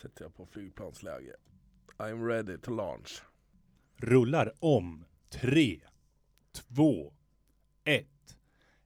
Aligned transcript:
sätter 0.00 0.24
jag 0.24 0.34
på 0.34 0.46
flygplansläge. 0.46 1.36
I'm 1.98 2.26
ready 2.26 2.58
to 2.58 2.70
launch. 2.70 3.22
Rullar 3.96 4.52
om. 4.58 5.04
Tre, 5.28 5.80
två, 6.52 7.12
ett. 7.84 8.36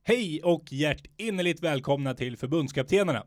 Hej 0.03 0.42
och 0.42 0.72
hjärtinnerligt 0.72 1.61
välkomna 1.61 2.14
till 2.14 2.37
förbundskaptenerna. 2.37 3.27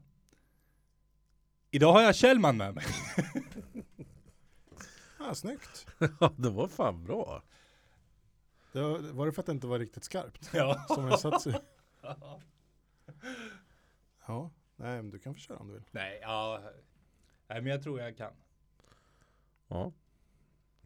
Idag 1.71 1.93
har 1.93 2.01
jag 2.01 2.15
Kjellman 2.15 2.57
med 2.57 2.75
mig. 2.75 2.85
Ja, 5.19 5.35
snyggt. 5.35 5.87
Ja, 6.19 6.33
det 6.37 6.49
var 6.49 6.67
fan 6.67 7.03
bra. 7.03 7.43
Det 8.71 8.81
var, 8.81 8.99
var 8.99 9.25
det 9.25 9.31
för 9.31 9.41
att 9.41 9.45
det 9.45 9.51
inte 9.51 9.67
var 9.67 9.79
riktigt 9.79 10.03
skarpt? 10.03 10.49
Ja. 10.53 10.85
Som 10.87 11.05
det 11.05 11.17
satt 11.17 11.41
sig. 11.41 11.53
Ja, 14.27 14.51
nej 14.75 14.95
men 15.01 15.09
du 15.09 15.19
kan 15.19 15.33
få 15.33 15.39
köra 15.39 15.57
om 15.57 15.67
du 15.67 15.73
vill. 15.73 15.83
Nej, 15.91 16.19
ja. 16.21 16.61
Nej, 17.47 17.61
men 17.61 17.71
jag 17.71 17.83
tror 17.83 17.99
jag 17.99 18.17
kan. 18.17 18.33
Ja. 19.67 19.93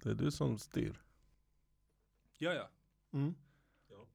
Det 0.03 0.09
är 0.09 0.13
du 0.13 0.31
som 0.31 0.57
styr. 0.57 1.01
Ja, 2.37 2.53
ja. 2.53 2.69
Mm. 3.13 3.35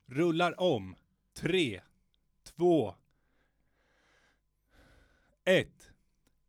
Rullar 0.06 0.60
om. 0.60 0.96
Tre, 1.32 1.82
två, 2.42 2.94
ett. 5.44 5.90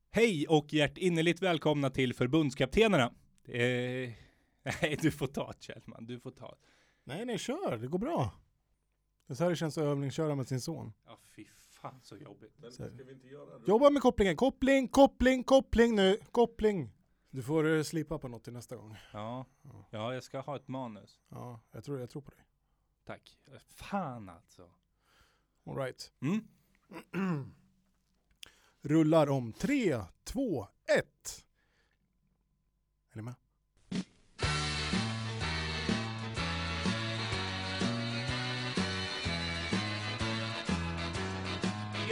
Hej 0.10 0.48
och 0.48 0.74
hjärtinnerligt 0.74 1.42
välkomna 1.42 1.90
till 1.90 2.14
förbundskaptenerna. 2.14 3.14
Eh, 3.44 3.54
nej, 4.64 4.98
du 5.02 5.12
får 5.12 5.28
ta 5.28 5.52
det 5.52 5.64
Kjellman. 5.64 6.06
Du 6.06 6.20
får 6.20 6.32
ta 6.32 6.48
det. 6.50 6.58
Nej, 7.04 7.26
nej, 7.26 7.38
kör. 7.38 7.78
Det 7.78 7.88
går 7.88 8.00
bra. 8.00 8.34
Det 9.28 9.34
är 9.34 9.36
så 9.36 9.44
här 9.44 9.50
det 9.50 9.56
känns 9.56 9.78
att 9.78 9.84
övningsköra 9.84 10.36
med 10.36 10.48
sin 10.48 10.62
son. 10.62 10.94
Ja, 11.06 11.20
fy 11.36 11.46
fan 11.78 12.00
så 12.04 12.18
jobbigt. 12.18 12.54
Så 12.72 12.84
här. 12.84 13.68
Jobba 13.68 13.90
med 13.90 14.02
kopplingen. 14.02 14.36
Koppling, 14.36 14.88
koppling, 14.88 15.44
koppling 15.44 15.96
nu. 15.96 16.18
Koppling. 16.32 16.92
Du 17.30 17.44
får 17.44 17.66
uh, 17.66 17.84
slipa 17.84 18.20
på 18.20 18.28
något 18.28 18.44
till 18.44 18.54
nästa 18.54 18.76
gång. 18.76 18.98
Ja, 19.14 19.46
ja, 19.90 20.14
jag 20.14 20.24
ska 20.24 20.40
ha 20.40 20.56
ett 20.56 20.68
manus. 20.68 21.20
Ja, 21.30 21.60
jag 21.72 21.84
tror, 21.84 22.00
jag 22.00 22.10
tror 22.10 22.22
på 22.22 22.32
dig. 22.32 22.46
Tack. 23.06 23.38
Fan 23.70 24.30
alltså. 24.30 24.70
All 25.66 25.78
right. 25.78 26.12
Mm. 26.22 26.48
Rullar 28.82 29.30
om 29.30 29.54
tre, 29.54 30.02
två, 30.24 30.68
ett. 30.98 31.46
Är 33.12 33.18
ni 33.18 33.22
med? 33.22 33.36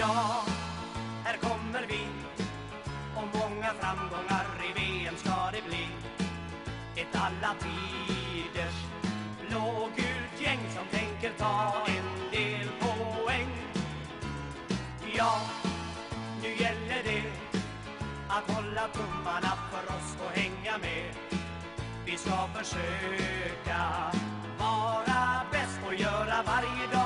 Ja, 0.08 0.44
här 1.24 1.38
kommer 1.38 1.86
vi 1.90 2.08
och 3.16 3.28
många 3.40 3.74
framgångar 3.80 4.46
i 4.70 4.80
VM 4.80 5.16
ska 5.18 5.52
det 5.52 5.70
bli. 5.70 5.88
Ett 6.96 7.16
alla 7.16 7.56
tiders 7.60 8.76
blågult 9.48 10.42
gäng 10.42 10.60
som 10.76 11.00
tänker 11.00 11.32
ta 11.38 11.74
en 11.88 12.32
del 12.32 12.68
poäng. 12.80 13.48
Ja, 15.18 15.42
nu 16.42 16.50
gäller 16.50 17.04
det 17.04 17.24
att 18.30 18.56
hålla 18.56 18.88
tummarna 18.88 19.54
för 19.72 19.96
oss 19.96 20.18
och 20.26 20.40
hänga 20.40 20.78
med. 20.78 21.16
Vi 22.06 22.18
ska 22.18 22.48
försöka 22.54 24.12
vara 24.60 25.42
bäst 25.52 25.80
och 25.88 25.96
göra 25.96 26.44
varje 26.46 26.88
dag 26.94 27.05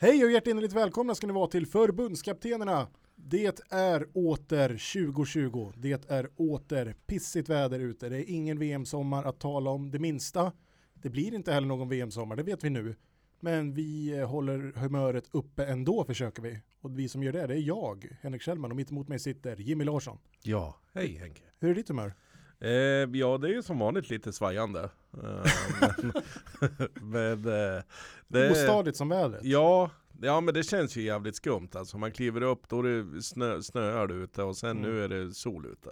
Hej 0.00 0.24
och 0.24 0.30
hjärtinnerligt 0.30 0.72
välkomna 0.72 1.14
ska 1.14 1.26
ni 1.26 1.32
vara 1.32 1.48
till 1.48 1.66
förbundskaptenerna. 1.66 2.88
Det 3.16 3.60
är 3.70 4.06
åter 4.14 4.68
2020. 4.68 5.72
Det 5.76 6.10
är 6.10 6.28
åter 6.36 6.94
pissigt 7.06 7.48
väder 7.48 7.80
ute. 7.80 8.08
Det 8.08 8.16
är 8.16 8.30
ingen 8.30 8.58
VM-sommar 8.58 9.24
att 9.24 9.40
tala 9.40 9.70
om 9.70 9.90
det 9.90 9.98
minsta. 9.98 10.52
Det 10.94 11.10
blir 11.10 11.34
inte 11.34 11.52
heller 11.52 11.68
någon 11.68 11.88
VM-sommar, 11.88 12.36
det 12.36 12.42
vet 12.42 12.64
vi 12.64 12.70
nu. 12.70 12.96
Men 13.40 13.74
vi 13.74 14.18
eh, 14.18 14.28
håller 14.28 14.72
humöret 14.76 15.28
uppe 15.30 15.64
ändå 15.64 16.04
försöker 16.04 16.42
vi. 16.42 16.60
Och 16.80 16.98
vi 16.98 17.08
som 17.08 17.22
gör 17.22 17.32
det, 17.32 17.46
det 17.46 17.54
är 17.54 17.62
jag, 17.62 18.18
Henrik 18.20 18.42
Kjellman, 18.42 18.70
och 18.70 18.76
mitt 18.76 18.90
emot 18.90 19.08
mig 19.08 19.18
sitter 19.18 19.56
Jimmy 19.56 19.84
Larsson. 19.84 20.18
Ja, 20.42 20.80
hej 20.92 21.16
Henke. 21.16 21.42
Hur 21.58 21.70
är 21.70 21.74
ditt 21.74 21.88
humör? 21.88 22.14
Eh, 22.60 22.70
ja, 23.18 23.38
det 23.38 23.48
är 23.48 23.52
ju 23.52 23.62
som 23.62 23.78
vanligt 23.78 24.10
lite 24.10 24.32
svajande. 24.32 24.90
Eh, 25.22 25.52
men 27.02 27.44
men 28.28 28.44
eh, 28.44 28.52
Ostadigt 28.52 28.96
som 28.96 29.08
vädret. 29.08 29.44
ja, 29.44 29.90
ja, 30.20 30.40
men 30.40 30.54
det 30.54 30.62
känns 30.62 30.96
ju 30.96 31.02
jävligt 31.02 31.36
skumt. 31.36 31.68
Alltså 31.74 31.98
man 31.98 32.12
kliver 32.12 32.40
upp, 32.42 32.68
då 32.68 32.80
är 32.80 32.84
det 33.14 33.22
snö, 33.22 33.62
snöar 33.62 34.06
det 34.06 34.14
ute 34.14 34.42
och 34.42 34.56
sen 34.56 34.70
Mm. 34.70 34.82
nu 34.90 35.04
är 35.04 35.08
det 35.08 35.34
sol 35.34 35.66
ute. 35.66 35.90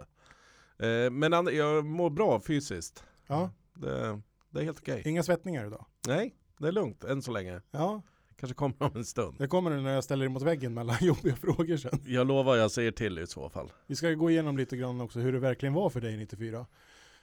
Eh, 0.87 1.11
men 1.11 1.33
jag 1.57 1.85
mår 1.85 2.11
bra 2.11 2.41
fysiskt. 2.41 3.05
Ja, 3.27 3.51
Det, 3.75 4.21
det 4.51 4.61
är 4.61 4.65
helt 4.65 4.79
okej. 4.79 5.03
inga 5.05 5.23
svettningar 5.23 5.67
idag. 5.67 5.87
Nej, 6.09 6.35
det 6.59 6.69
är 6.69 6.73
lugnt 6.73 7.05
än 7.05 7.23
så 7.23 7.33
länge. 7.33 7.61
Ja, 7.71 8.03
Kanske 8.41 8.55
kommer 8.55 8.83
om 8.83 8.91
en 8.95 9.05
stund. 9.05 9.37
det 9.39 9.47
kommer 9.47 9.71
nu 9.71 9.81
när 9.81 9.95
jag 9.95 10.05
ställer 10.05 10.25
dig 10.25 10.33
mot 10.33 10.43
väggen 10.43 10.75
mellan 10.75 10.97
jobbiga 11.01 11.37
frågor 11.37 11.77
sen. 11.77 12.01
Jag 12.07 12.27
lovar 12.27 12.57
jag 12.57 12.71
säger 12.71 12.91
till 12.91 13.19
i 13.19 13.27
så 13.27 13.49
fall. 13.51 13.73
Vi 13.87 13.97
ska 13.97 14.11
gå 14.11 14.31
igenom 14.31 14.57
lite 14.59 14.77
grann 14.77 15.01
också 15.01 15.19
hur 15.21 15.33
det 15.33 15.39
verkligen 15.39 15.73
var 15.75 15.91
för 15.91 16.01
dig 16.01 16.17
94. 16.17 16.67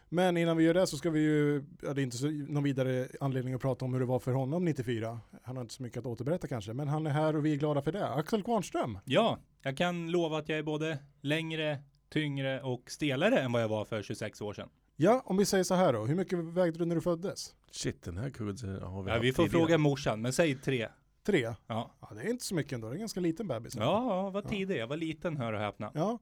Men 0.09 0.37
innan 0.37 0.57
vi 0.57 0.63
gör 0.63 0.73
det 0.73 0.87
så 0.87 0.97
ska 0.97 1.09
vi 1.09 1.19
ju, 1.19 1.63
ja, 1.81 1.93
det 1.93 2.01
är 2.01 2.03
inte 2.03 2.17
så, 2.17 2.27
någon 2.27 2.63
vidare 2.63 3.07
anledning 3.19 3.53
att 3.53 3.61
prata 3.61 3.85
om 3.85 3.93
hur 3.93 3.99
det 3.99 4.05
var 4.05 4.19
för 4.19 4.31
honom 4.31 4.65
94. 4.65 5.19
Han 5.43 5.55
har 5.55 5.61
inte 5.61 5.73
så 5.73 5.83
mycket 5.83 5.97
att 5.99 6.05
återberätta 6.05 6.47
kanske, 6.47 6.73
men 6.73 6.87
han 6.87 7.07
är 7.07 7.11
här 7.11 7.35
och 7.35 7.45
vi 7.45 7.53
är 7.53 7.57
glada 7.57 7.81
för 7.81 7.91
det. 7.91 8.07
Axel 8.09 8.43
Kvarnström, 8.43 8.99
Ja, 9.05 9.39
jag 9.61 9.77
kan 9.77 10.11
lova 10.11 10.37
att 10.37 10.49
jag 10.49 10.57
är 10.59 10.63
både 10.63 10.97
längre, 11.21 11.79
tyngre 12.09 12.61
och 12.61 12.91
stelare 12.91 13.39
än 13.39 13.51
vad 13.51 13.61
jag 13.61 13.69
var 13.69 13.85
för 13.85 14.01
26 14.03 14.41
år 14.41 14.53
sedan. 14.53 14.69
ja 14.95 15.21
om 15.25 15.37
vi 15.37 15.45
säger 15.45 15.63
så 15.63 15.75
här 15.75 15.93
då, 15.93 16.05
hur 16.05 16.15
mycket 16.15 16.39
vägde 16.39 16.79
du 16.79 16.85
när 16.85 16.95
du 16.95 17.01
föddes? 17.01 17.55
Shit, 17.71 18.03
den 18.03 18.17
här 18.17 18.29
kuben 18.29 18.57
har 18.81 19.03
vi 19.03 19.09
Ja, 19.09 19.13
haft 19.15 19.25
vi 19.25 19.33
får 19.33 19.43
tidigare. 19.43 19.65
fråga 19.65 19.77
morsan, 19.77 20.21
men 20.21 20.33
säg 20.33 20.55
tre. 20.55 20.87
Tre? 21.23 21.53
Ja, 21.67 21.91
Ja, 22.01 22.09
det 22.15 22.21
är 22.21 22.29
inte 22.29 22.45
så 22.45 22.55
mycket 22.55 22.73
ändå, 22.73 22.87
det 22.87 22.91
är 22.91 22.95
en 22.95 22.99
ganska 22.99 23.19
liten 23.19 23.47
bebis. 23.47 23.75
ja 23.75 24.29
vad 24.29 24.47
tidig. 24.49 24.77
Jag 24.77 24.87
var 24.87 24.97
liten, 24.97 25.37
hör 25.37 25.53
och 25.53 25.59
häpna. 25.59 25.91
Ja. 25.93 26.19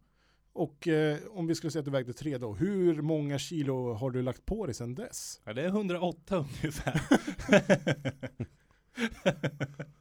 Och 0.53 0.88
eh, 0.88 1.17
om 1.29 1.47
vi 1.47 1.56
skulle 1.56 1.72
säga 1.72 1.79
att 1.79 1.85
du 1.85 1.91
vägde 1.91 2.13
tre 2.13 2.38
då, 2.38 2.53
hur 2.53 3.01
många 3.01 3.39
kilo 3.39 3.94
har 3.94 4.12
du 4.12 4.22
lagt 4.22 4.45
på 4.45 4.66
dig 4.66 4.75
sedan 4.75 4.95
dess? 4.95 5.41
Ja, 5.44 5.53
det 5.53 5.62
är 5.62 5.67
108 5.67 6.38
ungefär. 6.38 7.01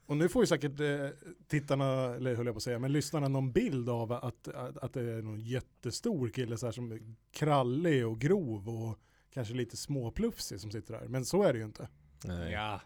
Och 0.06 0.16
nu 0.16 0.28
får 0.28 0.42
ju 0.42 0.46
säkert 0.46 0.80
eh, 0.80 1.08
tittarna, 1.48 2.14
eller 2.14 2.34
höll 2.34 2.46
jag 2.46 2.54
på 2.54 2.56
att 2.56 2.62
säga, 2.62 2.78
men 2.78 2.92
lyssnarna 2.92 3.28
någon 3.28 3.52
bild 3.52 3.88
av 3.88 4.12
att, 4.12 4.48
att, 4.48 4.76
att 4.76 4.92
det 4.92 5.00
är 5.00 5.22
någon 5.22 5.40
jättestor 5.40 6.28
kille 6.28 6.56
så 6.56 6.66
här 6.66 6.72
som 6.72 6.92
är 6.92 7.00
krallig 7.32 8.06
och 8.06 8.20
grov 8.20 8.68
och 8.68 8.98
kanske 9.34 9.54
lite 9.54 9.76
småplufsig 9.76 10.60
som 10.60 10.70
sitter 10.70 10.94
där. 11.00 11.08
Men 11.08 11.24
så 11.24 11.42
är 11.42 11.52
det 11.52 11.58
ju 11.58 11.64
inte. 11.64 11.88
Nej. 12.24 12.52
ja. 12.52 12.80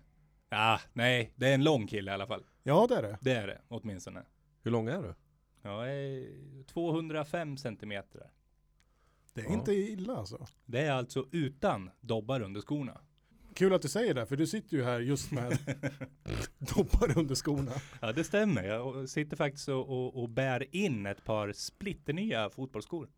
Ja, 0.54 0.80
nej, 0.92 1.32
det 1.36 1.48
är 1.48 1.54
en 1.54 1.64
lång 1.64 1.86
kille 1.86 2.10
i 2.10 2.14
alla 2.14 2.26
fall. 2.26 2.44
Ja, 2.62 2.86
det 2.88 2.96
är 2.96 3.02
det. 3.02 3.18
Det 3.20 3.32
är 3.32 3.46
det, 3.46 3.60
åtminstone. 3.68 4.22
Hur 4.62 4.70
lång 4.70 4.88
är 4.88 5.02
du? 5.02 5.14
Jag 5.62 5.90
är 5.94 6.26
205 6.64 7.56
centimeter. 7.56 8.30
Det 9.34 9.40
är 9.40 9.44
Ja. 9.44 9.52
inte 9.52 9.72
illa 9.72 10.16
alltså. 10.16 10.46
Det 10.64 10.80
är 10.80 10.92
alltså 10.92 11.26
utan 11.32 11.90
dobbar 12.00 12.40
under 12.40 12.60
skorna. 12.60 13.00
Kul 13.54 13.74
att 13.74 13.82
du 13.82 13.88
säger 13.88 14.14
det, 14.14 14.26
för 14.26 14.36
du 14.36 14.46
sitter 14.46 14.76
ju 14.76 14.84
här 14.84 15.00
just 15.00 15.30
med 15.30 15.58
doppar 16.58 17.18
under 17.18 17.34
skorna. 17.34 17.72
Ja, 18.00 18.12
det 18.12 18.24
stämmer. 18.24 18.64
Jag 18.64 19.08
sitter 19.08 19.36
faktiskt 19.36 19.68
och, 19.68 19.88
och, 19.88 20.22
och 20.22 20.28
bär 20.28 20.76
in 20.76 21.06
ett 21.06 21.24
par 21.24 21.52
splitternya 21.52 22.50
fotbollsskor. 22.50 23.08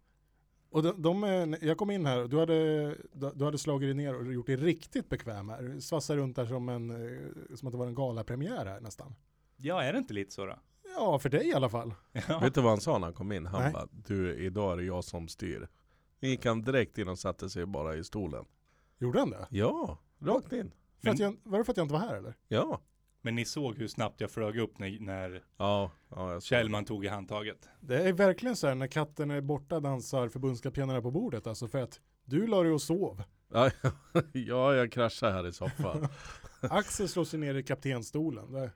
Och 0.70 0.82
de, 0.82 1.02
de, 1.02 1.24
är- 1.24 1.64
jag 1.64 1.78
kom 1.78 1.90
in 1.90 2.06
här 2.06 2.22
och 2.22 2.28
du 2.30 2.38
hade, 2.38 2.88
du 3.34 3.44
hade 3.44 3.58
slagit 3.58 3.86
dig 3.86 3.94
ner 3.94 4.14
och 4.14 4.32
gjort 4.32 4.46
dig 4.46 4.56
riktigt 4.56 5.08
bekväm 5.08 5.48
här. 5.48 5.80
Svassar 5.80 6.16
runt 6.16 6.36
där 6.36 6.46
som, 6.46 6.68
en, 6.68 6.90
eh, 6.90 7.54
som 7.56 7.68
att 7.68 7.72
det 7.72 7.78
var 7.78 7.86
en 7.86 7.94
galapremiär 7.94 8.66
här 8.66 8.80
nästan. 8.80 9.14
Ja, 9.56 9.82
är 9.82 9.92
det 9.92 9.98
inte 9.98 10.14
lite 10.14 10.32
så 10.32 10.46
då? 10.46 10.58
Ja, 10.96 11.18
för 11.18 11.28
dig 11.28 11.48
i 11.48 11.54
alla 11.54 11.68
fall. 11.68 11.94
Ja. 12.28 12.38
Vet 12.38 12.54
du 12.54 12.60
vad 12.60 12.70
han 12.70 12.80
sa 12.80 12.98
när 12.98 13.06
han 13.06 13.14
kom 13.14 13.32
in? 13.32 13.46
Han 13.46 13.62
Nej. 13.62 13.72
bara, 13.72 13.88
du 13.90 14.34
idag 14.34 14.72
är 14.72 14.76
det 14.76 14.84
jag 14.84 15.04
som 15.04 15.28
styr. 15.28 15.68
Då 16.20 16.26
gick 16.26 16.44
han 16.46 16.62
direkt 16.62 16.98
in 16.98 17.08
och 17.08 17.18
satte 17.18 17.50
sig 17.50 17.66
bara 17.66 17.96
i 17.96 18.04
stolen. 18.04 18.44
Gjorde 18.98 19.18
han 19.18 19.30
det? 19.30 19.46
Ja, 19.50 19.98
rakt 20.20 20.52
in. 20.52 20.72
För 21.02 21.10
att 21.10 21.18
jag, 21.18 21.36
var 21.42 21.58
det 21.58 21.64
för 21.64 21.72
att 21.72 21.76
jag 21.76 21.84
inte 21.84 21.92
var 21.92 22.00
här 22.00 22.16
eller? 22.16 22.34
Ja. 22.48 22.80
Men 23.26 23.34
ni 23.34 23.44
såg 23.44 23.78
hur 23.78 23.88
snabbt 23.88 24.20
jag 24.20 24.30
flög 24.30 24.58
upp 24.58 24.78
när, 24.78 25.00
när 25.00 25.42
Ja, 25.56 25.90
ja 26.10 26.40
Kjellman 26.40 26.84
tog 26.84 27.04
i 27.04 27.08
handtaget. 27.08 27.68
Det 27.80 28.08
är 28.08 28.12
verkligen 28.12 28.56
så 28.56 28.66
här 28.66 28.74
när 28.74 28.86
katten 28.86 29.30
är 29.30 29.40
borta 29.40 29.80
dansar 29.80 30.28
förbundskaptenerna 30.28 31.02
på 31.02 31.10
bordet. 31.10 31.46
Alltså 31.46 31.68
för 31.68 31.82
att 31.82 32.00
du 32.24 32.46
la 32.46 32.62
dig 32.62 32.72
och 32.72 32.82
sov. 32.82 33.22
Ja, 33.52 33.70
ja, 34.32 34.74
jag 34.74 34.92
kraschade 34.92 35.32
här 35.32 35.46
i 35.46 35.52
soffan. 35.52 36.08
Axel 36.60 37.08
slår 37.08 37.24
sig 37.24 37.38
ner 37.38 37.54
i 37.54 37.62
kaptenstolen. 37.62 38.52
Det, 38.52 38.70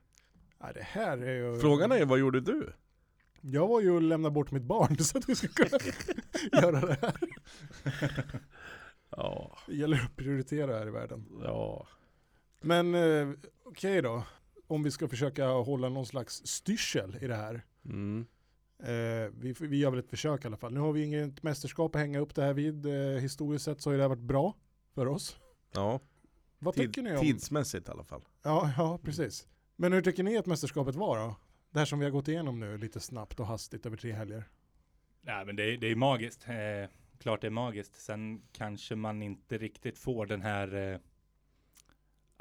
Nej, 0.61 0.71
det 0.73 0.83
här 0.83 1.17
är 1.17 1.33
ju... 1.33 1.59
Frågan 1.59 1.91
är 1.91 2.05
vad 2.05 2.19
gjorde 2.19 2.41
du? 2.41 2.73
Jag 3.41 3.67
var 3.67 3.81
ju 3.81 3.97
att 3.97 4.03
lämna 4.03 4.29
bort 4.29 4.51
mitt 4.51 4.63
barn 4.63 4.97
så 4.99 5.17
att 5.17 5.29
vi 5.29 5.35
ska 5.35 5.47
kunna 5.47 5.79
göra 6.51 6.85
det 6.85 6.97
här. 7.01 7.13
Ja, 9.09 9.57
Det 9.67 9.75
gäller 9.75 9.97
att 9.97 10.15
prioritera 10.15 10.77
här 10.77 10.87
i 10.87 10.91
världen. 10.91 11.27
ja. 11.43 11.87
Men 12.61 12.95
eh, 12.95 13.29
okej 13.65 14.01
då. 14.01 14.23
Om 14.71 14.83
vi 14.83 14.91
ska 14.91 15.07
försöka 15.07 15.47
hålla 15.47 15.89
någon 15.89 16.05
slags 16.05 16.41
styrsel 16.47 17.17
i 17.21 17.27
det 17.27 17.35
här. 17.35 17.61
Mm. 17.85 18.25
Eh, 18.79 19.31
vi, 19.39 19.55
vi 19.59 19.77
gör 19.77 19.89
väl 19.91 19.99
ett 19.99 20.09
försök 20.09 20.43
i 20.43 20.47
alla 20.47 20.57
fall. 20.57 20.73
Nu 20.73 20.79
har 20.79 20.91
vi 20.93 21.03
inget 21.03 21.43
mästerskap 21.43 21.95
att 21.95 22.01
hänga 22.01 22.19
upp 22.19 22.35
det 22.35 22.41
här 22.43 22.53
vid. 22.53 22.85
Eh, 22.85 23.21
historiskt 23.21 23.65
sett 23.65 23.81
så 23.81 23.89
har 23.89 23.97
det 23.97 24.03
här 24.03 24.09
varit 24.09 24.19
bra 24.19 24.55
för 24.95 25.05
oss. 25.07 25.37
Ja, 25.73 25.99
Vad 26.59 26.73
tid, 26.73 26.83
tycker 26.83 27.01
ni 27.01 27.11
om? 27.17 27.21
tidsmässigt 27.21 27.87
i 27.87 27.91
alla 27.91 28.03
fall. 28.03 28.21
Ja, 28.43 28.71
ja, 28.77 28.99
precis. 29.03 29.47
Men 29.75 29.93
hur 29.93 30.01
tycker 30.01 30.23
ni 30.23 30.37
att 30.37 30.45
mästerskapet 30.45 30.95
var 30.95 31.17
då? 31.19 31.35
Det 31.71 31.79
här 31.79 31.85
som 31.85 31.99
vi 31.99 32.05
har 32.05 32.11
gått 32.11 32.27
igenom 32.27 32.59
nu 32.59 32.77
lite 32.77 32.99
snabbt 32.99 33.39
och 33.39 33.45
hastigt 33.47 33.85
över 33.85 33.97
tre 33.97 34.11
helger. 34.11 34.43
Nej, 35.21 35.45
men 35.45 35.55
det, 35.55 35.63
är- 35.73 35.77
det 35.77 35.87
är 35.87 35.95
magiskt. 35.95 36.47
Eh, 36.47 36.89
klart 37.19 37.41
det 37.41 37.47
är 37.47 37.51
magiskt. 37.51 37.95
Sen 38.01 38.41
kanske 38.51 38.95
man 38.95 39.21
inte 39.21 39.57
riktigt 39.57 39.97
får 39.97 40.25
den 40.25 40.41
här 40.41 40.75
eh, 40.93 40.99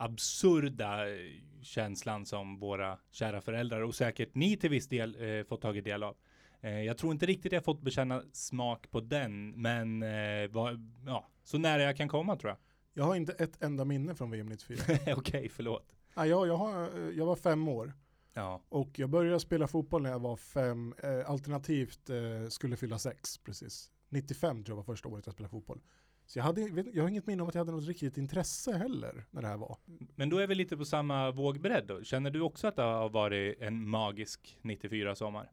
absurda 0.00 1.08
eh, 1.11 1.17
känslan 1.62 2.26
som 2.26 2.58
våra 2.58 2.99
kära 3.11 3.41
föräldrar 3.41 3.81
och 3.81 3.94
säkert 3.94 4.35
ni 4.35 4.56
till 4.56 4.70
viss 4.70 4.88
del 4.88 5.38
eh, 5.38 5.44
fått 5.44 5.61
tagit 5.61 5.85
del 5.85 6.02
av. 6.02 6.17
Eh, 6.61 6.82
jag 6.82 6.99
tror 6.99 7.12
inte 7.12 7.26
riktigt 7.26 7.52
jag 7.52 7.64
fått 7.64 7.82
bekänna 7.82 8.23
smak 8.32 8.91
på 8.91 9.00
den, 9.00 9.50
men 9.50 10.02
eh, 10.02 10.50
vad, 10.50 10.93
ja, 11.06 11.29
så 11.44 11.58
nära 11.58 11.82
jag 11.82 11.97
kan 11.97 12.08
komma 12.08 12.37
tror 12.37 12.50
jag. 12.50 12.58
Jag 12.93 13.05
har 13.05 13.17
inte 13.17 13.32
ett 13.32 13.62
enda 13.62 13.85
minne 13.85 14.14
från 14.14 14.31
VM 14.31 14.47
94. 14.47 14.99
Okej, 15.17 15.49
förlåt. 15.49 15.97
ja, 16.14 16.26
jag, 16.26 16.47
jag, 16.49 16.56
har, 16.56 16.82
eh, 16.82 17.11
jag 17.19 17.26
var 17.26 17.37
fem 17.37 17.69
år 17.69 17.93
Ja, 18.32 18.62
och 18.69 18.99
jag 18.99 19.11
började 19.11 19.41
spela 19.41 19.67
fotboll 19.67 20.02
när 20.02 20.11
jag 20.11 20.19
var 20.20 20.37
fem, 20.37 20.94
eh, 21.02 21.31
alternativt 21.31 22.11
eh, 22.11 22.49
skulle 22.49 22.76
fylla 22.76 22.99
sex 22.99 23.38
precis. 23.38 23.91
95 24.08 24.64
tror 24.64 24.73
jag 24.73 24.76
var 24.76 24.94
första 24.94 25.08
året 25.08 25.26
jag 25.26 25.32
spelade 25.32 25.50
fotboll. 25.50 25.81
Så 26.31 26.38
jag, 26.38 26.44
hade, 26.44 26.61
jag 26.93 27.03
har 27.03 27.09
inget 27.09 27.27
minne 27.27 27.43
om 27.43 27.49
att 27.49 27.55
jag 27.55 27.61
hade 27.61 27.73
något 27.73 27.87
riktigt 27.87 28.17
intresse 28.17 28.73
heller 28.73 29.27
när 29.31 29.43
det 29.43 29.49
här 29.49 29.56
var. 29.56 29.79
men 30.15 30.31
då 30.31 30.38
är 30.38 30.47
vi 30.47 30.55
lite 30.55 30.77
på 30.77 30.85
samma 30.85 31.31
vågbredd 31.31 31.87
då. 31.87 32.03
Känner 32.03 32.31
du 32.31 32.41
också 32.41 32.67
att 32.67 32.77
det 32.77 32.82
har 32.82 33.09
varit 33.09 33.61
en 33.61 33.88
magisk 33.88 34.59
94 34.62 35.15
sommar? 35.15 35.53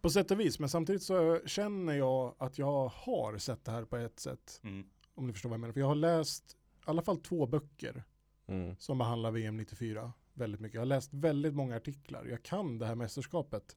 På 0.00 0.10
sätt 0.10 0.30
och 0.30 0.40
vis, 0.40 0.58
men 0.58 0.68
samtidigt 0.68 1.02
så 1.02 1.40
känner 1.46 1.92
jag 1.92 2.34
att 2.38 2.58
jag 2.58 2.88
har 2.88 3.38
sett 3.38 3.64
det 3.64 3.72
här 3.72 3.84
på 3.84 3.96
ett 3.96 4.20
sätt. 4.20 4.60
Mm. 4.64 4.86
Om 5.14 5.26
ni 5.26 5.32
förstår 5.32 5.48
vad 5.48 5.54
jag 5.54 5.60
menar. 5.60 5.72
För 5.72 5.80
jag 5.80 5.86
har 5.88 5.94
läst 5.94 6.52
i 6.52 6.56
alla 6.84 7.02
fall 7.02 7.20
två 7.20 7.46
böcker 7.46 8.04
Mm. 8.46 8.76
som 8.78 8.98
behandlar 8.98 9.30
VM 9.30 9.56
94 9.56 10.12
väldigt 10.34 10.60
mycket. 10.60 10.74
Jag 10.74 10.80
har 10.80 10.86
läst 10.86 11.14
väldigt 11.14 11.54
många 11.54 11.76
artiklar. 11.76 12.24
Jag 12.24 12.42
kan 12.42 12.78
det 12.78 12.86
här 12.86 12.94
mästerskapet. 12.94 13.76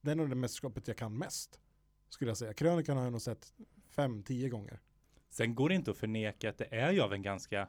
Det 0.00 0.10
är 0.10 0.14
nog 0.14 0.28
det 0.28 0.34
mästerskapet 0.34 0.88
jag 0.88 0.96
kan 0.96 1.18
mest. 1.18 1.60
Skulle 2.08 2.30
jag 2.30 2.38
säga. 2.38 2.54
Krönikan 2.54 2.96
har 2.96 3.04
jag 3.04 3.12
nog 3.12 3.22
sett 3.22 3.52
fem, 3.90 4.22
tio 4.22 4.48
gånger. 4.48 4.80
Sen 5.30 5.54
går 5.54 5.68
det 5.68 5.74
inte 5.74 5.90
att 5.90 5.96
förneka 5.96 6.50
att 6.50 6.58
det 6.58 6.74
är 6.74 6.92
ju 6.92 7.00
av 7.00 7.12
en 7.12 7.22
ganska 7.22 7.68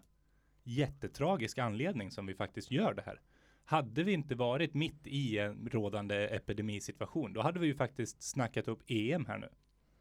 jättetragisk 0.64 1.58
anledning 1.58 2.12
som 2.12 2.26
vi 2.26 2.34
faktiskt 2.34 2.72
gör 2.72 2.94
det 2.94 3.02
här. 3.02 3.22
Hade 3.66 4.04
vi 4.04 4.12
inte 4.12 4.36
varit 4.36 4.74
mitt 4.74 5.08
i 5.08 5.38
en 5.38 5.70
rådande 5.72 6.16
epidemisituation, 6.16 7.34
då 7.34 7.42
hade 7.42 7.60
vi 7.60 7.68
ju 7.68 7.76
faktiskt 7.76 8.22
snackat 8.24 8.68
upp 8.68 8.84
EM 8.88 9.26
här 9.26 9.38
nu. 9.38 9.50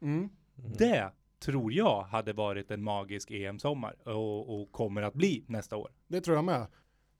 Mm. 0.01 0.29
Det 0.55 1.11
tror 1.39 1.73
jag 1.73 2.01
hade 2.03 2.33
varit 2.33 2.71
en 2.71 2.83
magisk 2.83 3.31
EM-sommar 3.31 4.07
och, 4.07 4.61
och 4.61 4.71
kommer 4.71 5.01
att 5.01 5.13
bli 5.13 5.45
nästa 5.47 5.77
år. 5.77 5.91
Det 6.07 6.21
tror 6.21 6.35
jag 6.35 6.45
med. 6.45 6.67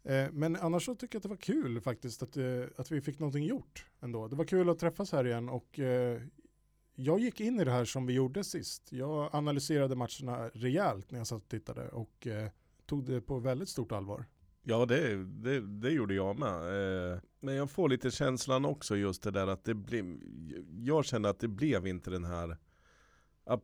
Eh, 0.03 0.31
Men 0.31 0.55
annars 0.55 0.85
så 0.85 0.95
tycker 0.95 1.15
jag 1.15 1.19
att 1.19 1.23
det 1.23 1.29
var 1.29 1.35
kul 1.35 1.81
faktiskt 1.81 2.23
att, 2.23 2.37
eh, 2.37 2.63
att 2.77 2.91
vi 2.91 3.01
fick 3.01 3.19
någonting 3.19 3.45
gjort 3.45 3.85
ändå. 4.01 4.27
Det 4.27 4.35
var 4.35 4.45
kul 4.45 4.69
att 4.69 4.79
träffas 4.79 5.11
här 5.11 5.27
igen 5.27 5.49
och 5.49 5.79
eh, 5.79 6.21
jag 6.99 7.19
gick 7.19 7.39
in 7.41 7.59
i 7.59 7.63
det 7.63 7.71
här 7.71 7.85
som 7.85 8.05
vi 8.05 8.13
gjorde 8.13 8.43
sist. 8.43 8.87
Jag 8.91 9.29
analyserade 9.35 9.95
matcherna 9.95 10.49
rejält 10.53 11.11
när 11.11 11.17
jag 11.19 11.27
satt 11.27 11.41
och 11.43 11.49
tittade 11.49 11.89
och 11.89 12.27
eh, 12.27 12.49
tog 12.85 13.05
det 13.05 13.21
på 13.21 13.39
väldigt 13.39 13.69
stort 13.69 13.91
allvar. 13.91 14.25
Ja 14.63 14.85
det, 14.85 15.23
det, 15.25 15.59
det 15.61 15.89
gjorde 15.89 16.13
jag 16.13 16.39
med. 16.39 17.13
Eh, 17.13 17.19
Men 17.39 17.55
jag 17.55 17.71
får 17.71 17.89
lite 17.89 18.11
känslan 18.11 18.65
också 18.65 18.95
just 18.95 19.23
det 19.23 19.31
där 19.31 19.47
att 19.47 19.63
det 19.63 19.73
blev, 19.73 20.19
jag 20.79 21.05
kände 21.05 21.29
att 21.29 21.39
det 21.39 21.47
blev 21.47 21.87
inte 21.87 22.09
den 22.09 22.25
här, 22.25 22.57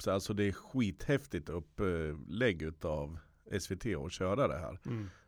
alltså 0.08 0.34
det 0.34 0.44
är 0.44 0.52
skithäftigt 0.52 1.50
upplägg 1.50 2.62
utav 2.62 3.20
SVT 3.60 3.86
att 4.06 4.12
köra 4.12 4.48
det 4.48 4.58
här. 4.58 4.80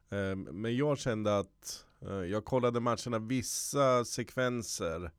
Eh, 0.10 0.36
Men 0.36 0.76
jag 0.78 0.98
kände 0.98 1.38
att 1.38 1.86
eh, 2.02 2.10
jag 2.16 2.46
kollade 2.46 2.80
matcherna, 2.80 3.20
vissa 3.20 4.06
sekvenser 4.06 5.12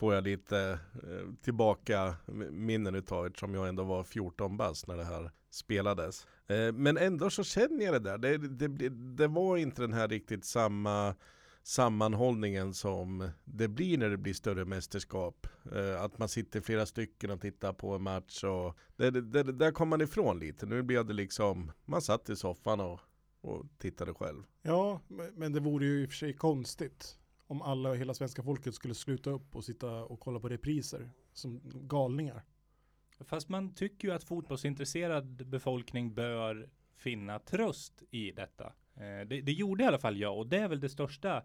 får 0.00 0.14
jag 0.14 0.24
lite 0.24 0.78
eh, 0.94 1.34
tillbaka 1.42 2.16
minnen 2.50 2.94
utav 2.94 3.26
eftersom 3.26 3.54
jag 3.54 3.68
ändå 3.68 3.84
var 3.84 4.04
14 4.04 4.56
bast 4.56 4.86
när 4.86 4.96
det 4.96 5.04
här 5.04 5.30
spelades. 5.50 6.26
Eh, 6.46 6.72
men 6.72 6.96
ändå 6.96 7.30
så 7.30 7.44
känner 7.44 7.84
jag 7.84 7.94
det 7.94 7.98
där. 7.98 8.18
Det, 8.18 8.38
det, 8.68 8.88
det 9.16 9.28
var 9.28 9.56
inte 9.56 9.82
den 9.82 9.92
här 9.92 10.08
riktigt 10.08 10.44
samma 10.44 11.14
sammanhållningen 11.62 12.74
som 12.74 13.30
det 13.44 13.68
blir 13.68 13.98
när 13.98 14.10
det 14.10 14.16
blir 14.16 14.34
större 14.34 14.64
mästerskap. 14.64 15.46
Eh, 15.74 16.02
att 16.02 16.18
man 16.18 16.28
sitter 16.28 16.60
flera 16.60 16.86
stycken 16.86 17.30
och 17.30 17.40
tittar 17.40 17.72
på 17.72 17.94
en 17.94 18.02
match. 18.02 18.44
Och 18.44 18.78
det, 18.96 19.10
det, 19.10 19.20
det, 19.20 19.52
där 19.52 19.72
kom 19.72 19.88
man 19.88 20.00
ifrån 20.00 20.38
lite. 20.38 20.66
Nu 20.66 20.82
blev 20.82 21.06
det 21.06 21.14
liksom, 21.14 21.72
man 21.84 22.02
satt 22.02 22.30
i 22.30 22.36
soffan 22.36 22.80
och, 22.80 23.00
och 23.40 23.66
tittade 23.78 24.14
själv. 24.14 24.42
Ja, 24.62 25.00
men 25.34 25.52
det 25.52 25.60
vore 25.60 25.86
ju 25.86 26.02
i 26.02 26.06
och 26.06 26.10
för 26.10 26.16
sig 26.16 26.32
konstigt 26.32 27.19
om 27.50 27.62
alla 27.62 27.90
och 27.90 27.96
hela 27.96 28.14
svenska 28.14 28.42
folket 28.42 28.74
skulle 28.74 28.94
sluta 28.94 29.30
upp 29.30 29.56
och 29.56 29.64
sitta 29.64 30.04
och 30.04 30.20
kolla 30.20 30.40
på 30.40 30.48
repriser 30.48 31.10
som 31.32 31.60
galningar. 31.64 32.42
Fast 33.20 33.48
man 33.48 33.74
tycker 33.74 34.08
ju 34.08 34.14
att 34.14 34.24
fotbollsintresserad 34.24 35.46
befolkning 35.46 36.14
bör 36.14 36.70
finna 36.96 37.38
tröst 37.38 38.02
i 38.10 38.32
detta. 38.32 38.64
Eh, 38.94 39.26
det, 39.26 39.40
det 39.40 39.52
gjorde 39.52 39.84
i 39.84 39.86
alla 39.86 39.98
fall 39.98 40.16
jag 40.16 40.38
och 40.38 40.46
det 40.46 40.58
är 40.58 40.68
väl 40.68 40.80
det 40.80 40.88
största 40.88 41.36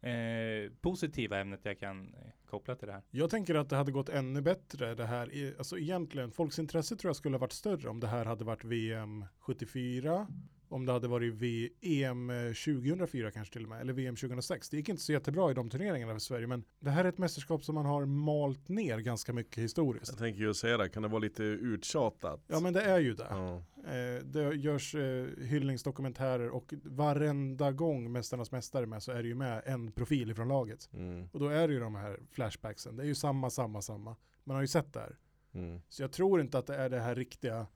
eh, 0.00 0.72
positiva 0.80 1.38
ämnet 1.38 1.60
jag 1.64 1.78
kan 1.78 2.14
eh, 2.14 2.20
koppla 2.46 2.76
till 2.76 2.86
det 2.86 2.94
här. 2.94 3.02
Jag 3.10 3.30
tänker 3.30 3.54
att 3.54 3.68
det 3.68 3.76
hade 3.76 3.92
gått 3.92 4.08
ännu 4.08 4.40
bättre 4.40 4.94
det 4.94 5.06
här. 5.06 5.54
Alltså 5.58 5.78
egentligen, 5.78 6.30
folks 6.30 6.58
intresse 6.58 6.96
tror 6.96 7.08
jag 7.08 7.16
skulle 7.16 7.34
ha 7.34 7.40
varit 7.40 7.52
större 7.52 7.88
om 7.88 8.00
det 8.00 8.06
här 8.06 8.24
hade 8.24 8.44
varit 8.44 8.64
VM 8.64 9.24
74. 9.38 10.26
Om 10.68 10.86
det 10.86 10.92
hade 10.92 11.08
varit 11.08 11.34
VM 11.34 12.30
eh, 12.30 12.36
2004 12.46 13.30
kanske 13.30 13.52
till 13.52 13.62
och 13.62 13.68
med, 13.68 13.80
eller 13.80 13.92
VM 13.92 14.16
2006. 14.16 14.68
Det 14.70 14.76
gick 14.76 14.88
inte 14.88 15.02
så 15.02 15.12
jättebra 15.12 15.50
i 15.50 15.54
de 15.54 15.70
turneringarna 15.70 16.12
för 16.12 16.18
Sverige, 16.20 16.46
men 16.46 16.64
det 16.80 16.90
här 16.90 17.04
är 17.04 17.08
ett 17.08 17.18
mästerskap 17.18 17.64
som 17.64 17.74
man 17.74 17.86
har 17.86 18.04
malt 18.06 18.68
ner 18.68 18.98
ganska 18.98 19.32
mycket 19.32 19.62
historiskt. 19.62 20.08
Jag 20.08 20.18
tänker 20.18 20.40
ju 20.40 20.54
säga 20.54 20.76
det, 20.76 20.88
kan 20.88 21.02
det 21.02 21.08
vara 21.08 21.18
lite 21.18 21.42
uttjatat? 21.42 22.40
Ja 22.46 22.60
men 22.60 22.72
det 22.72 22.82
är 22.82 22.98
ju 23.00 23.14
det. 23.14 23.26
Ja. 23.30 23.62
Eh, 23.84 24.24
det 24.24 24.54
görs 24.54 24.94
eh, 24.94 25.26
hyllningsdokumentärer 25.44 26.48
och 26.50 26.74
varenda 26.82 27.72
gång 27.72 28.12
Mästarnas 28.12 28.52
Mästare 28.52 28.82
är 28.82 28.86
med 28.86 29.02
så 29.02 29.12
är 29.12 29.22
det 29.22 29.28
ju 29.28 29.34
med 29.34 29.62
en 29.66 29.92
profil 29.92 30.30
ifrån 30.30 30.48
laget. 30.48 30.88
Mm, 30.92 31.28
Och 31.32 31.40
då 31.40 31.48
är 31.48 31.68
det 31.68 31.74
ju 31.74 31.80
de 31.80 31.94
här 31.94 32.20
flashbacksen. 32.30 32.96
Det 32.96 33.02
är 33.02 33.06
ju 33.06 33.14
samma, 33.14 33.50
samma, 33.50 33.82
samma. 33.82 34.16
Man 34.44 34.54
har 34.54 34.62
ju 34.62 34.68
sett 34.68 34.92
det 34.92 35.00
här. 35.00 35.16
mm. 35.54 35.80
Så 35.88 36.02
jag 36.02 36.12
tror 36.12 36.40
inte 36.40 36.58
att 36.58 36.66
det 36.66 36.76
är 36.76 36.88
det 36.90 37.00
här 37.00 37.14
riktiga, 37.14 37.66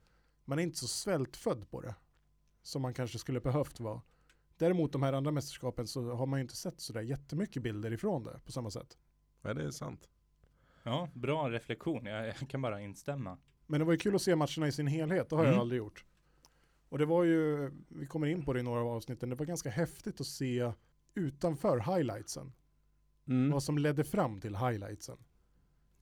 man 0.45 0.59
är 0.59 0.63
inte 0.63 0.77
så 0.77 0.87
svältfödd 0.87 1.69
på 1.71 1.81
det. 1.81 1.95
Som 2.61 2.81
man 2.81 2.93
kanske 2.93 3.19
skulle 3.19 3.39
behövt 3.39 3.79
vara. 3.79 4.01
Däremot 4.57 4.91
de 4.91 5.03
här 5.03 5.13
andra 5.13 5.31
mästerskapen 5.31 5.87
så 5.87 6.11
har 6.15 6.25
man 6.25 6.39
ju 6.39 6.41
inte 6.41 6.55
sett 6.55 6.79
sådär 6.81 7.01
jättemycket 7.01 7.63
bilder 7.63 7.93
ifrån 7.93 8.23
det 8.23 8.39
på 8.45 8.51
samma 8.51 8.71
sätt. 8.71 8.97
Ja, 9.41 9.53
det 9.53 9.63
är 9.63 9.71
sant. 9.71 10.09
Ja, 10.83 11.09
bra 11.13 11.49
reflektion. 11.49 12.05
Jag, 12.05 12.27
jag 12.27 12.35
kan 12.49 12.61
bara 12.61 12.81
instämma. 12.81 13.37
Men 13.67 13.79
det 13.79 13.85
var 13.85 13.91
ju 13.93 13.97
kul 13.99 14.15
att 14.15 14.21
se 14.21 14.35
matcherna 14.35 14.67
i 14.67 14.71
sin 14.71 14.87
helhet, 14.87 15.29
det 15.29 15.35
har 15.35 15.43
Mm. 15.43 15.53
jag 15.53 15.61
aldrig 15.61 15.77
gjort. 15.77 16.05
Och 16.89 16.97
det 16.97 17.05
var 17.05 17.23
ju, 17.23 17.71
vi 17.87 18.07
kommer 18.07 18.27
in 18.27 18.45
på 18.45 18.53
det 18.53 18.59
i 18.59 18.63
några 18.63 18.81
av 18.81 18.87
avsnitten, 18.87 19.29
det 19.29 19.35
var 19.35 19.45
ganska 19.45 19.69
häftigt 19.69 20.21
att 20.21 20.27
se 20.27 20.71
utanför 21.13 21.95
highlightsen. 21.95 22.53
Mm. 23.27 23.51
Vad 23.51 23.63
som 23.63 23.77
ledde 23.77 24.03
fram 24.03 24.41
till 24.41 24.55
highlightsen. 24.55 25.17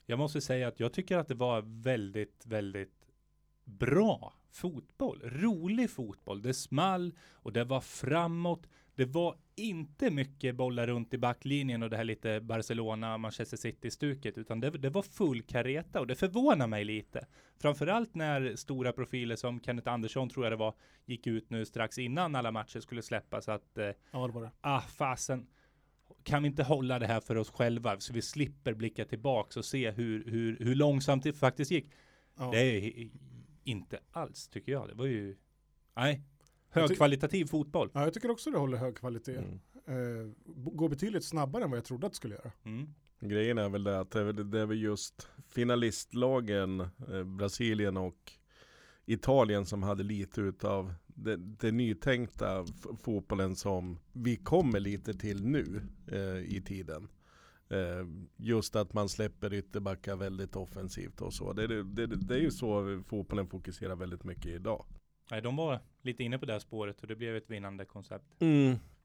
Jag 0.06 0.20
måste 0.20 0.42
säga 0.42 0.68
att 0.68 0.80
jag 0.80 0.94
tycker 0.94 1.18
att 1.18 1.28
det 1.28 1.36
var 1.36 1.62
väldigt, 1.84 2.46
väldigt 2.46 2.97
bra 3.68 4.34
fotboll. 4.52 5.22
Rolig 5.24 5.90
fotboll. 5.90 6.42
Det 6.42 6.54
small 6.54 7.14
och 7.34 7.54
det 7.54 7.64
var 7.64 7.82
framåt. 7.82 8.68
Det 8.96 9.06
var 9.06 9.36
inte 9.56 10.12
mycket 10.12 10.56
bollar 10.56 10.88
runt 10.88 11.14
i 11.14 11.18
backlinjen 11.18 11.84
och 11.84 11.90
det 11.90 11.98
här 11.98 12.04
lite 12.04 12.42
Barcelona, 12.42 13.18
Manchester 13.18 13.58
City-stuket, 13.58 14.38
utan 14.38 14.60
det, 14.60 14.70
det 14.70 14.90
var 14.90 15.02
full 15.02 15.42
kareta 15.42 16.00
och 16.00 16.08
det 16.08 16.16
förvånar 16.16 16.68
mig 16.68 16.86
lite. 16.86 17.28
Framförallt 17.62 18.16
när 18.16 18.56
stora 18.56 18.94
profiler 18.94 19.36
som 19.36 19.62
Kenneth 19.62 19.90
Andersson, 19.92 20.30
tror 20.30 20.46
jag 20.46 20.52
det 20.52 20.58
var, 20.58 20.74
gick 21.06 21.28
ut 21.28 21.50
nu 21.50 21.66
strax 21.66 21.98
innan 21.98 22.36
alla 22.36 22.52
matcher 22.52 22.80
skulle 22.80 23.02
släppas 23.02 23.50
att 23.50 23.78
eh, 23.78 23.86
Ja, 24.12 24.28
det 24.28 24.34
var 24.34 24.42
det. 24.42 24.52
ah 24.62 24.82
fasen, 24.82 25.48
kan 26.24 26.44
vi 26.44 26.48
inte 26.48 26.64
hålla 26.64 27.00
det 27.00 27.08
här 27.08 27.20
för 27.20 27.36
oss 27.36 27.52
själva 27.52 28.00
så 28.00 28.14
vi 28.14 28.22
slipper 28.22 28.74
blicka 28.74 29.06
tillbaks 29.06 29.58
och 29.58 29.66
se 29.66 29.92
hur, 29.92 30.26
hur, 30.26 30.58
hur 30.60 30.76
långsamt 30.76 31.24
det 31.24 31.34
faktiskt 31.34 31.72
gick. 31.72 31.92
Ja. 32.38 32.52
Det 32.52 32.60
är 32.60 33.10
inte 33.68 34.00
alls 34.12 34.48
tycker 34.48 34.72
jag. 34.72 34.88
Det 34.88 34.94
var 34.94 35.06
ju, 35.06 35.36
nej, 35.96 36.24
högkvalitativ 36.70 37.46
fotboll. 37.46 37.90
Ja, 37.94 38.04
jag 38.04 38.14
tycker 38.14 38.32
också 38.32 38.52
det 38.52 38.58
håller 38.58 38.78
hög 38.78 38.98
kvalitet. 38.98 39.36
Mm. 39.38 39.60
eh, 39.86 40.34
går 40.74 40.90
betydligt 40.90 41.24
snabbare 41.24 41.64
än 41.64 41.70
vad 41.70 41.78
jag 41.78 41.86
trodde 41.86 42.08
att 42.08 42.14
det 42.14 42.18
skulle 42.18 42.36
göra. 42.36 42.52
Mm. 42.66 42.88
Grejen 43.20 43.58
är 43.58 43.70
väl 43.70 43.84
det 43.84 44.00
att 44.00 44.12
det 44.12 44.20
är 44.20 44.24
väl, 44.24 44.52
det 44.52 44.60
är 44.62 44.66
väl 44.66 44.82
just 44.82 45.28
finalistlagen, 45.48 46.80
eh, 46.80 47.24
Brasilien 47.24 47.98
och 47.98 48.32
Italien 49.06 49.66
som 49.66 49.84
hade 49.84 50.04
lite 50.04 50.42
utav 50.42 50.94
det, 51.08 51.36
det 51.38 51.72
nytänkta 51.72 52.62
f- 52.62 52.98
fotbollen 53.04 53.56
som 53.56 54.00
vi 54.14 54.36
kommer 54.36 54.80
lite 54.80 55.14
till 55.14 55.46
nu 55.46 55.82
eh, 56.12 56.56
i 56.58 56.62
tiden. 56.66 57.08
Eh, 57.70 58.08
just 58.38 58.76
att 58.76 58.94
man 58.94 59.10
släpper 59.10 59.54
ytterbackar 59.54 60.16
väldigt 60.16 60.56
offensivt 60.56 61.22
och 61.22 61.34
så. 61.34 61.54
Det, 61.54 61.68
det, 61.68 61.84
det, 61.84 62.08
det 62.08 62.36
är 62.36 62.40
ju 62.40 62.52
så 62.52 63.02
fotbollen 63.06 63.48
fokuserar 63.48 63.96
väldigt 63.96 64.24
mycket 64.24 64.46
idag. 64.46 64.86
Nej, 65.32 65.42
de 65.42 65.56
var 65.56 65.80
lite 66.02 66.24
inne 66.24 66.40
på 66.40 66.46
det 66.46 66.54
här 66.54 66.60
spåret 66.60 67.02
och 67.02 67.08
det 67.08 67.16
blev 67.16 67.36
ett 67.36 67.50
vinnande 67.50 67.86
koncept. 67.86 68.26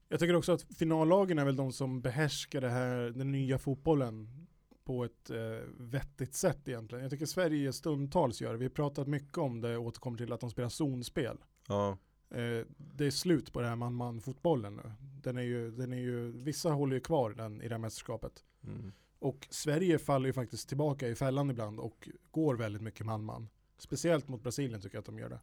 Jag 0.09 0.19
tycker 0.19 0.35
också 0.35 0.51
att 0.51 0.61
finallagen 0.61 1.39
är 1.39 1.45
väl 1.45 1.55
de 1.55 1.71
som 1.71 2.01
behärskar 2.01 2.61
det 2.61 2.69
här, 2.69 2.95
den 3.09 3.31
nya 3.31 3.57
fotbollen 3.57 4.47
på 4.83 5.03
ett 5.03 5.29
eh, 5.29 5.37
vettigt 5.77 6.33
sätt 6.33 6.67
egentligen. 6.67 7.03
Jag 7.03 7.11
tycker 7.11 7.25
Sverige 7.25 7.73
stundtals 7.73 8.41
gör 8.41 8.51
det. 8.51 8.57
Vi 8.57 8.65
har 8.65 8.69
pratat 8.69 9.07
mycket 9.07 9.37
om 9.37 9.61
det 9.61 9.77
och 9.77 9.85
återkommer 9.85 10.17
till 10.17 10.33
att 10.33 10.41
de 10.41 10.49
spelar 10.49 10.69
zonspel. 10.69 11.37
Ja, 11.67 11.97
Eh, 12.33 12.65
det 12.77 13.05
är 13.05 13.11
slut 13.11 13.53
på 13.53 13.61
det 13.61 13.67
här 13.67 13.75
man-man 13.75 14.21
fotbollen 14.21 14.75
nu. 14.75 14.91
Den 15.23 15.37
är 15.37 15.41
ju, 15.41 15.71
den 15.71 15.93
är 15.93 15.97
ju, 15.97 16.31
vissa 16.31 16.69
håller 16.69 16.95
ju 16.95 16.99
kvar 16.99 17.29
den 17.29 17.61
i 17.61 17.67
det 17.67 17.73
här 17.73 17.79
mästerskapet. 17.79 18.43
Mm. 18.63 18.91
Och 19.19 19.47
Sverige 19.49 19.99
faller 19.99 20.27
ju 20.27 20.33
faktiskt 20.33 20.67
tillbaka 20.67 21.07
i 21.07 21.15
fällan 21.15 21.49
ibland 21.49 21.79
och 21.79 22.09
går 22.31 22.55
väldigt 22.55 22.81
mycket 22.81 23.05
man-man. 23.05 23.49
Speciellt 23.77 24.27
mot 24.27 24.43
Brasilien 24.43 24.81
tycker 24.81 24.95
jag 24.95 24.99
att 24.99 25.05
de 25.05 25.19
gör 25.19 25.29
det. 25.29 25.39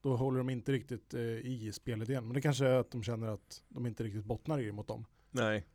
Då 0.00 0.16
håller 0.16 0.38
de 0.38 0.50
inte 0.50 0.72
riktigt 0.72 1.14
eh, 1.14 1.20
i 1.22 1.72
spelidén. 1.72 2.24
Men 2.24 2.34
det 2.34 2.40
kanske 2.40 2.66
är 2.66 2.78
att 2.78 2.90
de 2.90 3.02
känner 3.02 3.28
att 3.28 3.62
de 3.68 3.86
inte 3.86 4.04
riktigt 4.04 4.24
bottnar 4.24 4.58
i 4.60 4.64
det 4.64 4.72
mot 4.72 4.88
dem. 4.88 5.04
nej. 5.30 5.66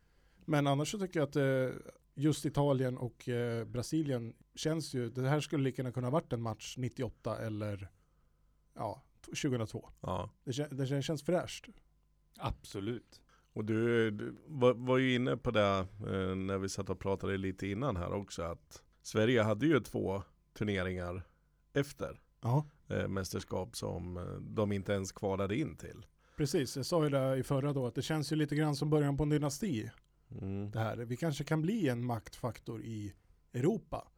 Men 0.46 0.66
annars 0.66 0.90
så 0.90 0.98
tycker 0.98 1.20
jag 1.20 1.28
att 1.28 1.36
eh, 1.36 1.80
just 2.14 2.46
Italien 2.46 2.98
och 2.98 3.28
eh, 3.28 3.64
Brasilien 3.64 4.34
känns 4.54 4.94
ju, 4.94 5.10
det 5.10 5.28
här 5.28 5.40
skulle 5.40 5.64
lika 5.64 5.82
gärna 5.82 5.92
kunna 5.92 6.10
varit 6.10 6.32
en 6.32 6.42
match 6.42 6.74
98 6.78 7.38
eller 7.38 7.90
ja, 8.74 9.02
2002. 9.26 9.90
Ja. 10.00 10.30
Det, 10.44 10.68
det 10.70 11.02
känns 11.02 11.22
fräscht. 11.22 11.68
Absolut. 12.38 13.20
Och 13.54 13.64
du, 13.64 14.10
du 14.10 14.36
var, 14.46 14.74
var 14.74 14.98
ju 14.98 15.14
inne 15.14 15.36
på 15.36 15.50
det 15.50 15.86
eh, 16.00 16.36
när 16.36 16.58
vi 16.58 16.68
satt 16.68 16.90
och 16.90 16.98
pratade 16.98 17.36
lite 17.36 17.66
innan 17.66 17.96
här 17.96 18.12
också 18.12 18.42
att 18.42 18.82
Sverige 19.02 19.42
hade 19.42 19.66
ju 19.66 19.80
två 19.80 20.22
turneringar 20.58 21.22
efter 21.72 22.20
eh, 22.88 23.08
mästerskap 23.08 23.76
som 23.76 24.16
eh, 24.16 24.22
de 24.40 24.72
inte 24.72 24.92
ens 24.92 25.12
kvalade 25.12 25.56
in 25.56 25.76
till. 25.76 26.06
precis. 26.36 26.76
Jag 26.76 26.86
sa 26.86 27.04
ju 27.04 27.10
det 27.10 27.36
i 27.36 27.42
förra 27.42 27.72
då 27.72 27.86
att 27.86 27.94
det 27.94 28.02
känns 28.02 28.32
ju 28.32 28.36
lite 28.36 28.56
grann 28.56 28.76
som 28.76 28.90
början 28.90 29.16
på 29.16 29.22
en 29.22 29.28
dynasti. 29.28 29.90
Mm. 30.40 30.70
Det 30.70 30.78
här. 30.78 30.96
Vi 30.96 31.16
kanske 31.16 31.44
kan 31.44 31.62
bli 31.62 31.88
en 31.88 32.04
maktfaktor 32.04 32.82
i 32.82 33.14
Europa. 33.52 34.08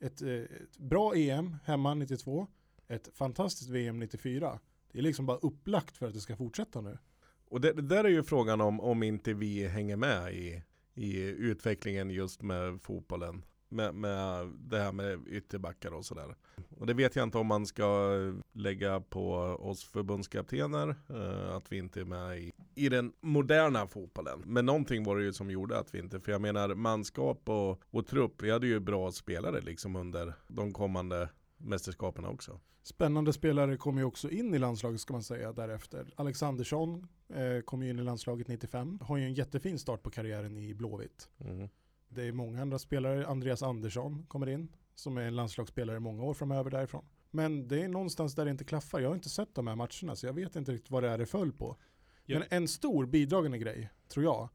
Ett, 0.00 0.22
eh, 0.22 0.28
ett 0.32 0.78
bra 0.78 1.14
EM 1.14 1.56
hemma 1.64 1.94
92, 1.94 2.46
ett 2.88 3.08
fantastiskt 3.14 3.70
VM 3.70 3.98
94. 3.98 4.60
Det 4.92 4.98
är 4.98 5.02
liksom 5.02 5.26
bara 5.26 5.36
upplagt 5.36 5.96
för 5.96 6.06
att 6.06 6.14
det 6.14 6.20
ska 6.20 6.36
fortsätta 6.36 6.80
nu. 6.80 6.98
Och 7.48 7.60
det, 7.60 7.72
det 7.72 7.82
där 7.82 8.04
är 8.04 8.08
ju 8.08 8.22
frågan 8.22 8.60
om, 8.60 8.80
om 8.80 9.02
inte 9.02 9.34
vi 9.34 9.66
hänger 9.66 9.96
med 9.96 10.34
i, 10.34 10.62
i 10.94 11.20
utvecklingen 11.22 12.10
just 12.10 12.42
med 12.42 12.82
fotbollen. 12.82 13.44
Med, 13.68 13.94
med 13.94 14.46
det 14.46 14.78
här 14.78 14.92
med 14.92 15.28
ytterbackar 15.28 15.94
och 15.94 16.04
sådär. 16.04 16.34
Och 16.78 16.86
det 16.86 16.94
vet 16.94 17.16
jag 17.16 17.22
inte 17.22 17.38
om 17.38 17.46
man 17.46 17.66
ska 17.66 18.10
lägga 18.52 19.00
på 19.00 19.32
oss 19.60 19.84
förbundskaptener. 19.84 20.96
Eh, 21.08 21.56
att 21.56 21.72
vi 21.72 21.78
inte 21.78 22.00
är 22.00 22.04
med 22.04 22.38
i, 22.38 22.52
i 22.74 22.88
den 22.88 23.12
moderna 23.20 23.86
fotbollen. 23.86 24.42
Men 24.46 24.66
någonting 24.66 25.04
var 25.04 25.16
det 25.16 25.24
ju 25.24 25.32
som 25.32 25.50
gjorde 25.50 25.78
att 25.78 25.94
vi 25.94 25.98
inte, 25.98 26.20
för 26.20 26.32
jag 26.32 26.40
menar 26.40 26.74
manskap 26.74 27.48
och, 27.48 27.82
och 27.90 28.06
trupp. 28.06 28.42
Vi 28.42 28.50
hade 28.50 28.66
ju 28.66 28.80
bra 28.80 29.12
spelare 29.12 29.60
liksom 29.60 29.96
under 29.96 30.34
de 30.48 30.72
kommande 30.72 31.28
mästerskapen 31.64 32.24
också. 32.24 32.60
Spännande 32.82 33.32
spelare 33.32 33.76
kom 33.76 33.98
ju 33.98 34.04
också 34.04 34.30
in 34.30 34.54
i 34.54 34.58
landslaget 34.58 35.00
ska 35.00 35.12
man 35.12 35.22
säga 35.22 35.52
därefter. 35.52 36.14
Alexandersson 36.16 37.08
eh, 37.28 37.60
kom 37.64 37.82
ju 37.82 37.90
in 37.90 37.98
i 37.98 38.02
landslaget 38.02 38.48
95. 38.48 38.98
Har 39.02 39.16
ju 39.16 39.24
en 39.24 39.34
jättefin 39.34 39.78
start 39.78 40.02
på 40.02 40.10
karriären 40.10 40.56
i 40.56 40.74
Blåvitt. 40.74 41.28
Mm. 41.38 41.68
Det 42.08 42.22
är 42.22 42.32
många 42.32 42.62
andra 42.62 42.78
spelare. 42.78 43.26
Andreas 43.26 43.62
Andersson 43.62 44.26
kommer 44.28 44.48
in. 44.48 44.68
Som 44.94 45.16
är 45.16 45.22
en 45.22 45.36
landslagsspelare 45.36 46.00
många 46.00 46.22
år 46.22 46.34
framöver 46.34 46.70
därifrån. 46.70 47.04
Men 47.30 47.68
det 47.68 47.82
är 47.82 47.88
någonstans 47.88 48.34
där 48.34 48.44
det 48.44 48.50
inte 48.50 48.64
klaffar. 48.64 49.00
Jag 49.00 49.08
har 49.08 49.14
inte 49.14 49.28
sett 49.28 49.54
de 49.54 49.66
här 49.66 49.76
matcherna 49.76 50.16
så 50.16 50.26
jag 50.26 50.32
vet 50.32 50.56
inte 50.56 50.72
riktigt 50.72 50.90
vad 50.90 51.02
det 51.02 51.08
är 51.08 51.18
det 51.18 51.26
föll 51.26 51.52
på. 51.52 51.76
Ja. 52.24 52.38
Men 52.38 52.48
en 52.50 52.68
stor 52.68 53.06
bidragande 53.06 53.58
grej, 53.58 53.90
tror 54.08 54.24
jag, 54.24 54.48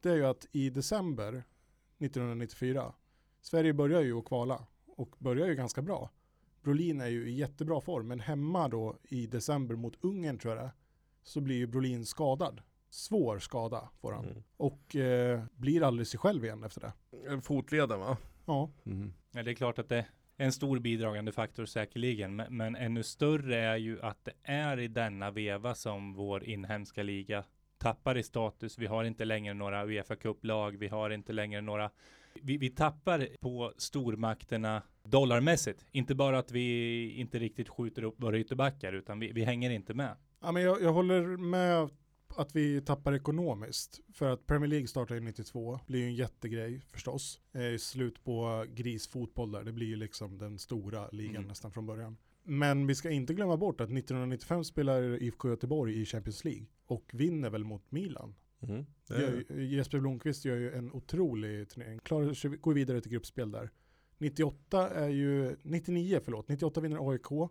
det 0.00 0.10
är 0.10 0.16
ju 0.16 0.26
att 0.26 0.46
i 0.52 0.70
december 0.70 1.44
1994, 1.98 2.94
Sverige 3.40 3.72
börjar 3.72 4.00
ju 4.00 4.18
att 4.18 4.24
kvala 4.24 4.66
och 4.86 5.16
börjar 5.18 5.46
ju 5.46 5.54
ganska 5.54 5.82
bra. 5.82 6.10
Brolin 6.64 7.00
är 7.00 7.08
ju 7.08 7.28
i 7.28 7.32
jättebra 7.32 7.80
form, 7.80 8.08
men 8.08 8.20
hemma 8.20 8.68
då 8.68 8.96
i 9.02 9.26
december 9.26 9.76
mot 9.76 10.04
Ungern 10.04 10.38
tror 10.38 10.56
jag 10.56 10.64
det 10.64 10.70
så 11.22 11.40
blir 11.40 11.56
ju 11.56 11.66
Brolin 11.66 12.06
skadad. 12.06 12.60
Svår 12.90 13.38
skada 13.38 13.88
får 14.00 14.12
han. 14.12 14.24
Mm. 14.24 14.42
Och 14.56 14.96
eh, 14.96 15.42
blir 15.54 15.82
aldrig 15.82 16.06
sig 16.06 16.20
själv 16.20 16.44
igen 16.44 16.64
efter 16.64 16.80
det. 16.80 17.40
Fotleden 17.40 18.00
va? 18.00 18.16
Ja, 18.46 18.70
Mm. 18.84 19.12
Ja, 19.32 19.42
det 19.42 19.50
är 19.50 19.54
klart 19.54 19.78
att 19.78 19.88
det 19.88 19.96
är 19.96 20.06
en 20.36 20.52
stor 20.52 20.78
bidragande 20.78 21.32
faktor 21.32 21.64
säkerligen, 21.64 22.36
men, 22.36 22.56
men 22.56 22.76
ännu 22.76 23.02
större 23.02 23.56
är 23.56 23.76
ju 23.76 24.02
att 24.02 24.24
det 24.24 24.32
är 24.42 24.78
i 24.80 24.88
denna 24.88 25.30
veva 25.30 25.74
som 25.74 26.14
vår 26.14 26.44
inhemska 26.44 27.02
liga 27.02 27.44
tappar 27.78 28.18
i 28.18 28.22
status. 28.22 28.78
Vi 28.78 28.86
har 28.86 29.04
inte 29.04 29.24
längre 29.24 29.54
några 29.54 29.86
Uefa 29.86 30.16
Cup-lag, 30.16 30.76
vi 30.76 30.88
har 30.88 31.10
inte 31.10 31.32
längre 31.32 31.60
några 31.60 31.90
vi, 32.42 32.56
vi 32.56 32.70
tappar 32.70 33.28
på 33.40 33.72
stormakterna 33.76 34.82
dollarmässigt. 35.04 35.84
Inte 35.92 36.14
bara 36.14 36.38
att 36.38 36.50
vi 36.52 37.10
inte 37.16 37.38
riktigt 37.38 37.68
skjuter 37.68 38.04
upp 38.04 38.14
våra 38.22 38.38
ytterbackar, 38.38 38.92
utan 38.92 39.18
vi, 39.18 39.32
vi 39.32 39.44
hänger 39.44 39.70
inte 39.70 39.94
med. 39.94 40.16
ja 40.40 40.52
men 40.52 40.62
jag, 40.62 40.82
jag 40.82 40.92
håller 40.92 41.36
med 41.36 41.88
att 42.36 42.56
vi 42.56 42.80
tappar 42.80 43.12
ekonomiskt. 43.14 44.00
För 44.14 44.30
att 44.30 44.46
Premier 44.46 44.68
League 44.68 44.86
startar 44.88 45.14
ju 45.14 45.20
92, 45.20 45.80
blir 45.86 46.00
ju 46.00 46.06
en 46.06 46.14
jättegrej 46.14 46.80
förstås. 46.80 47.40
Eh, 47.52 47.78
slut 47.78 48.24
på 48.24 48.64
grisfotboll 48.74 49.52
där, 49.52 49.64
det 49.64 49.72
blir 49.72 49.86
ju 49.86 49.96
liksom 49.96 50.38
den 50.38 50.58
stora 50.58 51.08
ligan 51.12 51.36
Mm. 51.36 51.48
nästan 51.48 51.72
från 51.72 51.86
början. 51.86 52.16
Men 52.46 52.86
vi 52.86 52.94
ska 52.94 53.10
inte 53.10 53.34
glömma 53.34 53.56
bort 53.56 53.80
att 53.80 53.90
1995 53.90 54.64
spelar 54.64 55.22
IFK 55.22 55.48
Göteborg 55.48 56.00
i 56.00 56.04
Champions 56.04 56.44
League 56.44 56.66
och 56.86 57.10
vinner 57.12 57.50
väl 57.50 57.64
mot 57.64 57.90
Milan. 57.90 58.34
Mm. 58.60 58.86
Gör, 59.08 59.60
Jesper 59.60 60.00
Blomqvist 60.00 60.44
gör 60.44 60.56
ju 60.56 60.72
en 60.72 60.92
otrolig 60.92 61.68
turnering, 61.68 61.98
klarar 61.98 62.34
sig, 62.34 62.50
går 62.50 62.74
vidare 62.74 63.00
till 63.00 63.12
gruppspel 63.12 63.50
där. 63.50 63.70
98 64.18 64.90
är 64.90 65.08
ju, 65.08 65.56
99 65.62 66.20
förlåt, 66.24 66.48
98 66.48 66.80
vinner 66.80 67.10
AIK 67.10 67.50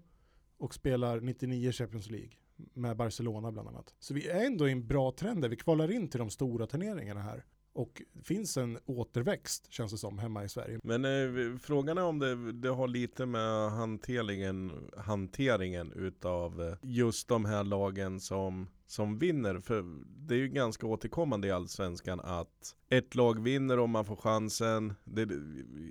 och 0.58 0.74
spelar 0.74 1.20
99 1.20 1.72
Champions 1.72 2.10
League 2.10 2.32
med 2.74 2.98
Barcelona 2.98 3.52
bland 3.52 3.70
annat. 3.70 3.94
Så 4.00 4.14
vi 4.14 4.28
är 4.28 4.46
ändå 4.46 4.68
i 4.68 4.72
en 4.72 4.88
bra 4.88 5.12
trend 5.12 5.42
där 5.42 5.50
vi 5.50 5.56
kvalar 5.56 5.92
in 5.92 6.08
till 6.08 6.20
de 6.20 6.30
stora 6.30 6.68
turneringarna 6.68 7.22
här. 7.22 7.46
Och 7.74 8.02
det 8.14 8.24
finns 8.24 8.58
en 8.58 8.80
återväxt 8.86 9.72
känns 9.72 9.92
det 9.92 9.98
som 9.98 10.20
hemma 10.20 10.44
i 10.44 10.50
Sverige. 10.50 10.80
Men 10.84 11.06
eh, 11.06 11.58
frågan 11.58 11.98
är 11.98 12.04
om 12.04 12.20
det, 12.20 12.52
det 12.52 12.70
har 12.70 12.88
lite 12.88 13.26
med 13.26 13.72
hanteringen, 13.72 14.90
hanteringen 14.98 15.92
utav 15.92 16.62
eh, 16.62 16.76
just 16.82 17.28
de 17.28 17.46
här 17.46 17.64
lagen 17.64 18.20
som, 18.20 18.68
som 18.94 19.20
vinner. 19.20 19.60
För 19.60 19.86
det 20.06 20.36
är 20.36 20.40
ju 20.40 20.48
ganska 20.48 20.88
återkommande 20.88 21.48
i 21.48 21.52
Allsvenskan 21.52 22.20
att 22.20 22.76
ett 22.90 23.16
lag 23.16 23.44
vinner 23.44 23.80
om 23.80 23.92
man 23.92 24.06
får 24.06 24.16
chansen 24.16 24.94
det, 25.04 25.30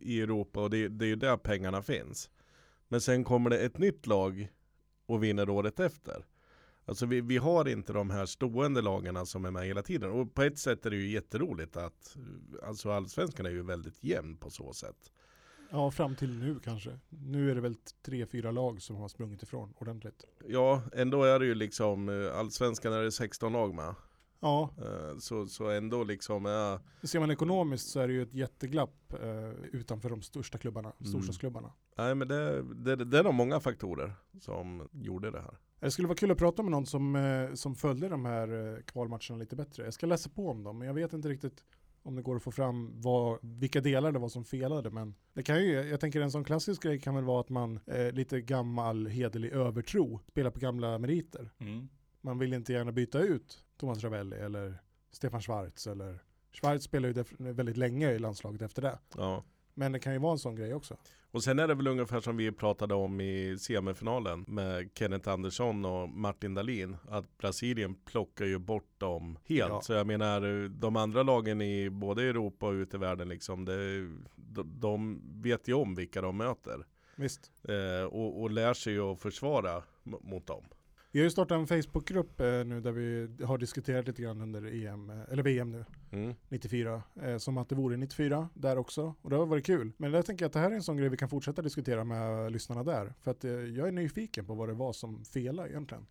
i 0.03 0.21
Europa 0.21 0.63
och 0.63 0.71
det, 0.71 0.89
det 0.89 1.05
är 1.05 1.09
ju 1.09 1.17
där 1.17 1.37
pengarna 1.37 1.83
finns. 1.83 2.31
Men 2.89 3.01
sen 3.01 3.25
kommer 3.25 3.51
det 3.51 3.59
ett 3.59 3.79
nytt 3.79 4.07
lag 4.07 4.49
och 5.07 5.23
vinner 5.25 5.49
året 5.49 5.81
efter. 5.81 6.27
Alltså 6.85 7.07
vi, 7.07 7.21
vi 7.21 7.37
har 7.37 7.69
inte 7.69 7.93
de 7.93 8.11
här 8.11 8.27
stående 8.27 8.83
lagarna 8.83 9.27
som 9.27 9.45
är 9.45 9.51
med 9.51 9.67
hela 9.67 9.83
tiden. 9.83 10.11
Och 10.11 10.35
på 10.35 10.43
ett 10.43 10.59
sätt 10.59 10.87
är 10.87 10.91
det 10.91 10.97
ju 10.97 11.11
jätteroligt 11.11 11.77
att 11.77 12.17
Alltså 12.63 12.91
allsvenskan 12.91 13.47
är 13.47 13.51
ju 13.51 13.63
väldigt 13.63 14.05
jämn 14.05 14.37
på 14.37 14.51
så 14.51 14.73
sätt. 14.73 15.13
Ja, 15.73 15.91
fram 15.91 16.17
till 16.17 16.39
nu 16.39 16.59
kanske. 16.65 16.99
Nu 17.09 17.51
är 17.51 17.55
det 17.55 17.61
väl 17.61 17.75
tre, 18.03 18.27
fyra 18.27 18.51
lag 18.51 18.83
som 18.83 18.97
har 18.97 19.09
sprungit 19.09 19.43
ifrån 19.43 19.75
ordentligt. 19.79 20.25
Ja, 20.49 20.83
ändå 20.93 21.25
är 21.25 21.39
det 21.39 21.47
ju 21.47 21.55
liksom 21.55 22.09
eh, 22.09 22.39
Allsvenskan 22.39 22.93
är 22.93 23.03
det 23.03 23.13
16 23.13 23.53
lag 23.53 23.75
med. 23.75 23.95
Ja, 24.41 24.71
Eh, 24.79 25.19
Så, 25.19 25.47
så 25.47 25.71
ändå 25.71 26.05
liksom 26.05 26.47
är 26.47 26.81
ser 27.07 27.21
man 27.21 27.31
ekonomiskt 27.31 27.89
så 27.89 28.01
är 28.01 28.09
det 28.09 28.15
ju 28.15 28.23
ett 28.23 28.35
jätteglapp 28.35 29.13
eh, 29.23 29.51
utanför 29.73 30.11
de 30.11 30.23
största 30.23 30.59
klubbarna, 30.59 30.93
Mm. 31.01 31.11
storstadsklubbarna. 31.11 31.73
Nej 31.99 32.15
men 32.15 32.29
det, 32.29 32.63
det, 32.63 32.97
det 33.05 33.19
är 33.19 33.23
nog 33.25 33.35
många 33.35 33.61
faktorer 33.61 34.13
som 34.41 34.89
gjorde 34.93 35.31
det 35.31 35.41
här. 35.41 35.59
Det 35.81 35.91
skulle 35.91 36.09
vara 36.09 36.17
kul 36.19 36.31
att 36.31 36.39
prata 36.39 36.63
med 36.63 36.71
någon 36.71 36.87
som, 36.87 37.49
som 37.55 37.75
följde 37.75 38.09
de 38.09 38.25
här 38.25 38.83
kvalmatcherna 38.87 39.37
lite 39.39 39.57
bättre. 39.57 39.85
Jag 39.85 39.95
ska 39.95 40.07
läsa 40.07 40.31
på 40.31 40.51
om 40.51 40.63
dem, 40.65 40.79
men 40.79 40.87
jag 40.87 40.95
vet 40.95 41.13
inte 41.13 41.29
riktigt 41.29 41.65
om 42.03 42.17
det 42.17 42.23
går 42.23 42.37
att 42.37 42.43
få 42.43 42.51
fram 42.51 43.01
vad, 43.01 43.39
vilka 43.43 43.81
delar 43.81 44.13
det 44.13 44.19
var 44.19 44.29
som 44.29 44.45
felade. 44.45 44.91
Men 44.91 45.15
det 45.33 45.43
kan 45.43 45.65
ju, 45.65 45.73
jag 45.73 46.01
tänker 46.01 46.21
en 46.21 46.31
sån 46.31 46.45
klassisk 46.45 46.83
grej 46.83 47.01
kan 47.01 47.15
väl 47.15 47.25
vara 47.25 47.41
att 47.41 47.49
man 47.49 47.81
eh, 47.87 48.13
lite 48.13 48.41
gammal 48.41 49.07
hederlig 49.07 49.53
övertro 49.53 50.21
spelar 50.29 50.51
på 50.51 50.61
gamla 50.61 50.99
meriter. 50.99 51.51
Mm. 51.59 51.89
Man 52.21 52.39
vill 52.39 52.53
inte 52.53 52.73
gärna 52.73 52.93
byta 52.93 53.21
ut 53.21 53.65
Thomas 53.77 54.05
Ravelli 54.05 54.37
eller 54.37 54.83
Stefan 55.11 55.43
Schwarz 55.43 55.87
eller 55.87 56.19
Schwarz 56.53 56.83
spelar 56.83 57.09
ju 57.09 57.25
väldigt 57.39 57.77
länge 57.77 58.11
i 58.11 58.19
landslaget 58.19 58.63
efter 58.63 58.83
det. 58.83 58.99
Ja. 59.17 59.45
Men 59.75 59.93
det 59.93 59.99
kan 59.99 60.13
ju 60.13 60.19
vara 60.19 60.33
en 60.33 60.39
sån 60.39 60.55
grej 60.55 60.75
också. 60.75 60.97
Och 61.31 61.45
sen 61.45 61.59
är 61.59 61.69
det 61.69 61.75
väl 61.75 61.87
ungefär 61.87 62.21
som 62.21 62.37
vi 62.37 62.53
pratade 62.53 62.95
om 62.95 63.21
i 63.21 63.59
semifinalen 63.59 64.45
med 64.49 64.91
Kenneth 64.95 65.29
Andersson 65.29 65.85
och 65.85 66.09
Martin 66.09 66.55
Dahlin. 66.55 66.97
Att 67.09 67.39
Brasilien 67.39 67.95
plockar 67.95 68.45
ju 68.45 68.59
bort 68.59 68.99
dem 68.99 69.39
helt. 69.45 69.73
Ja. 69.73 69.81
Så 69.81 69.93
jag 69.93 70.07
menar 70.07 70.69
de 70.69 70.97
andra 70.97 71.23
lagen 71.23 71.63
i 71.63 71.91
både 71.91 72.23
Europa 72.23 72.67
och 72.67 72.73
ute 72.73 72.97
i 72.97 73.01
världen 73.01 73.29
liksom. 73.29 73.65
Det, 73.65 74.09
de, 74.37 74.81
de 74.81 75.23
vet 75.43 75.69
ju 75.69 75.75
om 75.75 75.95
vilka 75.95 76.21
de 76.21 76.37
möter. 76.37 76.87
Visst. 77.17 77.53
Eh, 77.69 78.05
och, 78.05 78.43
och 78.43 78.51
lär 78.51 78.75
sig 78.75 78.93
ju 78.93 79.13
att 79.13 79.21
försvara 79.21 79.83
mot 80.03 80.47
dem. 80.47 80.65
Vi 81.15 81.21
har 81.21 81.25
ju 81.25 81.31
startat 81.31 81.59
en 81.59 81.67
Facebookgrupp 81.67 82.41
eh, 82.41 82.47
nu 82.47 82.81
där 82.81 82.93
vi 82.93 83.29
har 83.45 83.59
diskuterat 83.59 84.07
lite 84.07 84.23
grann 84.23 84.41
under 84.41 84.87
EM, 84.87 85.11
eh, 85.11 85.21
eller 85.31 85.43
VM 85.43 85.71
nu, 85.73 85.85
Mm. 86.13 86.35
94. 86.49 87.03
Eh, 87.23 87.39
som 87.39 87.59
att 87.59 87.69
det 87.69 87.75
vore 87.75 87.97
94 87.97 88.49
där 88.55 88.79
också. 88.79 89.15
Och 89.23 89.31
det 89.31 89.37
har 89.37 89.47
varit 89.47 89.67
kul. 89.67 89.93
Men 89.97 90.13
jag 90.13 90.27
tänker 90.27 90.47
att 90.47 90.53
det 90.53 90.59
här 90.59 90.71
är 90.71 90.75
en 90.75 90.83
sån 90.83 90.97
grej 90.97 91.09
vi 91.09 91.17
kan 91.17 91.29
fortsätta 91.29 91.63
diskutera 91.63 92.05
med 92.05 92.53
lyssnarna 92.53 92.85
där. 92.85 93.15
För 93.21 93.31
att 93.31 93.45
eh, 93.45 93.51
jag 93.51 93.89
är 93.89 93.93
nyfiken 93.93 94.47
på 94.47 94.55
vad 94.55 94.69
det 94.69 94.75
var 94.75 94.93
som 94.93 95.25
felade 95.25 95.69
egentligen. 95.71 96.07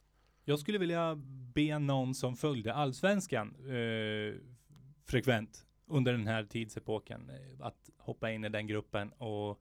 Jag 0.46 0.60
skulle 0.60 0.78
vilja 0.78 1.16
be 1.56 1.80
någon 1.80 2.16
som 2.16 2.36
följde 2.36 2.74
allsvenskan 2.74 3.56
eh, 3.66 4.36
frekvent 5.06 5.66
under 5.88 6.12
den 6.12 6.28
här 6.28 6.44
tidsepoken 6.44 7.30
eh, 7.30 7.66
att 7.66 7.90
hoppa 7.98 8.32
in 8.32 8.44
i 8.44 8.50
den 8.50 8.68
gruppen 8.68 9.12
och 9.12 9.60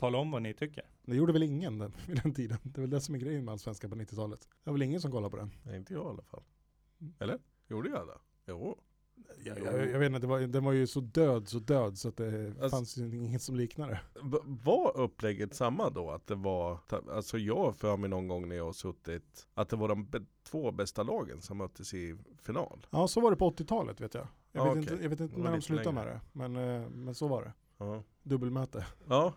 tala 0.00 0.18
om 0.18 0.30
vad 0.30 0.42
ni 0.42 0.54
tycker. 0.54 0.84
Det 1.04 1.16
gjorde 1.16 1.32
väl 1.32 1.42
ingen 1.42 1.78
den, 1.78 1.92
vid 2.06 2.22
den 2.22 2.34
tiden. 2.34 2.58
Det 2.62 2.78
är 2.78 2.80
väl 2.80 2.90
det 2.90 3.00
som 3.00 3.14
är 3.14 3.18
grejen 3.18 3.44
med 3.44 3.52
allsvenskan 3.52 3.90
på 3.90 3.96
90-talet. 3.96 4.40
Det 4.40 4.70
var 4.70 4.72
väl 4.72 4.82
ingen 4.82 5.00
som 5.00 5.10
kollade 5.10 5.30
på 5.30 5.36
den. 5.36 5.50
Nej, 5.62 5.76
inte 5.76 5.92
jag 5.94 6.04
i 6.04 6.08
alla 6.08 6.22
fall. 6.22 6.42
Eller? 7.18 7.38
Gjorde 7.68 7.88
jag 7.88 8.06
det? 8.06 8.18
Jo. 8.46 8.78
Jag, 9.44 9.58
jag, 9.58 9.90
jag 9.90 9.98
vet 9.98 10.06
inte, 10.06 10.18
det 10.20 10.26
var, 10.26 10.40
den 10.40 10.64
var 10.64 10.72
ju 10.72 10.86
så 10.86 11.00
död, 11.00 11.48
så 11.48 11.58
död 11.58 11.98
så 11.98 12.08
att 12.08 12.16
det 12.16 12.46
Alltså- 12.48 12.68
fanns 12.68 12.96
ju 12.96 13.24
inget 13.24 13.42
som 13.42 13.56
liknade 13.56 14.00
Var 14.44 14.96
upplägget 14.96 15.54
samma 15.54 15.90
då? 15.90 16.10
Att 16.10 16.26
det 16.26 16.34
var, 16.34 16.78
alltså 17.12 17.38
jag 17.38 17.76
för 17.76 17.96
mig 17.96 18.10
någon 18.10 18.28
gång 18.28 18.48
när 18.48 18.56
jag 18.56 18.64
har 18.64 18.72
suttit, 18.72 19.48
att 19.54 19.68
det 19.68 19.76
var 19.76 19.88
de 19.88 20.08
två 20.42 20.72
bästa 20.72 21.02
lagen 21.02 21.40
som 21.40 21.56
möttes 21.58 21.94
i 21.94 22.16
final. 22.42 22.86
Ja, 22.90 23.08
så 23.08 23.20
var 23.20 23.30
det 23.30 23.36
på 23.36 23.50
80-talet 23.50 24.00
vet 24.00 24.14
jag. 24.14 24.26
Jag 24.52 24.66
Ja, 24.66 24.74
vet, 24.74 24.84
okej. 24.84 24.92
inte, 24.92 25.02
jag 25.04 25.10
vet 25.10 25.20
inte 25.20 25.40
när 25.40 25.52
de 25.52 25.62
slutade 25.62 25.92
med 25.92 26.04
längre. 26.04 26.20
det. 26.32 26.38
Men, 26.48 26.56
eh, 26.82 26.88
men 26.90 27.14
så 27.14 27.28
var 27.28 27.42
det. 27.42 27.52
Ja. 27.78 28.02
Dubbelmöte. 28.22 28.86
ja, 29.08 29.34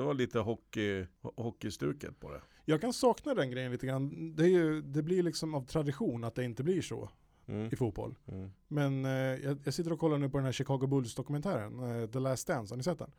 det 0.00 0.04
var 0.06 0.14
lite 0.14 0.38
hockey, 0.38 1.06
ho- 1.22 1.42
hockeystuket 1.42 2.20
på 2.20 2.30
det. 2.30 2.40
Jag 2.64 2.80
kan 2.80 2.92
sakna 2.92 3.34
den 3.34 3.50
grejen 3.50 3.72
lite 3.72 3.86
grann. 3.86 4.34
Det, 4.36 4.44
är 4.44 4.48
ju, 4.48 4.82
det 4.82 5.02
blir 5.02 5.22
liksom 5.22 5.54
av 5.54 5.66
tradition 5.66 6.24
att 6.24 6.34
det 6.34 6.44
inte 6.44 6.62
blir 6.62 6.82
så 6.82 7.10
Mm. 7.46 7.68
i 7.72 7.76
fotboll. 7.76 8.14
Mm. 8.26 8.50
Men 8.68 9.04
eh, 9.04 9.10
jag, 9.12 9.58
jag 9.64 9.74
sitter 9.74 9.92
och 9.92 9.98
kollar 9.98 10.18
nu 10.18 10.28
på 10.30 10.38
den 10.38 10.44
här 10.44 10.52
Chicago 10.52 10.86
Bulls-dokumentären, 10.86 12.02
eh, 12.02 12.06
The 12.10 12.18
Last 12.18 12.46
Dance. 12.46 12.72
Har 12.72 12.76
ni 12.76 12.82
sett 12.82 12.98
den? 12.98 13.10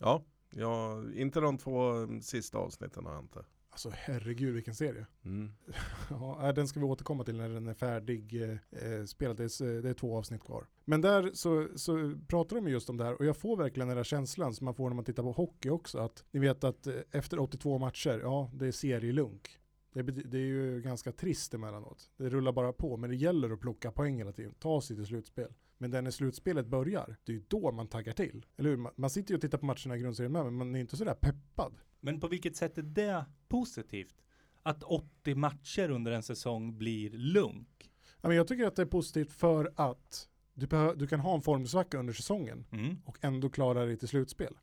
Ja, 0.00 0.22
ja, 0.50 1.02
inte 1.14 1.40
de 1.40 1.58
två 1.58 1.92
sista 2.22 2.58
avsnitten 2.58 3.06
har 3.06 3.12
jag 3.12 3.22
inte. 3.22 3.44
Alltså 3.76 3.90
herregud 3.94 4.54
vilken 4.54 4.74
serie. 4.74 5.06
Mm. 5.24 5.52
Ja, 6.10 6.48
äh, 6.48 6.54
den 6.54 6.68
ska 6.68 6.80
vi 6.80 6.86
återkomma 6.86 7.24
till 7.24 7.36
när 7.36 7.48
den 7.48 7.66
är 7.66 7.74
färdig 7.74 8.42
eh, 8.42 8.50
eh, 8.70 9.04
spelad. 9.04 9.36
Det 9.36 9.44
är, 9.44 9.82
det 9.82 9.88
är 9.88 9.94
två 9.94 10.16
avsnitt 10.18 10.44
kvar. 10.44 10.66
Men 10.84 11.00
där 11.00 11.30
så, 11.34 11.68
så 11.74 12.18
pratar 12.28 12.56
de 12.56 12.68
just 12.68 12.90
om 12.90 12.96
det 12.96 13.04
här 13.04 13.14
och 13.14 13.24
jag 13.24 13.36
får 13.36 13.56
verkligen 13.56 13.88
den 13.88 13.96
där 13.96 14.04
känslan 14.04 14.54
som 14.54 14.64
man 14.64 14.74
får 14.74 14.88
när 14.88 14.94
man 14.94 15.04
tittar 15.04 15.22
på 15.22 15.32
hockey 15.32 15.70
också. 15.70 15.98
Att 15.98 16.24
ni 16.30 16.40
vet 16.40 16.64
att 16.64 16.86
eh, 16.86 16.94
efter 17.10 17.38
82 17.38 17.78
matcher, 17.78 18.20
ja 18.22 18.50
det 18.54 18.66
är 18.66 18.72
serielunk. 18.72 19.58
Det, 19.92 20.02
det 20.02 20.38
är 20.38 20.46
ju 20.46 20.82
ganska 20.82 21.12
trist 21.12 21.54
emellanåt. 21.54 22.10
Det 22.16 22.28
rullar 22.28 22.52
bara 22.52 22.72
på, 22.72 22.96
men 22.96 23.10
det 23.10 23.16
gäller 23.16 23.50
att 23.50 23.60
plocka 23.60 23.92
poäng 23.92 24.18
hela 24.18 24.32
tiden. 24.32 24.54
Ta 24.58 24.80
sig 24.80 24.96
till 24.96 25.06
slutspel. 25.06 25.52
Men 25.78 25.90
när 25.90 26.10
slutspelet 26.10 26.66
börjar, 26.66 27.16
det 27.24 27.32
är 27.32 27.36
ju 27.36 27.42
då 27.48 27.72
man 27.72 27.88
taggar 27.88 28.12
till. 28.12 28.46
Eller 28.56 28.70
hur? 28.70 28.90
Man, 28.96 29.10
sitter 29.10 29.30
ju 29.30 29.34
och 29.36 29.40
tittar 29.40 29.58
på 29.58 29.66
matcherna 29.66 29.96
i 29.96 30.00
grundserien 30.00 30.32
med, 30.32 30.44
men 30.44 30.54
man 30.54 30.74
är 30.74 30.80
inte 30.80 30.96
sådär 30.96 31.14
peppad. 31.14 31.78
Men 32.00 32.20
på 32.20 32.28
vilket 32.28 32.56
sätt 32.56 32.78
är 32.78 32.82
det 32.82 33.24
positivt? 33.48 34.22
Att 34.62 34.82
80 34.82 35.34
matcher 35.34 35.90
under 35.90 36.12
en 36.12 36.22
säsong 36.22 36.78
blir 36.78 37.10
lunk? 37.10 37.90
Jag 38.22 38.48
tycker 38.48 38.66
att 38.66 38.76
det 38.76 38.82
är 38.82 38.86
positivt 38.86 39.32
för 39.32 39.72
att 39.76 40.28
du, 40.54 40.66
du 40.96 41.06
kan 41.06 41.20
ha 41.20 41.34
en 41.34 41.42
formsvacka 41.42 41.98
under 41.98 42.12
säsongen 42.12 42.64
Mm. 42.72 42.96
och 43.04 43.18
ändå 43.20 43.48
klara 43.48 43.84
dig 43.84 43.96
till 43.96 44.08
slutspel. 44.08 44.54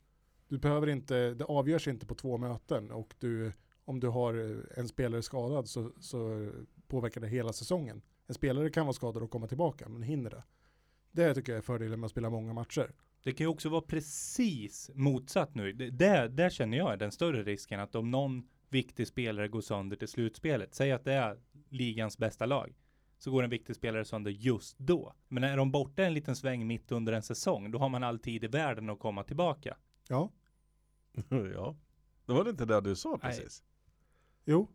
Du 0.48 0.58
behöver 0.58 0.88
inte, 0.88 1.34
det 1.34 1.46
avgörs 1.46 1.88
inte 1.88 2.06
på 2.06 2.16
två 2.16 2.38
möten 2.38 2.92
och 2.92 3.16
du, 3.20 3.52
om 3.86 4.00
du 4.00 4.08
har 4.08 4.34
eh, 4.52 4.80
en 4.80 4.88
spelare 4.88 5.22
skadad 5.22 5.68
så, 5.70 5.92
så 6.00 6.52
påverkar 6.88 7.22
det 7.22 7.28
hela 7.28 7.54
säsongen. 7.54 8.02
En 8.28 8.36
spelare 8.36 8.70
kan 8.70 8.86
vara 8.86 8.94
skadad 8.94 9.24
och 9.24 9.32
komma 9.32 9.48
tillbaka, 9.48 9.90
men 9.90 10.04
hinner 10.04 10.30
det. 10.30 10.44
Det 11.14 11.36
tycker 11.36 11.52
jag 11.52 11.58
är 11.58 11.62
fördelen 11.62 12.00
med 12.00 12.06
att 12.06 12.12
spela 12.12 12.30
många 12.30 12.54
matcher. 12.54 12.92
Det 13.24 13.32
kan 13.32 13.44
ju 13.46 13.50
också 13.50 13.70
vara 13.70 13.82
precis 13.82 14.92
motsatt 14.94 15.56
nu. 15.56 15.74
Det, 15.74 15.90
där, 15.90 16.30
där 16.30 16.50
känner 16.50 16.78
jag 16.78 16.94
är 16.94 16.98
den 16.98 17.12
större 17.12 17.44
risken 17.44 17.80
att 17.80 17.96
om 17.96 18.12
någon 18.12 18.48
viktig 18.70 19.08
spelare 19.08 19.48
går 19.48 19.62
sönder 19.62 19.98
till 19.98 20.08
slutspelet, 20.08 20.74
säg 20.76 20.92
att 20.92 21.04
det 21.06 21.14
är 21.14 21.40
ligans 21.70 22.18
bästa 22.18 22.46
lag, 22.46 22.76
så 23.18 23.32
går 23.32 23.44
en 23.44 23.50
viktig 23.50 23.76
spelare 23.76 24.06
sönder 24.06 24.32
just 24.32 24.78
då. 24.78 25.14
Men 25.28 25.44
är 25.44 25.58
de 25.58 25.72
borta 25.72 26.04
en 26.04 26.14
liten 26.14 26.36
sväng 26.36 26.68
mitt 26.68 26.92
under 26.92 27.14
en 27.14 27.24
säsong, 27.24 27.72
då 27.72 27.80
har 27.80 27.90
man 27.90 28.04
all 28.04 28.20
tid 28.20 28.44
i 28.44 28.48
världen 28.48 28.90
att 28.90 29.00
komma 29.00 29.24
tillbaka. 29.24 29.78
Ja, 30.08 30.32
ja, 31.30 31.76
det 32.26 32.34
var 32.34 32.44
det 32.44 32.50
inte 32.50 32.66
det 32.66 32.82
du 32.82 32.96
sa 32.96 33.10
Nej. 33.10 33.20
precis. 33.22 33.64
jo, 34.46 34.70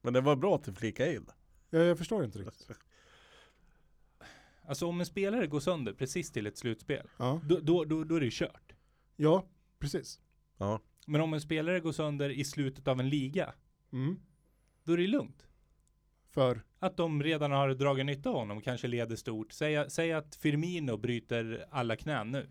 Men 0.00 0.12
det 0.12 0.20
var 0.20 0.36
bra 0.36 0.54
att 0.54 0.64
du 0.64 0.72
flikade 0.72 1.14
in. 1.14 1.26
jag, 1.70 1.84
jag 1.84 1.98
förstår 1.98 2.24
inte 2.24 2.38
riktigt. 2.38 2.70
Alltså 4.70 4.86
om 4.86 5.00
en 5.00 5.06
spelare 5.06 5.46
går 5.46 5.60
sönder 5.60 5.92
precis 5.92 6.32
till 6.32 6.46
ett 6.46 6.58
slutspel, 6.58 7.06
Ja, 7.18 7.40
då, 7.48 7.58
då, 7.62 7.84
då, 7.84 8.04
då 8.04 8.14
är 8.16 8.20
det 8.20 8.30
kört. 8.32 8.72
ja 9.16 9.44
precis. 9.78 10.20
Ja, 10.58 10.80
Men 11.06 11.20
om 11.20 11.34
en 11.34 11.40
spelare 11.40 11.80
går 11.80 11.92
sönder 11.92 12.30
i 12.30 12.44
slutet 12.44 12.88
av 12.88 13.00
en 13.00 13.08
liga, 13.08 13.52
Mm. 13.92 14.16
då 14.84 14.92
är 14.92 14.96
det 14.96 15.06
lugnt. 15.06 15.46
För, 16.28 16.62
Att 16.78 16.96
de 16.96 17.22
redan 17.22 17.50
har 17.50 17.74
dragit 17.74 18.06
nytta 18.06 18.30
av 18.30 18.34
honom, 18.36 18.60
kanske 18.60 18.88
leder 18.88 19.16
stort. 19.16 19.52
Säg, 19.52 19.90
säg 19.90 20.12
att 20.12 20.34
Firmino 20.36 20.96
bryter 20.96 21.64
alla 21.70 21.96
knän 21.96 22.30
nu. 22.30 22.48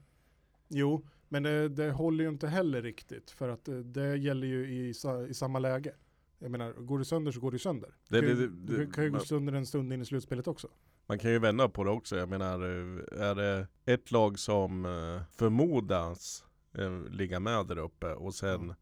jo, 0.68 1.06
men 1.30 1.44
det, 1.44 1.70
det 1.70 1.92
håller 1.92 2.24
ju 2.24 2.30
inte 2.30 2.48
heller 2.48 2.82
riktigt 2.82 3.32
för 3.32 3.50
att 3.50 3.66
det, 3.66 3.84
det 3.84 4.18
gäller 4.18 4.48
ju 4.48 4.70
i, 4.74 4.94
i 5.30 5.34
samma 5.34 5.60
läge. 5.60 5.96
Jag 6.40 6.52
menar, 6.52 6.74
går 6.74 7.00
du 7.00 7.06
sönder 7.06 7.32
så 7.32 7.40
går 7.40 7.52
du 7.52 7.60
sönder. 7.60 7.94
Det- 8.10 8.22
Du 8.22 8.28
kan 8.28 8.38
ju- 8.40 8.48
det- 8.48 8.56
det- 8.74 8.78
du 8.86 8.92
kan 8.92 9.04
ju 9.04 9.10
gå 9.12 9.20
sönder 9.20 9.54
en 9.54 9.66
stund 9.66 9.94
in 9.94 10.02
i 10.02 10.06
slutspelet 10.06 10.48
också. 10.48 10.68
Man 11.10 11.20
kan 11.20 11.32
ju 11.32 11.40
vända 11.40 11.70
på 11.70 11.84
det 11.84 11.90
också. 11.90 12.18
Jag 12.18 12.30
menar, 12.30 12.60
eh, 12.60 13.22
är 13.30 13.36
det 13.36 13.68
ett 13.86 14.12
lag 14.12 14.40
som 14.40 14.86
eh, 14.86 15.22
förmodas 15.32 16.46
eh, 16.78 17.02
ligga 17.12 17.40
med 17.40 17.68
där 17.68 17.78
uppe 17.78 18.14
och 18.14 18.36
sen, 18.36 18.74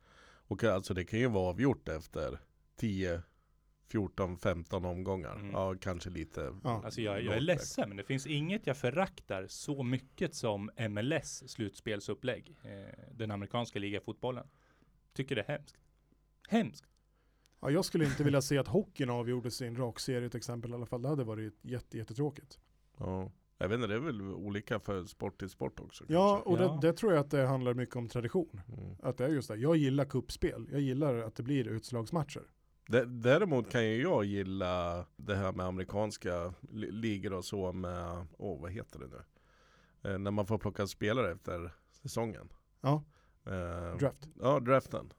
och 0.47 0.63
alltså 0.63 0.93
det 0.93 1.05
kan 1.05 1.19
ju 1.19 1.27
vara 1.27 1.49
avgjort 1.49 1.87
efter 1.89 2.39
10, 2.75 3.21
14, 3.87 4.37
15 4.37 4.85
omgångar. 4.85 5.35
Mm. 5.35 5.51
Ja, 5.51 5.75
kanske 5.81 6.09
lite. 6.09 6.55
Ja. 6.63 6.81
Alltså 6.85 7.01
jag, 7.01 7.23
jag 7.23 7.35
är 7.35 7.39
ledsen, 7.39 7.87
men 7.87 7.97
det 7.97 8.03
finns 8.03 8.27
inget 8.27 8.67
jag 8.67 8.77
föraktar 8.77 9.47
så 9.47 9.83
mycket 9.83 10.35
som 10.35 10.71
MLS 10.89 11.49
slutspelsupplägg. 11.49 12.57
Eh, 12.63 12.99
den 13.11 13.31
amerikanska 13.31 13.79
ligafotbollen. 13.79 14.47
Tycker 15.13 15.35
det 15.35 15.41
är 15.41 15.57
hemskt. 15.57 15.77
Hemskt. 16.49 16.85
Ja, 17.61 17.69
jag 17.71 17.85
skulle 17.85 18.05
inte 18.05 18.23
vilja 18.23 18.41
se 18.41 18.57
att 18.57 18.67
hockeyn 18.67 19.09
avgjordes 19.09 19.61
i 19.61 19.65
en 19.65 19.75
rak 19.75 19.99
serie 19.99 20.29
till 20.29 20.37
exempel 20.37 20.71
i 20.71 20.73
alla 20.73 20.85
fall. 20.85 21.01
Det 21.01 21.07
hade 21.09 21.23
varit 21.23 21.53
jätte, 21.61 21.97
jättetråkigt. 21.97 22.59
Ja. 22.97 23.31
Jag 23.57 23.69
vet 23.69 23.75
inte, 23.75 23.87
det 23.87 23.95
är 23.95 23.99
väl 23.99 24.21
olika 24.21 24.79
för 24.79 25.05
sport 25.05 25.39
till 25.39 25.49
sport 25.49 25.79
också. 25.79 26.03
Ja, 26.07 26.33
kanske. 26.45 26.49
och 26.49 26.59
Ja. 26.75 26.79
Det, 26.81 26.87
det 26.87 26.93
tror 26.93 27.13
jag 27.13 27.19
att 27.21 27.31
det 27.31 27.45
handlar 27.45 27.73
mycket 27.73 27.95
om 27.95 28.07
tradition. 28.07 28.61
Mm. 28.77 28.95
Att 29.03 29.17
det 29.17 29.25
är 29.25 29.29
just 29.29 29.47
det. 29.47 29.55
Jag 29.55 29.75
gillar 29.75 30.05
kuppspel. 30.05 30.67
Jag 30.71 30.81
gillar 30.81 31.15
att 31.17 31.35
det 31.35 31.43
blir 31.43 31.67
utslagsmatcher. 31.67 32.43
D- 32.87 33.03
Däremot 33.05 33.69
kan 33.71 33.85
ju 33.85 34.01
jag 34.01 34.25
gilla 34.25 35.05
det 35.15 35.35
här 35.35 35.51
med 35.51 35.65
amerikanska 35.65 36.53
li- 36.71 36.91
ligor 36.91 37.33
och 37.33 37.45
så 37.45 37.71
med, 37.71 38.27
åh 38.37 38.61
vad 38.61 38.71
heter 38.71 38.99
det 38.99 39.07
nu? 39.07 39.21
Eh, 40.11 40.19
när 40.19 40.31
man 40.31 40.45
får 40.45 40.57
plocka 40.57 40.87
spelare 40.87 41.31
efter 41.31 41.71
säsongen. 41.91 42.49
Ja, 42.81 43.03
Eh, 43.45 43.97
draft. 43.97 44.27
Ja, 44.41 44.59
draften. 44.59 45.13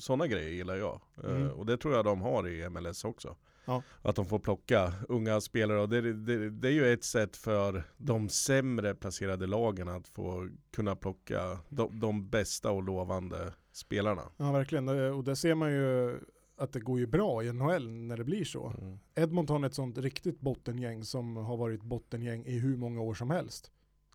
Sådana 0.00 0.26
grejer 0.26 0.50
gillar 0.50 0.76
jag. 0.76 1.00
Eh, 1.24 1.30
Mm. 1.30 1.50
Och 1.50 1.66
det 1.66 1.76
tror 1.76 1.94
jag 1.94 2.04
de 2.04 2.20
har 2.22 2.48
i 2.48 2.68
MLS 2.68 3.04
också. 3.04 3.36
Ja. 3.64 3.82
Att 4.02 4.16
de 4.16 4.26
får 4.26 4.38
plocka 4.38 4.92
unga 5.08 5.40
spelare. 5.40 5.80
Och 5.80 5.88
det, 5.88 6.12
det, 6.12 6.50
det 6.50 6.68
är 6.68 6.72
ju 6.72 6.92
ett 6.92 7.04
sätt 7.04 7.36
för 7.36 7.82
de 7.96 8.28
sämre 8.28 8.94
placerade 8.94 9.46
lagen 9.46 9.88
att 9.88 10.08
få 10.08 10.48
kunna 10.70 10.96
plocka 10.96 11.58
de, 11.68 12.00
de 12.00 12.28
bästa 12.30 12.70
och 12.70 12.82
lovande 12.82 13.52
spelarna. 13.72 14.22
Ja, 14.36 14.52
verkligen. 14.52 14.86
Det- 14.86 15.10
Och 15.10 15.24
där 15.24 15.34
ser 15.34 15.54
man 15.54 15.72
ju 15.72 16.18
att 16.56 16.72
det 16.72 16.80
går 16.80 16.98
ju 16.98 17.06
bra 17.06 17.44
i 17.44 17.52
NHL 17.52 17.88
när 17.90 18.16
det 18.16 18.24
blir 18.24 18.44
så. 18.44 18.72
Mm. 18.80 18.98
Edmonton 19.14 19.64
är 19.64 19.68
ett 19.68 19.74
sånt 19.74 19.98
riktigt 19.98 20.40
bottengäng 20.40 21.04
som 21.04 21.36
har 21.36 21.56
varit 21.56 21.82
bottengäng 21.82 22.44
i 22.46 22.58
hur 22.58 22.76
många 22.76 23.00
år 23.00 23.14
som 23.14 23.30
helst. 23.30 23.70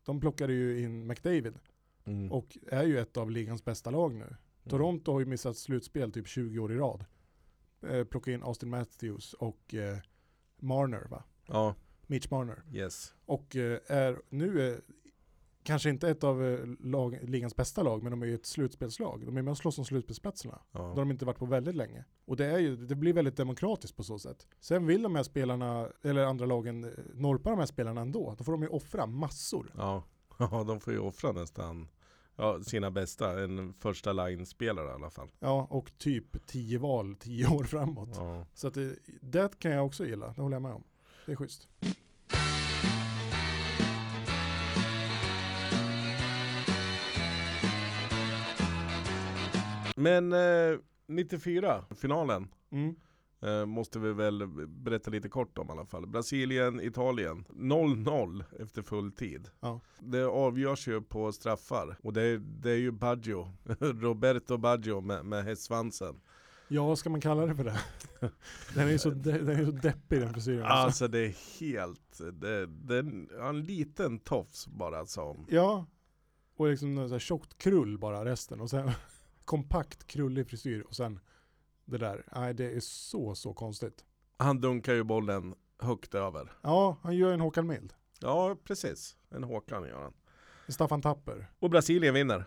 De 0.05 0.19
plockade 0.19 0.53
ju 0.53 0.79
in 0.79 1.07
McDavid 1.07 1.53
Mm. 2.05 2.31
och 2.31 2.57
är 2.71 2.83
ju 2.83 2.99
ett 2.99 3.17
av 3.17 3.31
ligans 3.31 3.65
bästa 3.65 3.89
lag 3.91 4.13
nu. 4.15 4.35
Toronto 4.69 5.11
har 5.11 5.19
ju 5.19 5.25
missat 5.25 5.57
slutspel 5.57 6.11
typ 6.11 6.27
20 6.27 6.59
år 6.59 6.71
i 6.73 6.75
rad. 6.77 7.05
Eh, 7.87 8.03
plocka 8.03 8.31
in 8.31 8.43
Austin 8.43 8.69
Matthews 8.69 9.33
och 9.33 9.73
eh, 9.73 9.97
Marner 10.59 11.07
va. 11.09 11.23
Ja, 11.47 11.75
Mitch 12.07 12.29
Marner. 12.31 12.63
Yes. 12.73 13.13
Och 13.25 13.55
eh, 13.55 13.79
är 13.87 14.21
nu 14.29 14.61
är 14.61 14.81
kanske 15.63 15.89
inte 15.89 16.09
ett 16.09 16.23
av 16.23 16.45
eh, 16.45 16.59
lag, 16.79 17.19
ligans 17.21 17.55
bästa 17.55 17.83
lag, 17.83 18.03
men 18.03 18.11
de 18.11 18.21
är 18.21 18.25
ju 18.25 18.35
ett 18.35 18.45
slutspelslag. 18.45 19.25
De 19.25 19.37
är 19.37 19.41
med 19.41 19.51
och 19.51 19.57
slåss 19.57 19.77
om 19.79 19.85
slutspelsplatserna. 19.85 20.61
Det 20.71 20.77
har 20.77 20.89
Ja. 20.89 20.95
de 20.95 21.11
inte 21.11 21.25
varit 21.25 21.37
på 21.39 21.45
väldigt 21.45 21.75
länge. 21.75 22.05
Och 22.25 22.35
det, 22.37 22.45
är 22.45 22.59
ju, 22.59 22.75
det 22.75 22.95
blir 22.95 23.13
väldigt 23.13 23.37
demokratiskt 23.37 23.95
på 23.97 24.03
så 24.03 24.19
sätt. 24.19 24.47
Sen 24.59 24.85
vill 24.85 25.01
de 25.01 25.15
här 25.15 25.23
spelarna, 25.23 25.89
eller 26.01 26.23
andra 26.25 26.45
lagen, 26.45 26.83
eh, 26.83 26.89
norpa 27.13 27.49
de 27.49 27.59
här 27.59 27.65
spelarna 27.65 28.01
ändå. 28.01 28.35
Då 28.37 28.43
får 28.43 28.51
de 28.51 28.61
ju 28.61 28.67
offra 28.67 29.05
massor. 29.05 29.71
Ja. 29.77 30.03
ja, 30.39 30.63
de 30.67 30.79
får 30.79 30.93
ju 30.93 30.99
offra 30.99 31.31
nästan 31.31 31.87
ja, 32.35 32.63
sina 32.63 32.91
bästa. 32.91 33.43
En 33.43 33.73
första 33.73 34.13
line-spelare 34.13 34.87
i 34.87 34.91
alla 34.91 35.09
fall. 35.09 35.27
Ja, 35.39 35.67
och 35.69 35.97
typ 35.97 36.47
10 36.47 36.79
val 36.79 37.15
10 37.19 37.47
år 37.47 37.63
framåt. 37.63 38.09
Ja. 38.15 38.45
Så 38.53 38.67
att 38.67 38.73
det, 38.73 38.95
det 39.21 39.59
kan 39.59 39.71
jag 39.71 39.85
också 39.85 40.05
gilla, 40.05 40.33
det 40.35 40.41
håller 40.41 40.55
jag 40.55 40.61
med 40.61 40.73
om. 40.73 40.83
Det 41.25 41.31
är 41.31 41.35
schysst. 41.35 41.67
Men 49.95 50.33
eh, 50.33 50.79
94, 51.07 51.85
finalen. 51.95 52.47
Mm. 52.71 52.95
Eh, 53.43 53.65
måste 53.65 53.99
vi 53.99 54.13
väl 54.13 54.47
berätta 54.67 55.11
lite 55.11 55.29
kort 55.29 55.57
om 55.57 55.69
i 55.69 55.71
alla 55.71 55.85
fall. 55.85 56.07
Brasilien, 56.07 56.81
Italien. 56.81 57.45
0-0 57.49 58.43
efter 58.59 58.81
full 58.81 59.11
tid. 59.11 59.49
Ja. 59.59 59.79
Det 59.99 60.25
avgörs 60.25 60.87
ju 60.87 61.01
på 61.01 61.31
straffar. 61.31 61.97
Och 62.03 62.13
det 62.13 62.21
är, 62.21 62.37
det 62.37 62.71
är 62.71 62.77
ju 62.77 62.91
Baggio. 62.91 63.51
Roberto 63.79 64.57
Baggio 64.57 65.01
med, 65.01 65.25
med 65.25 65.43
hästsvansen. 65.43 66.21
Ja, 66.67 66.95
ska 66.95 67.09
man 67.09 67.21
kalla 67.21 67.45
det 67.45 67.55
för 67.55 67.63
det? 67.63 67.79
Den 68.75 68.87
är 68.87 68.91
ju 68.91 68.97
så, 68.97 69.09
de, 69.09 69.31
den 69.31 69.49
är 69.59 69.65
så 69.65 69.71
deppig 69.71 70.21
den 70.21 70.33
frisyren. 70.33 70.63
Alltså. 70.63 70.85
Alltså 70.85 71.07
det 71.07 71.19
är 71.19 71.59
helt, 71.59 72.21
det, 72.33 72.65
det 72.65 72.95
är 72.95 72.99
en, 72.99 73.29
en 73.41 73.65
liten 73.65 74.19
tofs 74.19 74.67
bara 74.67 75.05
som. 75.05 75.45
Ja, 75.49 75.85
och 76.57 76.67
liksom 76.67 77.07
så 77.07 77.13
här 77.13 77.19
tjockt 77.19 77.57
krull 77.57 77.97
bara 77.97 78.25
resten. 78.25 78.61
Och 78.61 78.69
sen 78.69 78.91
kompakt 79.45 80.07
krullig 80.07 80.47
frisyr 80.47 80.81
och 80.81 80.95
sen 80.95 81.19
det 81.85 81.97
där. 81.97 82.25
Nej, 82.35 82.53
det 82.53 82.71
är 82.71 82.79
så, 82.79 83.35
så 83.35 83.53
konstigt. 83.53 84.05
Han 84.37 84.61
dunkar 84.61 84.93
ju 84.93 85.03
bollen 85.03 85.55
högt 85.79 86.15
över. 86.15 86.51
Ja, 86.61 86.97
han 87.01 87.15
gör 87.15 87.33
en 87.33 87.39
Håkan 87.41 87.67
Mild. 87.67 87.93
Ja 88.19 88.57
precis, 88.63 89.17
en 89.29 89.43
Håkan 89.43 89.83
gör 89.87 90.01
han. 90.01 90.13
Staffan 90.67 91.01
Tapper. 91.01 91.47
Och 91.59 91.69
Brasilien 91.69 92.13
vinner. 92.13 92.45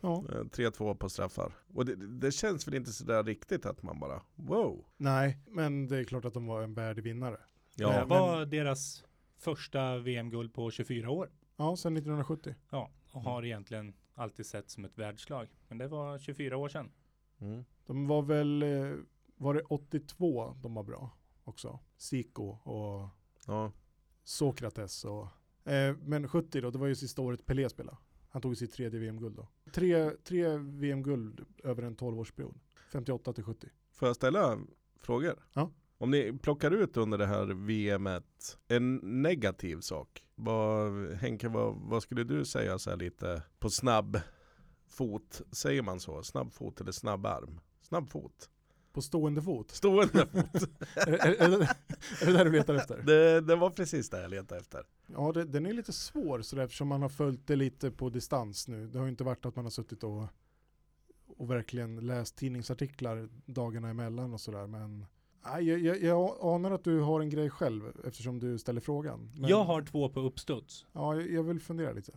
Ja. 0.00 0.24
Eh, 0.32 0.44
3-2 0.44 0.94
på 0.94 1.08
straffar. 1.08 1.52
Och 1.74 1.84
det, 1.86 1.94
det 2.06 2.32
känns 2.32 2.66
väl 2.68 2.74
inte 2.74 2.92
sådär 2.92 3.22
riktigt 3.24 3.66
att 3.66 3.82
man 3.82 4.00
bara 4.00 4.22
wow. 4.34 4.84
Nej, 4.96 5.38
men 5.46 5.86
det 5.86 5.96
är 5.98 6.04
klart 6.04 6.24
att 6.24 6.34
de 6.34 6.46
var 6.46 6.62
en 6.62 6.74
värdig 6.74 7.02
vinnare. 7.02 7.40
Ja, 7.74 7.98
Det 8.00 8.04
var 8.04 8.46
deras 8.46 9.04
första 9.38 9.98
VM-guld 9.98 10.54
på 10.54 10.70
24 10.70 11.10
år. 11.10 11.30
Ja, 11.56 11.76
sen 11.76 11.96
1970. 11.96 12.54
Ja, 12.70 12.90
och 13.12 13.22
har 13.22 13.44
egentligen 13.44 13.94
alltid 14.14 14.46
sett 14.46 14.70
som 14.70 14.84
ett 14.84 14.98
världslag. 14.98 15.48
Men 15.68 15.78
det 15.78 15.88
var 15.88 16.18
24 16.18 16.56
år 16.56 16.68
sedan. 16.68 16.92
mm. 17.40 17.64
De 17.86 18.06
var 18.06 18.22
väl, 18.22 18.62
eh, 18.62 18.92
var 19.36 19.54
det 19.54 19.62
82 19.62 20.56
de 20.62 20.74
var 20.74 20.82
bra 20.82 21.10
också? 21.44 21.78
Zico 21.96 22.44
och 22.44 23.08
ja. 23.46 23.72
Sokrates 24.24 25.04
och 25.04 25.28
eh, 25.72 25.96
Men 26.02 26.28
70 26.28 26.60
då, 26.60 26.70
det 26.70 26.78
var 26.78 26.86
ju 26.86 26.94
sista 26.94 27.22
året 27.22 27.46
Pelé 27.46 27.68
spelade. 27.68 27.98
Han 28.28 28.42
tog 28.42 28.56
sitt 28.56 28.72
tredje 28.72 29.00
VM-guld 29.00 29.36
då. 29.36 29.48
Tre, 29.72 30.10
tre 30.10 30.56
VM-guld 30.56 31.44
över 31.64 31.82
en 31.82 31.96
12-årsperiod. 31.96 32.54
58 32.92 33.32
till 33.32 33.44
70. 33.44 33.68
Får 33.92 34.08
jag 34.08 34.16
ställa 34.16 34.58
frågor? 35.00 35.46
Ja. 35.52 35.70
Om 35.98 36.10
ni 36.10 36.38
plockar 36.42 36.70
ut 36.70 36.96
under 36.96 37.18
det 37.18 37.26
här 37.26 37.46
VMet 37.46 38.58
en 38.68 38.96
negativ 39.02 39.80
sak. 39.80 40.26
Vad, 40.34 41.12
Henke, 41.12 41.48
vad, 41.48 41.74
vad 41.74 42.02
skulle 42.02 42.24
du 42.24 42.44
säga 42.44 42.78
så 42.78 42.90
här 42.90 42.96
lite 42.96 43.42
på 43.58 43.70
snabb 43.70 44.20
fot? 44.86 45.42
Säger 45.52 45.82
man 45.82 46.00
så? 46.00 46.22
Snabb 46.22 46.52
fot 46.52 46.80
eller 46.80 46.92
snabb 46.92 47.26
arm? 47.26 47.60
Snabb 47.84 48.08
fot. 48.08 48.50
På 48.92 49.02
stående 49.02 49.42
fot. 49.42 49.70
Stående 49.70 50.26
fot. 50.32 50.68
är, 50.94 51.12
är, 51.12 51.34
är, 51.34 51.48
det, 51.48 51.76
är 52.22 52.26
det 52.26 52.32
där 52.32 52.44
du 52.44 52.50
letar 52.50 52.74
efter? 52.74 53.02
Det, 53.02 53.40
det 53.40 53.56
var 53.56 53.70
precis 53.70 54.10
det 54.10 54.22
jag 54.22 54.30
letade 54.30 54.60
efter. 54.60 54.84
Ja, 55.06 55.32
det, 55.32 55.44
den 55.44 55.66
är 55.66 55.72
lite 55.72 55.92
svår 55.92 56.42
så 56.42 56.60
eftersom 56.60 56.88
man 56.88 57.02
har 57.02 57.08
följt 57.08 57.46
det 57.46 57.56
lite 57.56 57.90
på 57.90 58.10
distans 58.10 58.68
nu. 58.68 58.86
Det 58.86 58.98
har 58.98 59.06
ju 59.06 59.10
inte 59.10 59.24
varit 59.24 59.46
att 59.46 59.56
man 59.56 59.64
har 59.64 59.70
suttit 59.70 60.04
och, 60.04 60.26
och 61.26 61.50
verkligen 61.50 62.06
läst 62.06 62.36
tidningsartiklar 62.36 63.28
dagarna 63.46 63.88
emellan 63.88 64.32
och 64.32 64.40
sådär. 64.40 64.66
Men 64.66 65.06
nej, 65.44 65.68
jag, 65.68 65.78
jag, 65.78 66.02
jag 66.02 66.36
anar 66.40 66.70
att 66.70 66.84
du 66.84 67.00
har 67.00 67.20
en 67.20 67.30
grej 67.30 67.50
själv 67.50 67.92
eftersom 68.04 68.38
du 68.38 68.58
ställer 68.58 68.80
frågan. 68.80 69.30
Men, 69.34 69.50
Jag 69.50 69.64
har 69.64 69.82
två 69.82 70.08
på 70.08 70.20
uppstuds. 70.20 70.86
Ja, 70.92 71.14
jag, 71.14 71.30
jag 71.30 71.42
vill 71.42 71.60
fundera 71.60 71.92
lite. 71.92 72.12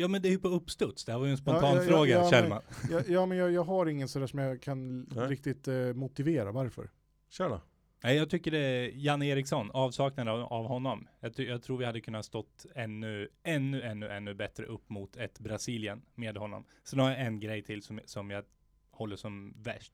Ja 0.00 0.08
men 0.08 0.22
det 0.22 0.28
är 0.28 0.30
ju 0.30 0.38
på 0.38 0.48
uppstuds. 0.48 1.04
Det 1.04 1.12
här 1.12 1.18
var 1.18 1.26
ju 1.26 1.30
en 1.30 1.38
spontan 1.38 1.76
ja, 1.76 1.82
ja, 1.82 1.88
fråga, 1.88 2.14
ja, 2.14 2.30
Kjellman. 2.30 2.62
Ja, 2.90 3.00
ja 3.08 3.26
men 3.26 3.38
jag, 3.38 3.52
jag 3.52 3.64
har 3.64 3.86
ingen 3.86 4.08
sådär 4.08 4.26
som 4.26 4.38
jag 4.38 4.62
kan 4.62 5.00
Nej. 5.02 5.26
riktigt 5.26 5.68
eh, 5.68 5.74
motivera 5.74 6.52
varför. 6.52 6.90
Kör 7.30 7.48
då. 7.48 7.60
Nej, 8.02 8.16
jag 8.16 8.30
tycker 8.30 8.50
det 8.50 8.58
är 8.58 8.90
Janne 8.94 9.26
Eriksson, 9.26 9.70
avsaknaden 9.70 10.34
av, 10.34 10.40
av 10.40 10.66
honom. 10.66 11.08
Jag, 11.20 11.38
jag 11.38 11.62
tror 11.62 11.78
vi 11.78 11.84
hade 11.84 12.00
kunnat 12.00 12.24
stått 12.24 12.66
ännu, 12.74 13.28
ännu, 13.42 13.82
ännu, 13.82 14.08
ännu 14.08 14.34
bättre 14.34 14.64
upp 14.64 14.88
mot 14.88 15.16
ett 15.16 15.38
Brasilien 15.38 16.02
med 16.14 16.36
honom. 16.36 16.64
Sen 16.84 16.98
har 16.98 17.10
jag 17.10 17.20
en 17.20 17.40
grej 17.40 17.62
till 17.62 17.82
som, 17.82 18.00
som 18.04 18.30
jag 18.30 18.44
håller 18.90 19.16
som 19.16 19.54
värst. 19.56 19.92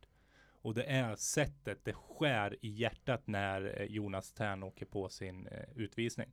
Och 0.62 0.74
det 0.74 0.84
är 0.84 1.16
sättet 1.16 1.84
det 1.84 1.92
skär 1.92 2.56
i 2.60 2.68
hjärtat 2.68 3.26
när 3.26 3.80
eh, 3.80 3.86
Jonas 3.86 4.32
Tern 4.32 4.62
åker 4.62 4.86
på 4.86 5.08
sin 5.08 5.46
eh, 5.46 5.64
utvisning. 5.74 6.28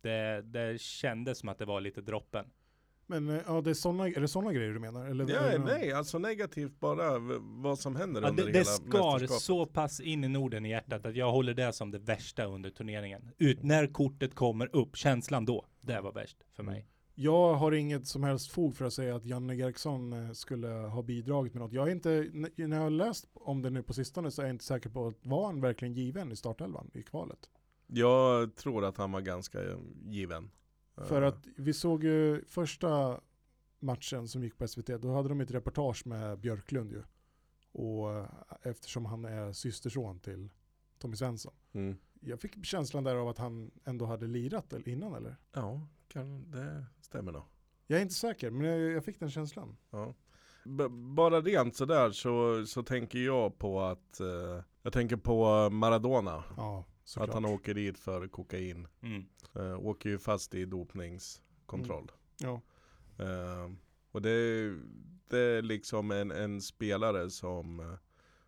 Det, 0.00 0.42
det 0.42 0.80
kändes 0.80 1.38
som 1.38 1.48
att 1.48 1.58
det 1.58 1.64
var 1.64 1.80
lite 1.80 2.00
droppen. 2.00 2.46
Men 3.20 3.28
eh, 3.36 3.42
ja, 3.46 3.60
det 3.60 3.70
är, 3.70 3.74
såna, 3.74 4.08
är 4.08 4.20
det 4.20 4.28
sådana 4.28 4.52
grejer 4.52 4.72
du 4.72 4.78
menar? 4.80 5.06
Eller, 5.06 5.30
Ja, 5.30 5.38
eller- 5.40 5.64
nej, 5.64 5.92
alltså 5.92 6.18
negativt 6.18 6.80
bara 6.80 7.18
vad 7.40 7.78
som 7.78 7.96
händer 7.96 8.22
Ja, 8.22 8.28
under 8.28 8.44
det, 8.44 8.52
det 8.52 8.58
hela 8.58 8.64
skar 8.70 9.12
mästerskapet. 9.12 9.42
så 9.42 9.66
pass 9.66 10.00
in 10.00 10.24
i 10.24 10.28
Norden 10.28 10.66
i 10.66 10.70
hjärtat 10.70 11.06
att 11.06 11.16
jag 11.16 11.32
håller 11.32 11.54
det 11.54 11.72
som 11.72 11.90
det 11.90 11.98
värsta 11.98 12.44
under 12.44 12.70
turneringen. 12.70 13.30
Ut 13.38 13.62
när 13.62 13.86
kortet 13.86 14.34
kommer 14.34 14.76
upp, 14.76 14.96
känslan 14.96 15.44
då, 15.44 15.66
det 15.80 16.00
var 16.00 16.12
värst 16.12 16.36
för 16.52 16.62
mig. 16.62 16.86
Jag 17.14 17.54
har 17.54 17.72
inget 17.72 18.06
som 18.06 18.24
helst 18.24 18.50
fog 18.50 18.76
för 18.76 18.84
att 18.84 18.92
säga 18.92 19.16
att 19.16 19.24
Janne 19.24 19.54
Eriksson 19.56 20.12
eh, 20.12 20.32
skulle 20.32 20.68
ha 20.68 21.02
bidragit 21.02 21.54
med 21.54 21.62
något. 21.62 21.72
Jag 21.72 21.88
är 21.88 21.92
inte, 21.92 22.26
när 22.56 22.76
jag 22.76 22.82
har 22.82 22.90
läst 22.90 23.26
om 23.34 23.62
det 23.62 23.70
nu 23.70 23.82
på 23.82 23.92
sistone 23.92 24.30
så 24.30 24.42
är 24.42 24.46
jag 24.46 24.54
inte 24.54 24.64
säker 24.64 24.90
på 24.90 25.06
att 25.06 25.14
var 25.22 25.46
han 25.46 25.60
verkligen 25.60 25.94
given 25.94 26.32
i 26.32 26.36
startelvan 26.36 26.90
i 26.94 27.02
kvalet. 27.02 27.38
Jag 27.86 28.54
tror 28.56 28.84
att 28.84 28.96
han 28.96 29.12
var 29.12 29.20
ganska 29.20 29.58
eh, 29.62 29.76
given. 30.08 30.50
För 30.96 31.22
att 31.22 31.46
vi 31.56 31.72
såg 31.72 32.04
ju 32.04 32.44
första 32.44 33.20
matchen 33.78 34.28
som 34.28 34.42
gick 34.44 34.58
på 34.58 34.68
SVT, 34.68 34.86
då 34.86 35.14
hade 35.14 35.28
de 35.28 35.40
ett 35.40 35.50
reportage 35.50 36.06
med 36.06 36.38
Björklund 36.38 36.92
ju. 36.92 37.02
Och 37.72 38.12
eh, 38.12 38.26
eftersom 38.62 39.04
han 39.06 39.24
är 39.24 39.52
systerson 39.52 40.20
till 40.20 40.48
Tommy 40.98 41.16
Svensson. 41.16 41.54
mm. 41.72 41.96
Jag 42.24 42.40
fick 42.40 42.64
känslan 42.66 43.04
där 43.04 43.16
av 43.16 43.28
att 43.28 43.38
han 43.38 43.70
ändå 43.84 44.06
hade 44.06 44.26
lirat 44.26 44.72
innan 44.86 45.14
eller? 45.14 45.36
Ja, 45.52 45.86
kan, 46.08 46.50
det 46.50 46.84
stämmer 47.00 47.32
nog. 47.32 47.42
Jag 47.86 47.98
är 47.98 48.02
inte 48.02 48.14
säker, 48.14 48.50
men 48.50 48.66
jag, 48.66 48.80
jag 48.92 49.04
fick 49.04 49.20
den 49.20 49.30
känslan. 49.30 49.76
Ja. 49.90 50.14
B- 50.64 50.88
bara 50.88 51.40
rent 51.40 51.76
sådär 51.76 52.10
så, 52.10 52.66
så 52.66 52.82
tänker 52.82 53.18
jag 53.18 53.58
på 53.58 53.80
att 53.80 54.20
eh, 54.20 54.62
Jag 54.82 54.92
tänker 54.92 55.16
på 55.16 55.70
Maradona 55.70 56.44
Ja, 56.56 56.84
såklart. 57.04 57.28
Att 57.28 57.34
han 57.34 57.44
åker 57.44 57.74
dit 57.74 57.98
för 57.98 58.28
kokain 58.28 58.88
Mm. 59.02 59.24
eh, 59.54 59.86
Åker 59.86 60.10
ju 60.10 60.18
fast 60.18 60.54
i 60.54 60.64
dopningskontroll 60.64 62.12
Ja. 62.38 62.60
eh, 63.18 63.70
Och 64.12 64.22
det 64.22 64.30
är, 64.30 64.78
det 65.28 65.38
är 65.38 65.62
liksom 65.62 66.10
en, 66.10 66.30
en 66.30 66.60
spelare 66.60 67.30
som 67.30 67.96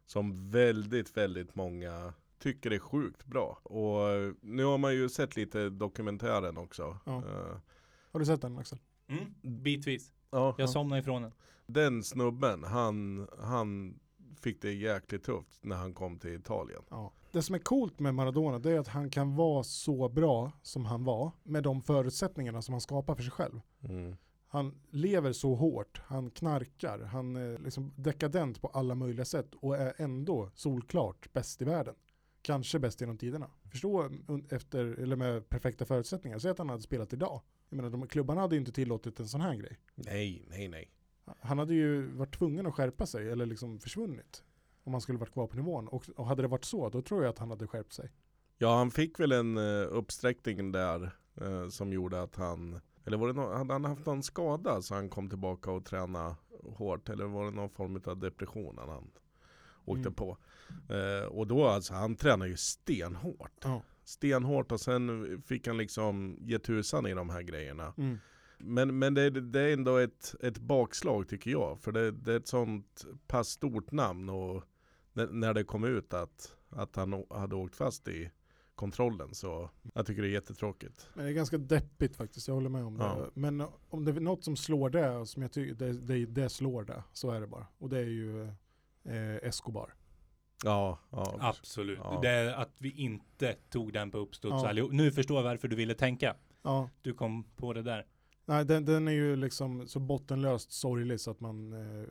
Som 0.07 0.51
väldigt, 0.51 1.17
väldigt 1.17 1.55
många 1.55 2.15
Tycker 2.39 2.71
är 2.71 2.79
sjukt 2.79 3.25
bra 3.27 3.59
Och 3.63 4.35
nu 4.41 4.65
har 4.65 4.79
man 4.79 4.95
ju 4.95 5.09
sett 5.09 5.37
lite 5.37 5.71
dokumentären 5.71 6.57
också 6.59 6.99
Ja. 7.07 7.17
Eh, 7.19 7.57
Har 8.11 8.21
du 8.21 8.27
sett 8.27 8.43
den 8.43 8.59
Axel? 8.59 8.79
Mm. 9.09 9.63
Bitvis. 9.63 10.13
ja, 10.31 10.55
Jag 10.59 10.71
somnade 10.71 11.01
ifrån 11.01 11.23
den. 11.23 11.33
Den 11.67 12.03
snubben, 12.03 12.65
han, 12.65 13.29
han 13.39 14.01
fick 14.41 14.63
det 14.63 14.73
jäkligt 14.73 15.25
tufft 15.25 15.65
när 15.65 15.77
han 15.77 15.95
kom 15.95 16.19
till 16.19 16.35
Italien. 16.35 16.83
Ja. 16.91 17.13
Det 17.35 17.43
som 17.43 17.55
är 17.55 17.59
coolt 17.59 18.01
med 18.01 18.15
Maradona 18.15 18.59
det 18.59 18.73
är 18.73 18.79
att 18.79 18.89
han 18.89 19.11
kan 19.11 19.37
vara 19.37 19.63
så 19.63 20.09
bra 20.09 20.53
som 20.63 20.85
han 20.85 21.05
var 21.05 21.33
med 21.43 21.63
de 21.63 21.83
förutsättningarna 21.83 22.63
som 22.63 22.75
han 22.75 22.81
skapar 22.81 23.15
för 23.15 23.23
sig 23.23 23.31
själv. 23.33 23.61
Han 24.49 24.75
lever 24.91 25.33
så 25.33 25.55
hårt, 25.55 26.01
han 26.05 26.31
knarkar, 26.31 26.99
han 26.99 27.37
är 27.37 27.59
liksom 27.59 27.93
dekadent 27.97 28.61
på 28.61 28.69
alla 28.69 28.95
möjliga 28.95 29.25
sätt 29.25 29.55
och 29.55 29.77
är 29.77 29.95
ändå 29.97 30.51
solklart 30.55 31.33
bäst 31.33 31.63
i 31.63 31.65
världen. 31.65 31.95
Kanske 32.43 32.79
bäst 32.79 33.01
genom 33.01 33.19
tiderna. 33.19 33.51
Förstå 33.71 34.11
efter, 34.51 34.85
eller 34.85 35.17
med 35.17 35.49
perfekta 35.49 35.85
förutsättningar, 35.85 36.39
säg 36.39 36.51
att 36.51 36.59
han 36.59 36.69
hade 36.69 36.83
spelat 36.83 37.13
idag. 37.13 37.41
Jag 37.69 37.77
menar, 37.77 37.91
de, 37.91 38.07
klubbarna 38.07 38.41
hade 38.41 38.55
ju 38.55 38.59
inte 38.61 38.73
tillåtit 38.73 39.21
en 39.21 39.29
sån 39.29 39.41
här 39.41 39.55
grej. 39.55 39.79
Nej, 39.95 40.45
nej, 40.51 40.69
nej. 40.69 40.91
Han 41.41 41.59
hade 41.59 41.75
ju 41.75 42.07
varit 42.07 42.39
tvungen 42.39 42.67
att 42.67 42.75
skärpa 42.75 43.07
sig 43.07 43.31
eller 43.31 43.47
liksom 43.47 43.79
försvunnit. 43.79 44.43
Om 44.85 44.93
han 44.93 45.01
skulle 45.01 45.19
varit 45.19 45.33
kvar 45.33 45.47
på 45.47 45.57
nivån. 45.57 45.89
Och, 45.89 46.09
och 46.17 46.27
hade 46.27 46.43
det 46.43 46.49
varit 46.49 46.65
så, 46.65 46.89
då 46.89 47.03
tror 47.03 47.23
jag 47.23 47.31
att 47.31 47.39
han 47.39 47.51
hade 47.51 47.67
skärpt 47.67 47.93
sig. 47.93 48.11
Ja, 48.59 48.77
han 48.77 48.91
fick 48.91 49.21
väl 49.21 49.33
en 49.33 49.59
uh, 49.59 49.87
uppsträckning 49.91 50.73
där 50.73 51.11
uh, 51.43 51.69
som 51.69 51.93
gjorde 51.93 52.23
att 52.23 52.37
han 52.37 52.81
eller 53.05 53.17
var 53.17 53.27
det 53.27 53.33
no 53.33 53.53
hade 53.53 53.73
han 53.73 53.85
haft 53.85 54.07
någon 54.07 54.23
skada 54.23 54.83
så 54.83 54.95
han 54.95 55.11
kom 55.11 55.29
tillbaka 55.29 55.71
och 55.71 55.85
tränade 55.85 56.35
hårt? 56.63 57.09
Eller 57.09 57.25
var 57.25 57.45
det 57.45 57.51
någon 57.51 57.71
form 57.71 58.03
av 58.05 58.19
depression 58.19 58.79
han 58.79 59.11
åkte 59.85 60.01
Mm. 60.01 60.15
på? 60.15 60.39
Uh, 60.91 61.29
och 61.29 61.47
då 61.47 61.67
alltså, 61.67 61.95
han 61.95 62.17
tränade 62.17 62.51
ju 62.51 62.57
stenhårt. 62.57 63.65
Ja. 63.65 63.83
Stenhårt 64.05 64.73
och 64.73 64.81
sen 64.81 65.43
fick 65.43 65.67
han 65.67 65.77
liksom 65.77 66.39
ge 66.41 66.59
tusan 66.59 67.07
i 67.07 67.15
de 67.15 67.31
här 67.31 67.43
grejerna. 67.43 67.95
Mm. 67.97 68.19
Men, 68.59 68.99
men 68.99 69.15
det, 69.15 69.31
det 69.31 69.61
är 69.61 69.73
ändå 69.73 69.97
ett, 69.97 70.35
ett 70.41 70.59
bakslag 70.59 71.29
tycker 71.29 71.51
jag. 71.51 71.81
För 71.81 71.93
det, 71.93 72.11
det 72.11 72.33
är 72.33 72.37
ett 72.37 72.49
sånt 72.49 73.05
pass 73.27 73.49
stort 73.49 73.93
namn. 73.93 74.29
Och 74.29 74.65
när, 75.15 75.55
det 75.55 75.65
kom 75.65 75.85
ut 75.85 76.15
att, 76.15 76.57
att 76.71 76.97
han 76.97 77.25
hade 77.31 77.57
åkt 77.57 77.77
fast 77.77 78.09
i 78.09 78.31
kontrollen. 78.75 79.35
Så 79.35 79.71
jag 79.95 80.07
tycker 80.07 80.23
det 80.23 80.29
är 80.29 80.33
jättetråkigt. 80.33 81.09
Men 81.15 81.25
det 81.25 81.31
är 81.31 81.35
ganska 81.35 81.59
deppigt 81.59 82.17
faktiskt, 82.17 82.49
jag 82.49 82.55
håller 82.55 82.71
med 82.71 82.85
om 82.85 82.99
det. 82.99 83.05
Ja. 83.05 83.31
Men 83.35 83.65
om 83.89 84.05
det 84.05 84.11
är 84.11 84.21
något 84.21 84.45
som 84.45 84.57
slår 84.57 84.91
det, 84.91 85.11
och 85.11 85.29
som 85.29 85.43
jag 85.43 85.53
tycker, 85.53 85.75
det, 85.75 85.93
det, 85.93 86.27
det 86.27 86.49
slår 86.49 86.85
det, 86.85 87.03
så 87.13 87.31
är 87.31 87.41
det 87.41 87.47
bara. 87.47 87.67
Och 87.79 87.89
det 87.89 87.99
är 87.99 88.05
ju 88.05 88.43
eh, 89.05 89.37
Escobar. 89.43 89.95
Ja, 90.65 90.99
ja. 91.11 91.37
Absolut. 91.41 91.99
Ja. 92.03 92.19
Det 92.23 92.29
är 92.29 92.53
att 92.55 92.71
vi 92.79 92.91
inte 92.91 93.53
tog 93.71 93.93
den 93.93 94.11
på 94.11 94.19
uppstuds 94.19 94.53
Ja. 94.63 94.69
allihop. 94.69 94.93
Nu 94.93 95.13
förstår 95.13 95.37
jag 95.37 95.45
varför 95.45 95.69
du 95.69 95.77
ville 95.77 95.95
tänka. 95.95 96.37
Ja, 96.63 96.91
Du 97.03 97.15
kom 97.15 97.45
på 97.57 97.73
det 97.73 97.83
där. 97.83 98.07
nej, 98.45 98.65
den, 98.65 98.85
den 98.85 99.09
är 99.09 99.13
ju 99.13 99.37
liksom 99.37 99.89
så 99.89 100.01
bottenlöst 100.01 100.73
sorglig 100.73 101.21
så 101.21 101.31
att 101.31 101.41
man 101.41 101.73
eh, 101.73 102.09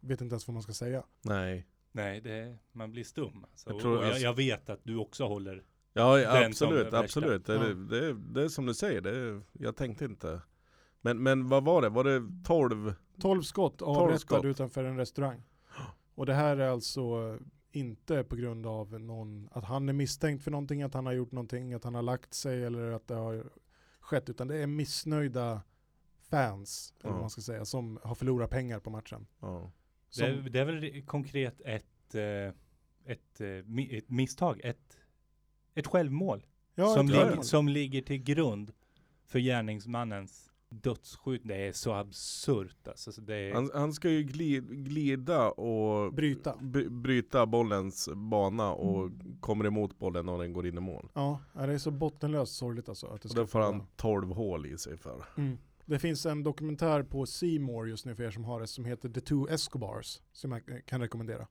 vet 0.00 0.20
inte 0.20 0.32
ens 0.32 0.48
vad 0.48 0.54
man 0.54 0.62
ska 0.62 0.72
säga. 0.72 1.04
Nej. 1.22 1.66
Nej, 1.96 2.20
det, 2.20 2.56
man 2.72 2.90
blir 2.92 3.04
stum. 3.04 3.44
Alltså. 3.50 3.70
Jag 3.70 3.80
tror- 3.80 3.96
och 3.96 4.02
jag, 4.02 4.08
alltså- 4.08 4.22
jag 4.22 4.34
vet 4.34 4.70
att 4.70 4.80
du 4.82 4.96
också 4.96 5.24
håller. 5.24 5.62
Ja, 5.92 6.16
Den 6.16 6.46
absolut, 6.46 6.94
absolut. 6.94 7.46
Det, 7.46 7.54
Ja. 7.54 7.60
det, 7.62 7.74
det, 7.74 8.12
det 8.12 8.42
är 8.42 8.48
som 8.48 8.66
du 8.66 8.74
säger, 8.74 9.00
det, 9.00 9.40
jag 9.52 9.76
tänkte 9.76 10.04
inte. 10.04 10.40
Men, 11.00 11.22
men 11.22 11.48
vad 11.48 11.64
var 11.64 11.82
det? 11.82 11.88
Var 11.88 12.04
det 12.04 12.22
12? 12.44 12.94
12 13.20 13.42
skott 13.42 13.82
avrättad 13.82 14.20
skott. 14.20 14.44
utanför 14.44 14.84
en 14.84 14.96
restaurang. 14.96 15.42
Och 16.14 16.26
det 16.26 16.34
här 16.34 16.56
är 16.56 16.68
alltså 16.68 17.38
inte 17.72 18.24
på 18.24 18.36
grund 18.36 18.66
av 18.66 19.00
någon, 19.00 19.48
att 19.52 19.64
han 19.64 19.88
är 19.88 19.92
misstänkt 19.92 20.44
för 20.44 20.50
någonting, 20.50 20.82
att 20.82 20.94
han 20.94 21.06
har 21.06 21.12
gjort 21.12 21.32
någonting, 21.32 21.74
att 21.74 21.84
han 21.84 21.94
har 21.94 22.02
lagt 22.02 22.34
sig 22.34 22.64
eller 22.64 22.90
att 22.92 23.08
det 23.08 23.14
har 23.14 23.44
skett, 24.00 24.30
utan 24.30 24.48
det 24.48 24.56
är 24.56 24.66
missnöjda 24.66 25.60
fans, 26.30 26.94
eller 27.00 27.08
Ja. 27.10 27.12
vad 27.12 27.20
man 27.20 27.30
ska 27.30 27.40
säga, 27.40 27.64
som 27.64 27.98
har 28.02 28.14
förlorat 28.14 28.50
pengar 28.50 28.80
på 28.80 28.90
matchen. 28.90 29.26
Ja. 29.40 29.70
Som, 30.14 30.26
Det, 30.26 30.32
är- 30.32 30.50
det 30.50 30.60
är 30.60 30.64
väl 30.64 31.02
konkret 31.02 31.60
ett, 31.60 32.14
eh, 32.14 32.22
ett, 33.12 33.40
eh, 33.40 33.96
ett 33.96 34.10
misstag. 34.10 34.60
Ett, 34.64 34.96
ett 35.74 35.86
självmål. 35.86 36.46
ja, 36.74 36.94
som, 36.94 37.08
självmål. 37.08 37.44
som 37.44 37.68
ligger 37.68 38.02
till 38.02 38.22
grund 38.22 38.72
för 39.26 39.38
gärningsmannens 39.38 40.50
dödsskjut. 40.68 41.40
Det 41.44 41.56
är 41.56 41.72
så 41.72 41.92
absurt 41.92 42.88
alltså. 42.88 43.10
Är, 43.32 43.54
Han, 43.54 43.70
han 43.74 43.92
ska 43.92 44.10
ju 44.10 44.22
glida, 44.22 44.66
glida 44.74 45.50
och 45.50 46.14
Bryta. 46.14 46.56
bryta 46.90 47.46
bollens 47.46 48.08
bana 48.14 48.72
och 48.72 49.10
kommer 49.40 49.64
emot 49.64 49.98
bollen 49.98 50.28
och 50.28 50.38
den 50.38 50.52
går 50.52 50.66
in 50.66 50.76
i 50.76 50.80
mål. 50.80 51.08
Ja, 51.14 51.40
det 51.52 51.60
är 51.60 51.78
så 51.78 51.90
bottenlöst 51.90 52.54
sorgligt 52.56 52.88
alltså. 52.88 53.06
Att 53.06 53.22
det 53.22 53.28
Och 53.28 53.34
då 53.34 53.46
får 53.46 53.60
få- 53.60 53.72
han 53.72 53.86
12 53.96 54.28
hål 54.32 54.66
i 54.66 54.78
sig 54.78 54.96
för. 54.96 55.24
Mm. 55.36 55.58
Det 55.86 55.98
finns 55.98 56.26
en 56.26 56.42
dokumentär 56.42 57.02
på 57.02 57.26
More 57.60 57.88
just 57.88 58.06
nu 58.06 58.14
för 58.14 58.22
er 58.22 58.30
som 58.30 58.44
har 58.44 58.60
det 58.60 58.66
som 58.66 58.84
heter 58.84 59.08
The 59.08 59.20
Two 59.20 59.48
Escobars 59.50 60.20
som 60.32 60.52
jag 60.52 60.86
kan 60.86 61.00
rekommendera. 61.00 61.46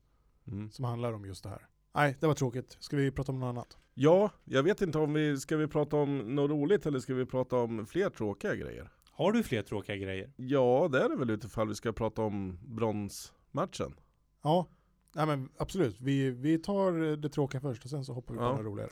Mm. 0.48 0.72
Som 0.72 0.86
handlar 0.86 1.14
om 1.14 1.26
just 1.26 1.44
det 1.44 1.50
här. 1.50 1.68
Nej, 1.96 2.18
det 2.20 2.28
var 2.28 2.34
tråkigt. 2.34 2.78
Ska 2.80 2.98
vi 2.98 3.12
prata 3.12 3.32
om 3.32 3.40
något 3.40 3.48
annat? 3.48 3.78
Ja, 3.94 4.32
jag 4.44 4.64
vet 4.64 4.82
inte 4.82 4.98
om 4.98 5.14
vi 5.14 5.38
ska 5.40 5.58
vi 5.58 5.68
prata 5.68 5.98
om 5.98 6.36
något 6.36 6.52
roligt 6.52 6.86
eller 6.86 7.00
ska 7.00 7.14
vi 7.14 7.26
prata 7.26 7.56
om 7.58 7.86
fler 7.86 8.10
tråkiga 8.10 8.56
grejer? 8.56 8.90
har 9.16 9.32
du 9.32 9.44
fler 9.44 9.62
tråkiga 9.62 9.96
grejer? 9.96 10.34
Ja, 10.36 10.90
det 10.92 11.00
är 11.04 11.10
det 11.10 11.16
väl 11.16 11.30
utifall 11.30 11.68
vi 11.68 11.76
ska 11.76 11.92
prata 11.94 12.22
om 12.22 12.60
bronsmatchen. 12.66 13.96
Ja, 14.44 14.68
Nej, 15.16 15.26
men 15.26 15.50
absolut. 15.58 16.02
Vi, 16.02 16.30
vi 16.32 16.58
tar 16.58 17.16
det 17.18 17.30
tråkiga 17.30 17.62
först 17.62 17.84
och 17.84 17.90
sen 17.90 18.06
så 18.06 18.14
hoppar 18.14 18.34
vi 18.34 18.38
på 18.38 18.44
Ja. 18.46 18.58
det 18.58 18.64
roligare. 18.64 18.90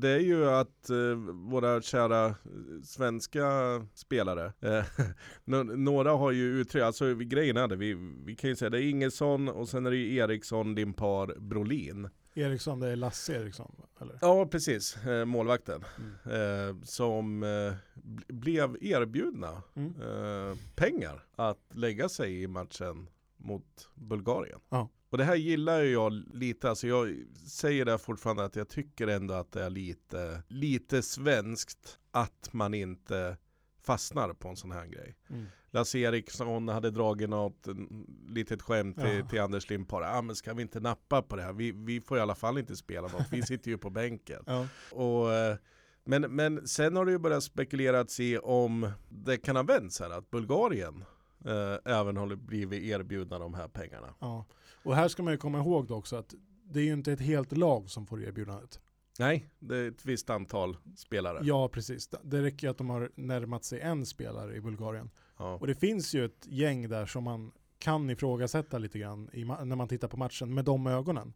Det 0.00 0.08
är 0.08 0.18
ju 0.20 0.46
att 0.50 0.90
eh, 0.90 0.96
våra 1.50 1.82
kära 1.82 2.26
eh, 2.26 2.34
svenska 2.84 3.46
spelare, 3.94 4.52
eh, 4.60 4.84
nå- 5.44 5.62
några 5.62 6.10
har 6.12 6.32
ju 6.32 6.60
uttryckt, 6.60 6.84
alltså 6.84 7.14
grejen 7.14 7.56
är 7.56 7.68
det, 7.68 7.76
vi, 7.76 7.94
vi 8.24 8.36
kan 8.36 8.50
ju 8.50 8.56
säga 8.56 8.70
det 8.70 8.82
är 8.82 8.88
Ingesson 8.88 9.48
och 9.48 9.68
sen 9.68 9.86
är 9.86 9.90
det 9.90 9.96
ju 9.96 10.16
Eriksson, 10.16 10.74
Limpar, 10.74 11.40
Brolin. 11.40 12.08
Eriksson, 12.34 12.80
det 12.80 12.88
är 12.88 12.96
Lasse 12.96 13.34
Eriksson, 13.36 13.72
eller? 14.00 14.18
Ja 14.20 14.46
precis, 14.46 14.96
eh, 14.96 15.24
målvakten. 15.24 15.84
Mm. 16.24 16.68
Eh, 16.70 16.82
som 16.82 17.42
eh, 17.42 17.48
bl- 17.94 18.32
blev 18.32 18.76
erbjudna 18.80 19.62
Mm. 19.76 19.94
eh, 20.00 20.56
pengar 20.74 21.24
att 21.36 21.58
lägga 21.74 22.08
sig 22.08 22.42
i 22.42 22.46
matchen 22.48 23.08
mot 23.36 23.88
Bulgarien. 23.94 24.60
Ja. 24.68 24.88
Och 25.10 25.18
det 25.18 25.24
här 25.24 25.34
gillar 25.36 25.80
ju 25.82 25.92
jag 25.92 26.12
lite, 26.12 26.68
alltså 26.68 26.86
jag 26.86 27.16
säger 27.46 27.84
det 27.84 27.98
fortfarande 27.98 28.44
att 28.44 28.56
jag 28.56 28.68
tycker 28.68 29.06
ändå 29.08 29.34
att 29.34 29.52
det 29.52 29.62
är 29.62 29.70
lite, 29.70 30.42
lite 30.48 31.02
svenskt 31.02 31.98
att 32.10 32.48
man 32.52 32.74
inte 32.74 33.36
fastnar 33.82 34.32
på 34.32 34.48
en 34.48 34.56
sån 34.56 34.70
här 34.72 34.86
grej. 34.86 35.16
Mm. 35.30 35.46
Lasse 35.70 35.98
Eriksson 35.98 36.68
hade 36.68 36.90
dragit 36.90 37.28
något 37.30 37.66
mm, 37.66 38.06
litet 38.28 38.62
skämt 38.62 38.96
till, 39.00 39.18
Ja. 39.18 39.28
till 39.28 39.40
Anders 39.40 39.70
Limpar. 39.70 40.02
Ah, 40.02 40.22
men 40.22 40.36
ska 40.36 40.54
vi 40.54 40.62
inte 40.62 40.80
nappa 40.80 41.22
på 41.22 41.36
det 41.36 41.42
här? 41.42 41.52
Vi, 41.52 41.72
vi 41.72 42.00
får 42.00 42.18
i 42.18 42.20
alla 42.20 42.34
fall 42.34 42.58
inte 42.58 42.76
spela 42.76 43.08
något, 43.08 43.26
vi 43.30 43.42
sitter 43.42 43.70
ju 43.70 43.78
på 43.78 43.90
bänken. 43.90 44.42
Ja. 44.46 44.66
Och, 44.92 45.32
eh, 45.32 45.56
men, 46.04 46.22
men 46.22 46.68
sen 46.68 46.96
har 46.96 47.04
det 47.04 47.12
ju 47.12 47.18
börjat 47.18 47.42
spekulerats 47.44 48.20
i 48.20 48.38
om 48.38 48.90
det 49.08 49.36
kan 49.36 49.56
ha 49.56 49.62
vänts 49.62 50.00
här, 50.00 50.10
att 50.10 50.30
Bulgarien 50.30 51.04
eh, 51.44 51.92
även 51.98 52.16
har 52.16 52.36
blivit 52.36 52.82
erbjudna 52.82 53.38
de 53.38 53.54
här 53.54 53.68
pengarna. 53.68 54.14
ja. 54.20 54.44
Och 54.86 54.96
här 54.96 55.08
ska 55.08 55.22
man 55.22 55.32
ju 55.32 55.38
komma 55.38 55.58
ihåg 55.58 55.86
då 55.86 55.94
också 55.94 56.16
att 56.16 56.34
det 56.64 56.80
är 56.80 56.84
ju 56.84 56.92
inte 56.92 57.12
ett 57.12 57.20
helt 57.20 57.56
lag 57.56 57.90
som 57.90 58.06
får 58.06 58.22
erbjudandet. 58.22 58.80
Nej, 59.18 59.50
det 59.58 59.76
är 59.76 59.88
ett 59.88 60.04
visst 60.04 60.30
antal 60.30 60.76
spelare. 60.96 61.40
Ja, 61.42 61.68
precis. 61.68 62.08
Det 62.22 62.42
räcker 62.42 62.66
ju 62.66 62.70
att 62.70 62.78
de 62.78 62.90
har 62.90 63.10
närmat 63.14 63.64
sig 63.64 63.80
en 63.80 64.06
spelare 64.06 64.56
i 64.56 64.60
Bulgarien. 64.60 65.10
Ja. 65.38 65.54
Och 65.54 65.66
det 65.66 65.74
finns 65.74 66.14
ju 66.14 66.24
ett 66.24 66.46
gäng 66.46 66.88
där 66.88 67.06
som 67.06 67.24
man 67.24 67.52
kan 67.78 68.10
ifrågasätta 68.10 68.78
lite 68.78 68.98
grann 68.98 69.30
när 69.64 69.76
man 69.76 69.88
tittar 69.88 70.08
på 70.08 70.16
matchen 70.16 70.54
med 70.54 70.64
de 70.64 70.86
ögonen. 70.86 71.32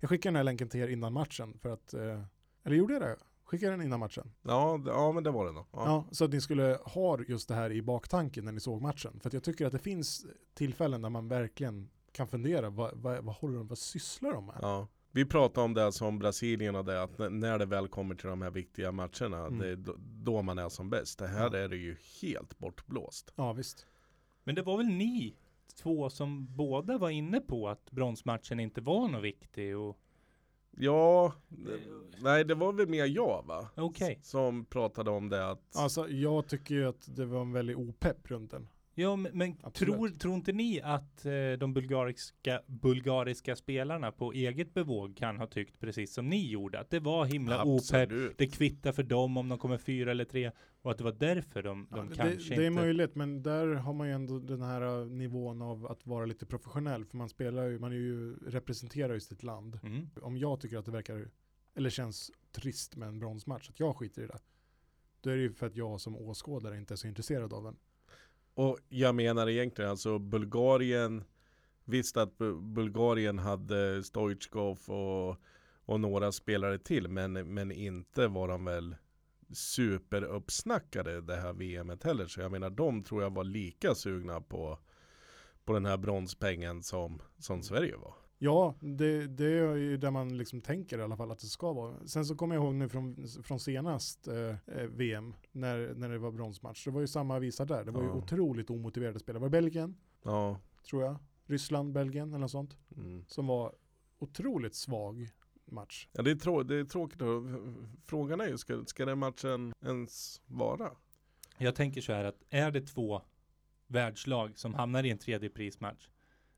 Jag 0.00 0.10
skickar 0.10 0.30
den 0.30 0.36
här 0.36 0.44
länken 0.44 0.68
till 0.68 0.80
er 0.80 0.88
innan 0.88 1.12
matchen 1.12 1.58
för 1.58 1.68
att, 1.68 1.94
eh, 1.94 2.22
eller 2.64 2.76
gjorde 2.76 2.92
jag 2.92 3.02
det? 3.02 3.16
Skickade 3.44 3.72
den 3.72 3.82
innan 3.82 4.00
matchen? 4.00 4.32
Ja, 4.42 4.82
ja, 4.86 5.12
men 5.12 5.24
det 5.24 5.30
var 5.30 5.46
det 5.46 5.52
nog. 5.52 5.64
Ja. 5.72 5.84
Ja. 5.86 6.04
så 6.10 6.24
att 6.24 6.30
ni 6.30 6.40
skulle 6.40 6.78
ha 6.84 7.18
just 7.28 7.48
det 7.48 7.54
här 7.54 7.72
i 7.72 7.82
baktanken 7.82 8.44
när 8.44 8.52
ni 8.52 8.60
såg 8.60 8.82
matchen. 8.82 9.20
För 9.20 9.28
att 9.28 9.32
jag 9.32 9.44
tycker 9.44 9.66
att 9.66 9.72
det 9.72 9.78
finns 9.78 10.26
tillfällen 10.54 11.02
där 11.02 11.10
man 11.10 11.28
verkligen 11.28 11.90
kan 12.12 12.28
fundera, 12.28 12.70
vad, 12.70 12.90
vad, 12.94 13.24
vad 13.24 13.34
håller 13.34 13.58
de, 13.58 13.66
vad 13.66 13.78
sysslar 13.78 14.32
de 14.32 14.46
med? 14.46 14.58
Ja. 14.62 14.88
Vi 15.12 15.24
pratade 15.24 15.64
om 15.64 15.74
det 15.74 15.92
som 15.92 16.18
Brasilien 16.18 16.76
och 16.76 16.84
det, 16.84 17.02
att 17.02 17.18
när 17.18 17.58
det 17.58 17.66
väl 17.66 17.88
kommer 17.88 18.14
till 18.14 18.28
de 18.28 18.42
här 18.42 18.50
viktiga 18.50 18.92
matcherna, 18.92 19.38
Mm. 19.46 19.58
det 19.58 19.68
är 19.68 19.94
då, 20.24 20.42
man 20.42 20.58
är 20.58 20.68
som 20.68 20.90
bäst. 20.90 21.18
Det 21.18 21.26
här 21.26 21.50
Ja. 21.52 21.58
är 21.58 21.68
det 21.68 21.76
ju 21.76 21.96
helt 22.22 22.58
bortblåst. 22.58 23.32
Ja, 23.36 23.52
visst. 23.52 23.86
Men 24.44 24.54
det 24.54 24.62
var 24.62 24.76
väl 24.76 24.86
ni 24.86 25.34
två 25.82 26.10
som 26.10 26.56
båda 26.56 26.98
var 26.98 27.10
inne 27.10 27.40
på 27.40 27.68
att 27.68 27.90
bronsmatchen 27.90 28.60
inte 28.60 28.80
var 28.80 29.08
något 29.08 29.22
viktig 29.22 29.76
och 29.78 29.98
Ja, 30.76 31.32
nej 32.22 32.44
det 32.44 32.54
var 32.54 32.72
väl 32.72 32.88
mer 32.88 33.04
jag 33.04 33.44
va? 33.46 33.68
Okej. 33.76 34.18
S- 34.20 34.28
Som 34.30 34.64
pratade 34.64 35.10
om 35.10 35.28
det 35.28 35.50
att 35.50 35.76
Alltså 35.76 36.08
jag 36.08 36.46
tycker 36.48 36.74
ju 36.74 36.88
att 36.88 37.16
det 37.16 37.24
var 37.24 37.40
en 37.40 37.52
väldigt 37.52 37.76
opepp 37.76 38.30
runt 38.30 38.50
den. 38.50 38.68
Ja, 38.94 39.16
men, 39.16 39.38
men 39.38 39.56
tror, 39.56 40.08
tror 40.08 40.34
inte 40.34 40.52
ni 40.52 40.80
att 40.80 41.26
eh, 41.26 41.32
de 41.58 41.74
bulgariska, 41.74 42.62
bulgariska 42.66 43.56
spelarna 43.56 44.12
på 44.12 44.32
eget 44.32 44.74
bevåg 44.74 45.16
kan 45.16 45.36
ha 45.36 45.46
tyckt 45.46 45.80
precis 45.80 46.14
som 46.14 46.28
ni 46.28 46.50
gjorde? 46.50 46.80
Att 46.80 46.90
det 46.90 47.00
var 47.00 47.24
himla 47.24 47.64
opepp, 47.64 48.10
det 48.38 48.46
kvittar 48.46 48.92
för 48.92 49.02
dem 49.02 49.36
om 49.36 49.48
de 49.48 49.58
kommer 49.58 49.78
fyra 49.78 50.10
eller 50.10 50.24
tre 50.24 50.50
och 50.82 50.90
att 50.90 50.98
det 50.98 51.04
var 51.04 51.12
därför 51.12 51.62
de, 51.62 51.86
de 51.90 51.96
Ja, 51.96 52.02
det, 52.02 52.16
kanske 52.16 52.54
det 52.54 52.62
är 52.62 52.66
inte... 52.66 52.82
möjligt, 52.82 53.14
men 53.14 53.42
där 53.42 53.66
har 53.66 53.92
man 53.92 54.08
ju 54.08 54.14
ändå 54.14 54.38
den 54.38 54.62
här 54.62 54.82
uh, 54.82 55.06
nivån 55.06 55.62
av 55.62 55.86
att 55.86 56.06
vara 56.06 56.26
lite 56.26 56.46
professionell. 56.46 57.04
För 57.04 57.16
man 57.16 57.28
spelar 57.28 57.66
ju, 57.66 57.78
man 57.78 57.92
är 57.92 57.96
ju, 57.96 58.34
representerar 58.34 59.14
ju 59.14 59.20
sitt 59.20 59.42
land. 59.42 59.78
Mm. 59.82 60.10
Om 60.22 60.36
jag 60.36 60.60
tycker 60.60 60.78
att 60.78 60.84
det 60.84 60.90
verkar, 60.90 61.30
eller 61.74 61.90
känns 61.90 62.30
trist 62.52 62.96
med 62.96 63.08
en 63.08 63.18
bronsmatch, 63.18 63.70
att 63.70 63.80
jag 63.80 63.96
skiter 63.96 64.22
i 64.22 64.26
det. 64.26 64.38
Då 65.20 65.30
är 65.30 65.36
det 65.36 65.42
ju 65.42 65.52
för 65.52 65.66
att 65.66 65.76
jag 65.76 66.00
som 66.00 66.16
åskådare 66.16 66.76
inte 66.76 66.94
är 66.94 66.96
så 66.96 67.06
intresserad 67.06 67.52
av 67.52 67.64
den. 67.64 67.76
Och 68.54 68.78
jag 68.88 69.14
menar 69.14 69.48
egentligen 69.48 69.90
alltså 69.90 70.18
Bulgarien 70.18 71.24
Visst 71.90 72.16
att 72.16 72.38
Bulgarien 72.62 73.38
hade 73.38 74.02
Stoichkov 74.04 74.78
och, 74.86 75.36
och 75.84 76.00
några 76.00 76.32
spelare 76.32 76.78
till 76.78 77.08
men, 77.08 77.32
men 77.32 77.72
inte 77.72 78.28
var 78.28 78.48
de 78.48 78.64
väl 78.64 78.96
superuppsnackade 79.52 81.20
det 81.20 81.36
här 81.36 81.52
VMet 81.52 82.02
heller. 82.02 82.26
Så 82.26 82.40
jag 82.40 82.52
menar 82.52 82.70
de 82.70 83.02
tror 83.02 83.22
jag 83.22 83.34
var 83.34 83.44
lika 83.44 83.94
sugna 83.94 84.40
på, 84.40 84.78
på 85.64 85.72
den 85.72 85.86
här 85.86 85.96
bronspengen 85.96 86.82
som, 86.82 87.22
som 87.38 87.62
Sverige 87.62 87.96
var. 87.96 88.14
Ja, 88.42 88.74
det, 88.80 89.26
det 89.26 89.44
är 89.44 89.76
ju 89.76 89.96
där 89.96 90.10
man 90.10 90.36
liksom 90.38 90.60
tänker 90.60 90.98
i 90.98 91.02
alla 91.02 91.16
fall 91.16 91.30
att 91.30 91.38
det 91.38 91.46
ska 91.46 91.72
vara. 91.72 92.06
Sen 92.06 92.24
så 92.24 92.36
kommer 92.36 92.54
jag 92.54 92.64
ihåg 92.64 92.74
nu 92.74 92.88
från, 92.88 93.26
från 93.42 93.60
senast 93.60 94.28
eh, 94.28 94.48
eh 94.66 94.86
VM 94.86 95.34
när, 95.52 95.94
när 95.94 96.08
det 96.08 96.18
var 96.18 96.30
bronsmatch. 96.32 96.84
Det 96.84 96.90
var 96.90 97.00
ju 97.00 97.06
samma 97.06 97.38
visa 97.38 97.64
där. 97.64 97.84
Det 97.84 97.90
var 97.90 98.02
ju 98.02 98.08
Ja. 98.08 98.14
otroligt 98.14 98.70
omotiverade 98.70 99.18
spelare. 99.18 99.38
Det 99.38 99.42
var 99.42 99.48
Belgien, 99.48 99.96
Ja. 100.22 100.58
tror 100.90 101.02
jag. 101.02 101.16
Ryssland, 101.46 101.92
Belgien 101.92 102.28
eller 102.28 102.38
något 102.38 102.50
sånt. 102.50 102.76
Mm. 102.96 103.24
Som 103.28 103.46
var 103.46 103.74
otroligt 104.18 104.74
svag 104.74 105.28
match. 105.64 106.08
Ja, 106.12 106.22
det, 106.22 106.30
är 106.30 106.34
trå- 106.34 106.62
det 106.62 106.76
är 106.76 106.84
tråkigt. 106.84 107.20
Frågan 108.04 108.40
är 108.40 108.46
ju, 108.48 108.58
ska, 108.58 108.84
ska 108.86 109.04
den 109.04 109.18
matchen 109.18 109.72
ens 109.84 110.40
vara? 110.46 110.90
Jag 111.58 111.74
tänker 111.74 112.00
så 112.00 112.12
här 112.12 112.24
att 112.24 112.42
är 112.50 112.70
det 112.70 112.80
två 112.80 113.22
världslag 113.86 114.58
som 114.58 114.74
hamnar 114.74 115.04
i 115.04 115.10
en 115.10 115.18
tredje 115.18 115.50
prismatch. 115.50 116.08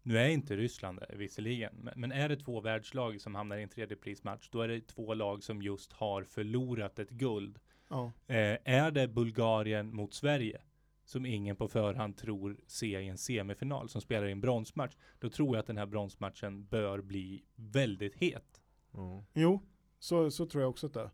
Nu 0.02 0.18
är 0.18 0.28
inte 0.28 0.56
Ryssland 0.56 0.98
där 0.98 1.16
visserligen, 1.16 1.90
men, 1.96 2.12
är 2.12 2.28
det 2.28 2.36
två 2.36 2.60
världslag 2.60 3.20
som 3.20 3.34
hamnar 3.34 3.56
i 3.56 3.62
en 3.62 3.68
tredje 3.68 3.96
prismatch, 3.96 4.48
då 4.50 4.60
är 4.60 4.68
det 4.68 4.80
två 4.80 5.14
lag 5.14 5.44
som 5.44 5.62
just 5.62 5.92
har 5.92 6.24
förlorat 6.24 6.98
ett 6.98 7.10
guld. 7.10 7.58
Ja, 7.88 8.12
Eh, 8.26 8.58
är 8.64 8.90
det 8.90 9.08
Bulgarien 9.08 9.94
mot 9.94 10.14
Sverige, 10.14 10.60
som 11.04 11.26
ingen 11.26 11.56
på 11.56 11.68
förhand 11.68 12.16
tror 12.16 12.60
se 12.66 13.00
i 13.00 13.08
en 13.08 13.18
semifinal, 13.18 13.88
som 13.88 14.00
spelar 14.00 14.26
i 14.26 14.32
en 14.32 14.40
bronsmatch, 14.40 14.96
då 15.18 15.30
tror 15.30 15.56
jag 15.56 15.60
att 15.60 15.66
den 15.66 15.78
här 15.78 15.86
bronsmatchen 15.86 16.66
bör 16.66 17.00
bli 17.00 17.44
väldigt 17.54 18.14
het. 18.14 18.62
Mm. 18.94 19.22
jo, 19.34 19.60
så, 19.98 20.30
så 20.30 20.46
tror 20.46 20.62
jag 20.62 20.70
också 20.70 20.86
att 20.86 20.94
det 20.94 21.00
är. 21.00 21.10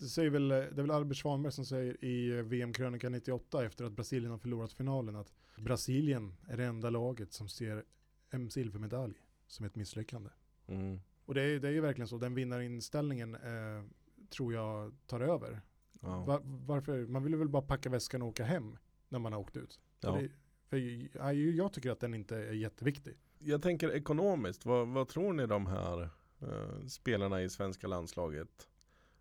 Det, 0.00 0.08
säger 0.08 0.30
väl, 0.30 0.48
det 0.48 0.56
är 0.56 0.82
väl 0.82 0.90
Albert 0.90 1.16
Svanberg 1.16 1.52
som 1.52 1.64
säger 1.64 2.04
i 2.04 2.30
eh, 2.30 2.42
VM-krönika 2.42 3.08
98 3.08 3.64
efter 3.64 3.84
att 3.84 3.92
Brasilien 3.92 4.30
har 4.30 4.38
förlorat 4.38 4.72
finalen 4.72 5.16
att 5.16 5.32
Brasilien 5.56 6.34
är 6.48 6.56
det 6.56 6.64
enda 6.64 6.90
laget 6.90 7.32
som 7.32 7.48
ser 7.48 7.84
en 8.30 8.50
silvermedalj 8.50 9.14
som 9.46 9.66
ett 9.66 9.76
misslyckande. 9.76 10.30
Mm. 10.66 11.00
Och 11.24 11.34
det 11.34 11.42
är, 11.42 11.60
det 11.60 11.68
är 11.68 11.72
ju 11.72 11.80
verkligen 11.80 12.08
så, 12.08 12.18
den 12.18 12.34
vinnarinställningen 12.34 13.34
eh, 13.34 13.84
tror 14.28 14.54
jag 14.54 14.92
tar 15.06 15.20
över. 15.20 15.60
Ja. 16.00 16.24
Va, 16.24 16.40
varför? 16.44 17.06
Man 17.06 17.24
vill 17.24 17.36
väl 17.36 17.48
bara 17.48 17.62
packa 17.62 17.90
väskan 17.90 18.22
och 18.22 18.28
åka 18.28 18.44
hem 18.44 18.78
när 19.08 19.18
man 19.18 19.32
har 19.32 19.40
åkt 19.40 19.56
ut. 19.56 19.80
Ja. 20.00 20.14
För 20.14 20.22
det, 20.22 20.30
för 20.68 20.76
jag, 21.16 21.34
jag 21.34 21.72
tycker 21.72 21.90
att 21.90 22.00
den 22.00 22.14
inte 22.14 22.36
är 22.36 22.52
jätteviktig. 22.52 23.16
Jag 23.38 23.62
tänker 23.62 23.90
ekonomiskt, 23.90 24.66
vad, 24.66 24.88
vad 24.88 25.08
tror 25.08 25.32
ni 25.32 25.46
de 25.46 25.66
här 25.66 26.02
eh, 26.40 26.86
spelarna 26.88 27.42
i 27.42 27.50
svenska 27.50 27.86
landslaget 27.86 28.68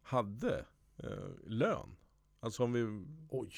hade 0.09 0.65
eh, 1.03 1.09
lön? 1.47 1.95
Alltså 2.39 2.63
om 2.63 2.73
vi 2.73 3.05
Oj. 3.29 3.51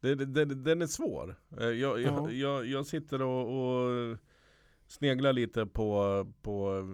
Det, 0.00 0.14
det, 0.14 0.44
den 0.44 0.82
är 0.82 0.86
svår. 0.86 1.36
Eh, 1.60 1.64
Jag, 1.66 2.00
Ja. 2.00 2.30
jag, 2.30 2.32
jag, 2.32 2.66
jag 2.66 2.86
sitter 2.86 3.22
och, 3.22 3.46
och 3.60 4.18
sneglar 4.86 5.32
lite 5.32 5.66
på, 5.66 6.26
på 6.42 6.84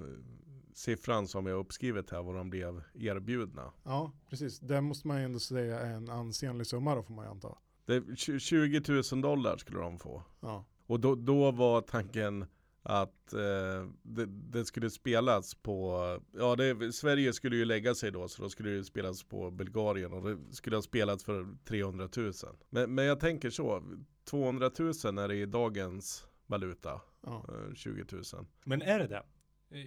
siffran 0.74 1.28
som 1.28 1.46
jag 1.46 1.58
uppskrivit 1.58 2.10
här, 2.10 2.22
vad 2.22 2.34
de 2.34 2.50
blev 2.50 2.82
erbjudna. 2.94 3.72
Ja, 3.84 4.12
precis. 4.28 4.60
Det 4.60 4.80
måste 4.80 5.08
man 5.08 5.18
ju 5.18 5.24
ändå 5.24 5.38
säga 5.38 5.80
är 5.80 5.94
en 5.94 6.10
ansenlig 6.10 6.66
summa 6.66 6.94
då 6.94 7.02
får 7.02 7.14
man 7.14 7.24
ju 7.24 7.30
anta. 7.30 7.58
Det, 7.84 7.94
är 7.94 8.00
tj- 8.00 8.38
20 8.38 9.02
000 9.12 9.22
dollar 9.22 9.56
skulle 9.56 9.78
de 9.80 9.98
få. 9.98 10.22
Ja, 10.40 10.64
Och 10.86 11.00
då, 11.00 11.14
då 11.14 11.50
var 11.50 11.80
tanken 11.80 12.46
att 12.82 13.32
eh, 13.32 13.88
det, 14.02 14.26
det 14.26 14.64
skulle 14.64 14.90
spelas 14.90 15.54
på, 15.54 16.00
ja 16.32 16.56
det, 16.56 16.92
Sverige 16.92 17.32
skulle 17.32 17.56
ju 17.56 17.64
lägga 17.64 17.94
sig 17.94 18.10
då 18.10 18.28
så 18.28 18.42
då 18.42 18.48
skulle 18.48 18.70
det 18.70 18.84
spelas 18.84 19.22
på 19.22 19.50
Bulgarien 19.50 20.12
och 20.12 20.30
det 20.30 20.54
skulle 20.54 20.76
ha 20.76 20.82
spelats 20.82 21.24
för 21.24 21.46
300 21.64 22.08
000. 22.16 22.32
Men, 22.70 22.94
men 22.94 23.04
jag 23.04 23.20
tänker 23.20 23.50
så, 23.50 23.82
200 24.24 24.70
000 24.78 24.88
är 25.18 25.28
det 25.28 25.36
i 25.36 25.46
dagens 25.46 26.26
valuta, 26.46 27.00
ja. 27.26 27.44
eh, 27.48 27.74
20 27.74 28.04
000. 28.12 28.22
Men 28.64 28.82
är 28.82 28.98
det 28.98 29.06
det? 29.06 29.22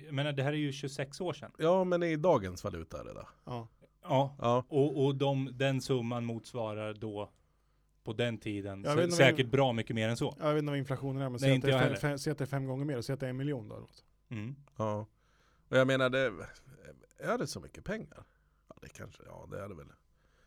Jag 0.05 0.13
menar, 0.13 0.33
det 0.33 0.43
här 0.43 0.53
är 0.53 0.57
ju 0.57 0.71
26 0.71 1.21
år 1.21 1.33
sedan. 1.33 1.51
Ja 1.57 1.83
men 1.83 2.03
i 2.03 2.15
dagens 2.15 2.63
valuta 2.63 2.99
är 2.99 3.03
det 3.03 3.13
det. 3.13 3.27
ja. 3.45 3.67
Ja, 4.03 4.35
Ja, 4.39 4.65
och, 4.67 5.05
och 5.05 5.15
de, 5.15 5.49
den 5.53 5.81
summan 5.81 6.25
motsvarar 6.25 6.93
då 6.93 7.31
på 8.03 8.13
den 8.13 8.37
tiden 8.37 8.83
Jag 8.83 8.91
sä- 8.91 8.95
vet 8.95 9.03
inte 9.03 9.15
säkert 9.15 9.45
vad- 9.45 9.51
bra 9.51 9.73
mycket 9.73 9.95
mer 9.95 10.09
än 10.09 10.17
så. 10.17 10.35
Jag 10.39 10.53
vet 10.53 10.59
inte 10.59 10.69
vad 10.71 10.77
inflationen 10.79 11.21
är, 11.21 11.29
men 11.29 11.39
säg 11.39 11.51
att, 11.55 12.27
att 12.27 12.37
det 12.37 12.41
är 12.41 12.45
fem 12.45 12.65
gånger 12.65 12.85
mer, 12.85 13.01
säg 13.01 13.13
att 13.13 13.19
det 13.19 13.25
är 13.25 13.29
en 13.29 13.37
miljon 13.37 13.67
då. 13.67 13.87
Mm. 14.29 14.55
ja. 14.77 15.07
Och 15.69 15.77
jag 15.77 15.87
menar 15.87 16.09
det, 16.09 16.31
är 17.19 17.37
det 17.37 17.47
så 17.47 17.59
mycket 17.59 17.83
pengar? 17.83 18.23
Ja 18.69 18.75
det 18.81 18.89
kanske, 18.89 19.23
ja 19.25 19.47
det 19.51 19.59
är 19.59 19.69
det 19.69 19.75
väl. 19.75 19.87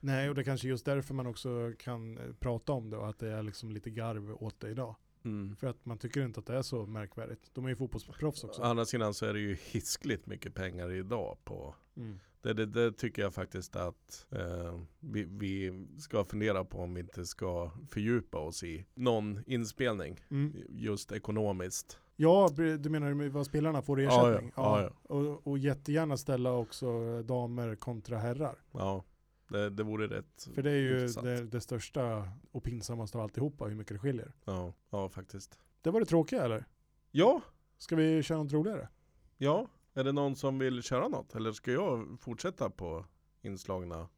Nej, 0.01 0.29
och 0.29 0.35
det 0.35 0.40
är 0.40 0.45
kanske 0.45 0.69
just 0.69 0.85
därför 0.85 1.14
man 1.14 1.27
också 1.27 1.73
kan 1.79 2.19
eh, 2.19 2.33
prata 2.40 2.73
om 2.73 2.90
det 2.90 2.97
och 2.97 3.09
att 3.09 3.19
det 3.19 3.29
är 3.33 3.42
liksom 3.42 3.71
lite 3.71 3.90
garv 3.90 4.42
åt 4.42 4.61
det 4.61 4.69
idag. 4.71 4.95
Mm. 5.25 5.57
För 5.57 5.66
att 5.66 5.85
man 5.87 5.99
tycker 5.99 6.25
inte 6.25 6.40
att 6.40 6.47
det 6.47 6.57
är 6.57 6.62
så 6.62 6.87
märkvärdigt. 6.87 7.40
De 7.53 7.64
är 7.64 7.69
ju 7.69 7.77
fotbollsproffs 7.77 8.45
också. 8.45 8.62
Å 8.62 8.64
andra 8.64 8.85
sidan 8.85 9.14
så 9.14 9.27
är 9.27 9.33
det 9.35 9.40
ju 9.40 9.55
hiskligt 9.55 10.27
mycket 10.27 10.55
pengar 10.55 10.92
idag 10.92 11.38
på 11.45 11.75
Mm. 11.97 12.21
Det, 12.46 12.54
det, 12.54 12.66
det 12.66 12.92
tycker 12.92 13.22
jag 13.22 13.35
faktiskt 13.35 13.76
att 13.76 14.26
eh, 14.30 14.80
vi, 15.00 15.24
vi 15.24 15.87
ska 15.98 16.24
fundera 16.24 16.64
på 16.64 16.78
om 16.78 16.94
vi 16.94 17.00
inte 17.00 17.26
ska 17.26 17.70
fördjupa 17.90 18.38
oss 18.38 18.62
i 18.62 18.87
någon 18.94 19.42
inspelning. 19.46 20.20
Mm. 20.30 20.52
Just 20.68 21.12
ekonomiskt. 21.12 21.98
Ja, 22.16 22.48
du 22.56 22.88
menar 22.90 23.28
vad 23.28 23.46
spelarna 23.46 23.82
får 23.82 24.00
i 24.00 24.04
Ja, 24.04 24.30
ersättning? 24.30 24.52
ja, 24.56 24.82
ja, 24.82 24.90
Och, 25.14 25.46
och 25.46 25.59
jättegärna 25.59 26.16
ställa 26.16 26.52
också 26.52 27.22
damer 27.22 27.74
kontra 27.76 28.18
herrar. 28.18 28.56
Ja, 28.72 29.04
det, 29.48 29.70
det 29.70 29.82
vore 29.82 30.06
rätt 30.18 30.48
För 30.54 30.62
det 30.62 30.70
är 30.70 30.76
ju 30.76 31.06
det, 31.09 31.44
det 31.44 31.61
största 31.61 32.28
och 32.50 32.62
pinsammaste 32.64 33.18
av 33.18 33.24
alltihopa, 33.24 33.64
hur 33.64 33.74
mycket 33.74 33.94
det 33.94 33.98
skiljer. 33.98 34.32
Ja, 34.44 34.72
ja, 34.90 35.09
faktiskt. 35.09 35.59
Det 35.82 35.90
var 35.90 36.00
det 36.00 36.06
tråkiga 36.06 36.44
eller? 36.44 36.64
Ja, 37.11 37.40
Ska 37.78 37.96
vi 37.96 38.22
köra 38.22 38.38
något 38.42 38.52
roligare? 38.52 38.88
ja. 39.37 39.68
Är 39.96 40.04
det 40.04 40.12
någon 40.12 40.37
som 40.37 40.59
vill 40.59 40.82
köra 40.82 41.09
något? 41.09 41.35
Eller 41.35 41.52
ska 41.52 41.72
jag 41.72 42.16
fortsätta 42.20 42.70
på 42.70 43.04
inslagna? 43.42 44.09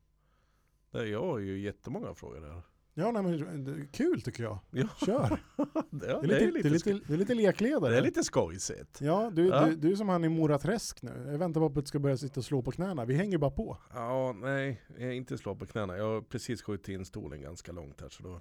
Jag 0.90 1.20
har 1.22 1.38
ju 1.38 1.60
jättemånga 1.60 2.14
frågor 2.14 2.40
här. 2.40 2.62
Ja, 2.94 3.10
nej, 3.10 3.22
men 3.22 3.88
kul 3.92 4.22
tycker 4.22 4.42
jag. 4.42 4.58
Ja, 4.70 4.88
Kör! 5.06 5.40
det, 5.90 6.06
Det 6.06 6.06
är 6.12 6.22
det 6.22 6.36
är 6.36 6.50
lite, 6.50 6.62
det 6.62 6.68
är 6.68 6.70
lite, 6.70 6.92
det 7.06 7.12
är 7.14 7.16
lite 7.18 7.34
lekledare. 7.34 7.92
det 7.92 7.98
är 7.98 8.02
lite 8.02 8.24
skojsigt. 8.24 9.00
Ja, 9.00 9.30
du, 9.34 9.46
Ja. 9.46 9.66
Du, 9.66 9.76
du 9.76 9.92
är 9.92 9.96
som 9.96 10.08
han 10.08 10.24
i 10.24 10.28
Mora 10.28 10.58
Träsk 10.58 11.02
nu. 11.02 11.24
Jag 11.26 11.38
väntar 11.38 11.60
bara 11.60 11.70
på 11.70 11.78
att 11.78 11.84
du 11.84 11.88
ska 11.88 11.98
börja 11.98 12.16
sitta 12.16 12.40
och 12.40 12.44
slå 12.44 12.62
på 12.62 12.72
knäna. 12.72 13.04
Vi 13.04 13.14
hänger 13.14 13.38
bara 13.38 13.50
på. 13.50 13.76
Ja, 13.94 14.32
nej, 14.32 14.82
jag 14.98 15.08
är 15.08 15.12
inte 15.12 15.38
slå 15.38 15.54
på 15.54 15.66
knäna. 15.66 15.96
Jag 15.96 16.04
har 16.04 16.20
precis 16.20 16.62
skjutit 16.62 16.88
in 16.88 17.04
stolen 17.04 17.40
ganska 17.42 17.72
långt 17.72 18.00
här 18.00 18.08
så 18.08 18.22
då 18.22 18.40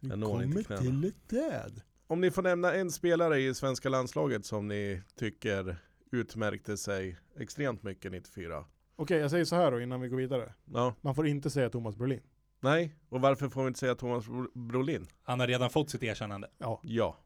Du 0.00 0.08
Jag 0.08 0.18
når 0.18 0.42
inte 0.42 0.64
knäna. 0.64 1.06
ett 1.06 1.28
död. 1.28 1.82
Om 2.06 2.20
ni 2.20 2.30
får 2.30 2.42
nämna 2.42 2.74
en 2.74 2.90
spelare 2.90 3.40
i 3.40 3.54
svenska 3.54 3.88
landslaget 3.88 4.44
som 4.44 4.68
ni 4.68 5.02
tycker 5.18 5.76
utmärkte 6.16 6.76
sig 6.76 7.18
extremt 7.38 7.82
mycket 7.82 8.12
94. 8.12 8.64
Okej, 8.96 9.18
jag 9.18 9.30
säger 9.30 9.44
så 9.44 9.56
här 9.56 9.70
då 9.70 9.80
innan 9.80 10.00
vi 10.00 10.08
går 10.08 10.16
vidare. 10.16 10.52
Ja, 10.64 10.94
Man 11.00 11.14
får 11.14 11.26
inte 11.26 11.50
säga 11.50 11.70
Thomas 11.70 11.96
Brolin. 11.96 12.20
nej. 12.60 12.94
Och 13.08 13.20
varför 13.20 13.48
får 13.48 13.62
vi 13.62 13.68
inte 13.68 13.80
säga 13.80 13.94
Thomas 13.94 14.26
Bro- 14.26 14.50
Brolin? 14.54 15.06
Han 15.22 15.40
har 15.40 15.46
redan 15.46 15.70
fått 15.70 15.90
sitt 15.90 16.02
erkännande. 16.02 16.48
Ja, 16.58 16.80
Ja, 16.84 17.16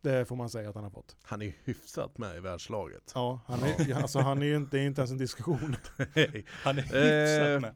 det 0.00 0.24
får 0.24 0.36
man 0.36 0.50
säga 0.50 0.68
att 0.68 0.74
han 0.74 0.84
har 0.84 0.90
fått. 0.90 1.16
han 1.22 1.42
är 1.42 1.52
hyfsat 1.64 2.18
med 2.18 2.36
i 2.36 2.40
världslaget. 2.40 3.12
Ja, 3.14 3.40
han 3.46 3.58
är, 3.62 3.94
alltså 4.02 4.18
han 4.18 4.42
är 4.42 4.46
ju 4.46 4.56
inte, 4.56 4.76
det 4.76 4.82
är 4.82 4.86
inte 4.86 5.00
ens 5.00 5.10
en 5.10 5.18
diskussion. 5.18 5.76
Han 6.62 6.78
är 6.78 6.82
hyfsat 6.82 7.48
Eh, 7.48 7.60
med. 7.60 7.74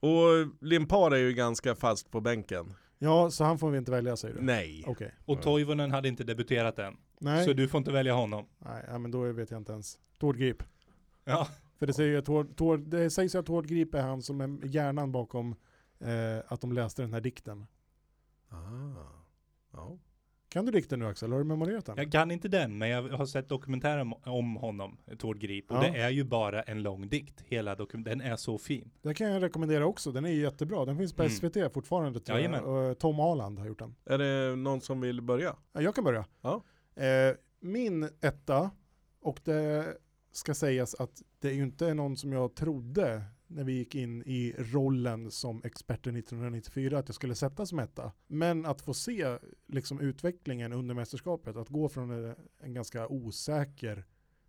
och 0.00 0.56
Limpar 0.60 1.10
är 1.10 1.16
ju 1.16 1.32
ganska 1.32 1.74
fast 1.74 2.10
på 2.10 2.20
bänken. 2.20 2.74
Ja, 2.98 3.30
så 3.30 3.44
han 3.44 3.58
får 3.58 3.70
vi 3.70 3.78
inte 3.78 3.90
välja 3.90 4.16
säger 4.16 4.34
du? 4.34 4.40
Nej. 4.40 4.84
Okej. 4.86 5.14
Och 5.24 5.42
Toivonen 5.42 5.90
hade 5.90 6.08
inte 6.08 6.24
debuterat 6.24 6.78
än. 6.78 6.96
Nej. 7.18 7.44
Så 7.44 7.52
du 7.52 7.68
får 7.68 7.78
inte 7.78 7.92
välja 7.92 8.14
honom. 8.14 8.46
Nej, 8.58 8.84
ja, 8.88 8.98
men 8.98 9.10
då 9.10 9.32
vet 9.32 9.50
jag 9.50 9.60
inte 9.60 9.72
ens. 9.72 9.98
Tord 10.18 10.36
Grip. 10.36 10.62
Ja, 11.24 11.48
För 11.78 11.86
det, 11.86 11.92
säger 11.92 12.10
ju 12.10 12.18
att 12.18 12.24
Tord, 12.24 12.56
Tord, 12.56 12.80
det 12.80 13.10
sägs 13.10 13.34
ju 13.34 13.38
att 13.38 13.46
Tord 13.46 13.66
Grip 13.66 13.94
är 13.94 14.02
han 14.02 14.22
som 14.22 14.40
är 14.40 14.66
hjärnan 14.66 15.12
bakom 15.12 15.54
eh, 15.98 16.38
att 16.46 16.60
de 16.60 16.72
läste 16.72 17.02
den 17.02 17.12
här 17.12 17.20
dikten. 17.20 17.66
Ah. 18.48 18.56
Ja. 19.72 19.98
Kan 20.50 20.64
du 20.66 20.72
dikten 20.72 20.98
nu 20.98 21.06
Axel? 21.06 21.32
Har 21.32 21.38
du 21.38 21.44
memorerat 21.44 21.86
den? 21.86 21.96
jag 21.96 22.12
kan 22.12 22.30
inte 22.30 22.48
den, 22.48 22.78
men 22.78 22.88
jag 22.88 23.02
har 23.08 23.26
sett 23.26 23.48
dokumentärer 23.48 23.98
om, 24.00 24.14
om 24.24 24.56
honom, 24.56 24.98
Tord 25.18 25.38
Grip. 25.38 25.70
Och 25.70 25.76
Ja. 25.76 25.80
det 25.80 25.98
är 25.98 26.10
ju 26.10 26.24
bara 26.24 26.62
en 26.62 26.82
lång 26.82 27.08
dikt. 27.08 27.40
Hela 27.46 27.74
dokumentären, 27.74 28.18
den 28.18 28.32
är 28.32 28.36
så 28.36 28.58
fin. 28.58 28.90
Den 29.02 29.14
kan 29.14 29.30
jag 29.30 29.42
rekommendera 29.42 29.86
också. 29.86 30.12
Den 30.12 30.24
är 30.24 30.28
jättebra. 30.30 30.84
Den 30.84 30.98
finns 30.98 31.12
på 31.12 31.22
Mm. 31.22 31.30
SVT 31.32 31.72
fortfarande 31.74 32.20
tror 32.20 32.38
jag. 32.38 32.44
Jajamän. 32.50 32.64
Och 32.64 32.82
eh, 32.82 32.94
Tom 32.94 33.20
Aland 33.20 33.58
har 33.58 33.66
gjort 33.66 33.78
den. 33.78 33.94
Är 34.04 34.18
det 34.18 34.56
någon 34.56 34.80
som 34.80 35.00
vill 35.00 35.20
börja? 35.22 35.56
Ja, 35.72 35.80
jag 35.82 35.94
kan 35.94 36.04
börja. 36.04 36.26
Ja. 36.42 36.64
Eh, 36.96 37.34
min 37.60 38.08
etta, 38.20 38.70
och 39.22 39.40
det 39.44 39.86
ska 40.32 40.54
sägas 40.54 40.94
att 40.94 41.22
det 41.40 41.48
är 41.48 41.52
ju 41.54 41.62
inte 41.62 41.94
någon 41.94 42.16
som 42.16 42.32
jag 42.32 42.54
trodde 42.54 43.22
när 43.48 43.64
vi 43.64 43.72
gick 43.72 43.94
in 43.94 44.22
i 44.22 44.54
rollen 44.58 45.30
som 45.30 45.62
experter 45.64 46.18
1994 46.18 46.98
att 46.98 47.08
jag 47.08 47.14
skulle 47.14 47.34
sätta 47.34 47.66
som 47.66 47.78
etta. 47.78 48.12
Men 48.26 48.66
att 48.66 48.80
få 48.80 48.94
se 48.94 49.38
liksom 49.66 50.00
utvecklingen 50.00 50.72
under 50.72 50.94
mästerskapet, 50.94 51.56
att 51.56 51.68
gå 51.68 51.88
från 51.88 52.10
en, 52.10 52.34
en 52.60 52.74
ganska 52.74 53.08
osäker 53.08 54.04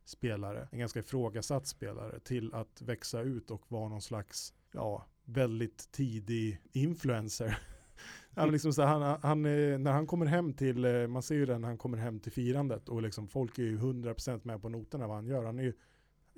spelare, 0.05 0.67
en 0.71 0.79
ganska 0.79 0.99
ifrågasatt 0.99 1.67
spelare 1.67 2.19
till 2.19 2.53
att 2.53 2.81
växa 2.81 3.21
ut 3.21 3.51
och 3.51 3.71
vara 3.71 3.89
någon 3.89 4.01
slags, 4.01 4.53
ja, 4.71 5.05
väldigt 5.25 5.91
tidig 5.91 6.61
influencer. 6.71 7.57
Han 8.35 8.51
liksom 8.51 8.73
så 8.73 8.81
här, 8.81 8.99
han, 8.99 9.19
han, 9.21 9.45
eh, 9.45 9.79
när 9.79 9.91
han 9.91 10.07
kommer 10.07 10.25
hem 10.25 10.53
till, 10.53 10.85
eh, 10.85 11.07
man 11.07 11.23
ser 11.23 11.35
ju 11.35 11.45
den 11.45 11.61
när 11.61 11.67
han 11.67 11.77
kommer 11.77 11.97
hem 11.97 12.19
till 12.19 12.31
firandet 12.31 12.89
och 12.89 13.01
liksom 13.01 13.27
folk 13.27 13.59
är 13.59 13.63
ju 13.63 13.77
100% 13.77 14.41
med 14.43 14.61
på 14.61 14.69
noterna 14.69 15.07
vad 15.07 15.15
han 15.15 15.27
gör. 15.27 15.45
Han 15.45 15.59
är 15.59 15.63
ju, 15.63 15.73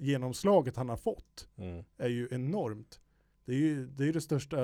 genomslaget 0.02 0.76
han 0.76 0.90
har 0.90 0.98
fått 0.98 1.50
Mm. 1.58 1.84
är 1.98 2.10
ju 2.10 2.28
enormt. 2.32 3.02
Det 3.46 3.54
är 3.54 3.58
ju 3.58 3.88
det, 3.88 4.08
är 4.08 4.14
det 4.14 4.22
största, 4.22 4.58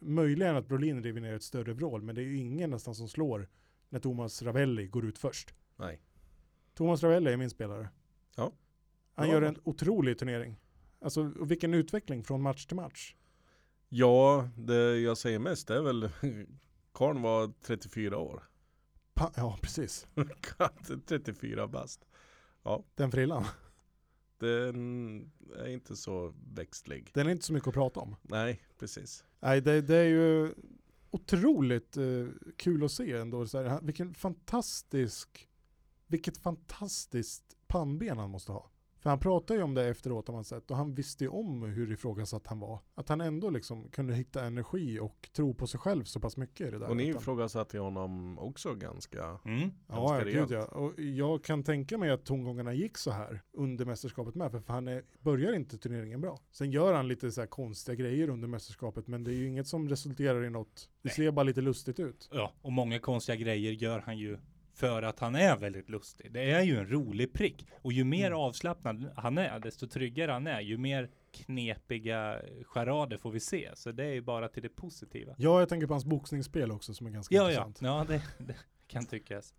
möjligen 0.00 0.56
att 0.56 0.68
Brolin 0.68 1.02
river 1.02 1.20
ner 1.20 1.34
ett 1.34 1.42
större 1.42 1.72
vrål, 1.72 2.02
men 2.02 2.14
det 2.14 2.20
är 2.20 2.24
ju 2.24 2.36
ingen 2.36 2.70
nästan 2.70 2.94
som 2.94 3.08
slår 3.08 3.48
när 3.88 4.00
Thomas 4.00 4.42
Ravelli 4.42 4.86
går 4.86 5.04
ut 5.06 5.18
först. 5.18 5.54
Nej. 5.76 6.00
Thomas 6.74 7.02
Ravelli 7.02 7.32
är 7.32 7.36
min 7.36 7.50
spelare. 7.50 7.88
Ja. 8.36 8.52
Han 9.14 9.26
Bra 9.26 9.34
gör 9.34 9.42
en 9.42 9.56
otrolig 9.64 10.18
turnering. 10.18 10.56
Alltså 11.00 11.22
vilken 11.22 11.74
utveckling 11.74 12.24
från 12.24 12.42
match 12.42 12.66
till 12.66 12.76
match. 12.76 13.14
Ja, 13.88 14.48
det 14.56 14.98
jag 15.00 15.18
säger 15.18 15.38
mest 15.38 15.70
är 15.70 15.82
väl 15.82 16.08
Karn 16.92 17.22
var 17.22 17.52
34 17.62 18.18
år. 18.18 18.42
Pa- 19.14 19.32
ja, 19.36 19.58
precis. 19.62 20.06
34 21.06 21.66
bast. 21.68 22.06
Den 22.94 23.10
frillan. 23.10 23.44
Den 24.44 25.30
är 25.56 25.68
inte 25.68 25.96
så 25.96 26.34
växtlig. 26.54 27.10
Den 27.14 27.26
är 27.26 27.30
inte 27.30 27.44
så 27.44 27.52
mycket 27.52 27.68
att 27.68 27.74
prata 27.74 28.00
om. 28.00 28.16
Nej, 28.22 28.60
precis. 28.78 29.24
Nej, 29.40 29.60
det, 29.60 29.80
det 29.80 29.96
är 29.96 30.08
ju 30.08 30.54
otroligt 31.10 31.96
eh, 31.96 32.26
kul 32.56 32.84
att 32.84 32.92
se 32.92 33.12
ändå. 33.12 33.46
Så 33.46 33.62
här, 33.62 33.80
vilken 33.82 34.14
fantastisk, 34.14 35.48
vilket 36.06 36.38
fantastiskt 36.38 37.56
pannben 37.66 38.18
han 38.18 38.30
måste 38.30 38.52
ha. 38.52 38.70
För 39.04 39.10
han 39.10 39.18
pratade 39.18 39.58
ju 39.58 39.64
om 39.64 39.74
det 39.74 39.88
efteråt 39.88 40.28
har 40.28 40.34
man 40.34 40.44
sett 40.44 40.70
och 40.70 40.76
han 40.76 40.94
visste 40.94 41.24
ju 41.24 41.30
om 41.30 41.62
hur 41.62 41.92
ifrågasatt 41.92 42.46
han 42.46 42.60
var. 42.60 42.78
Att 42.94 43.08
han 43.08 43.20
ändå 43.20 43.50
liksom 43.50 43.88
kunde 43.90 44.14
hitta 44.14 44.44
energi 44.44 44.98
och 45.00 45.28
tro 45.36 45.54
på 45.54 45.66
sig 45.66 45.80
själv 45.80 46.04
så 46.04 46.20
pass 46.20 46.36
mycket 46.36 46.66
i 46.68 46.70
det 46.70 46.78
där. 46.78 46.88
Och 46.88 46.96
ni 46.96 47.08
ifrågasatte 47.08 47.78
honom 47.78 48.38
också 48.38 48.74
ganska 48.74 49.38
Mm. 49.44 49.70
Ja, 49.88 49.94
ganska 49.94 50.16
ja, 50.18 50.18
gud 50.24 50.26
rejält. 50.26 50.50
ja. 50.50 50.64
Och 50.78 51.00
jag 51.00 51.44
kan 51.44 51.62
tänka 51.64 51.98
mig 51.98 52.10
att 52.10 52.24
tongångarna 52.24 52.74
gick 52.74 52.98
så 52.98 53.10
här 53.10 53.42
under 53.52 53.84
mästerskapet 53.84 54.34
med. 54.34 54.50
För 54.50 54.62
han 54.66 54.88
är, 54.88 55.02
börjar 55.20 55.52
inte 55.52 55.78
turneringen 55.78 56.20
bra. 56.20 56.38
Sen 56.52 56.70
gör 56.70 56.92
han 56.94 57.08
lite 57.08 57.32
så 57.32 57.40
här 57.40 57.48
konstiga 57.48 57.94
grejer 57.94 58.28
under 58.28 58.48
mästerskapet. 58.48 59.06
Men 59.06 59.24
det 59.24 59.30
är 59.30 59.36
ju 59.36 59.46
inget 59.48 59.66
som 59.66 59.88
resulterar 59.88 60.44
i 60.44 60.50
något. 60.50 60.88
Det 61.02 61.08
Nej. 61.08 61.14
ser 61.14 61.30
bara 61.32 61.42
lite 61.42 61.60
lustigt 61.60 62.00
ut. 62.00 62.28
Ja, 62.32 62.52
och 62.62 62.72
många 62.72 62.98
konstiga 62.98 63.36
grejer 63.36 63.72
gör 63.72 63.98
han 64.00 64.18
ju 64.18 64.38
för 64.74 65.02
att 65.02 65.18
han 65.20 65.34
är 65.34 65.56
väldigt 65.56 65.88
lustig. 65.88 66.32
Det 66.32 66.50
är 66.50 66.62
ju 66.62 66.76
en 66.78 66.88
rolig 66.90 67.32
prick. 67.32 67.66
Och 67.82 67.92
ju 67.92 68.04
mer 68.04 68.26
Mm. 68.26 68.38
avslappnad 68.38 69.10
han 69.16 69.38
är, 69.38 69.58
desto 69.60 69.86
tryggare 69.86 70.32
han 70.32 70.46
är, 70.46 70.60
ju 70.60 70.78
mer 70.78 71.10
knepiga 71.32 72.40
charader 72.64 73.16
får 73.16 73.30
vi 73.30 73.40
se. 73.40 73.70
Så 73.74 73.92
det 73.92 74.04
är 74.04 74.12
ju 74.12 74.20
bara 74.20 74.48
till 74.48 74.62
det 74.62 74.68
positiva. 74.68 75.34
Ja, 75.38 75.60
jag 75.60 75.68
tänker 75.68 75.86
på 75.86 75.94
hans 75.94 76.04
boxningsspel 76.04 76.72
också 76.72 76.94
som 76.94 77.06
är 77.06 77.10
ganska 77.10 77.34
Ja, 77.34 77.42
ja, 77.42 77.66
intressant. 77.66 77.80
ja 77.82 78.04
det, 78.08 78.44
det 78.46 78.56
kan 78.86 79.06
tyckas. 79.06 79.54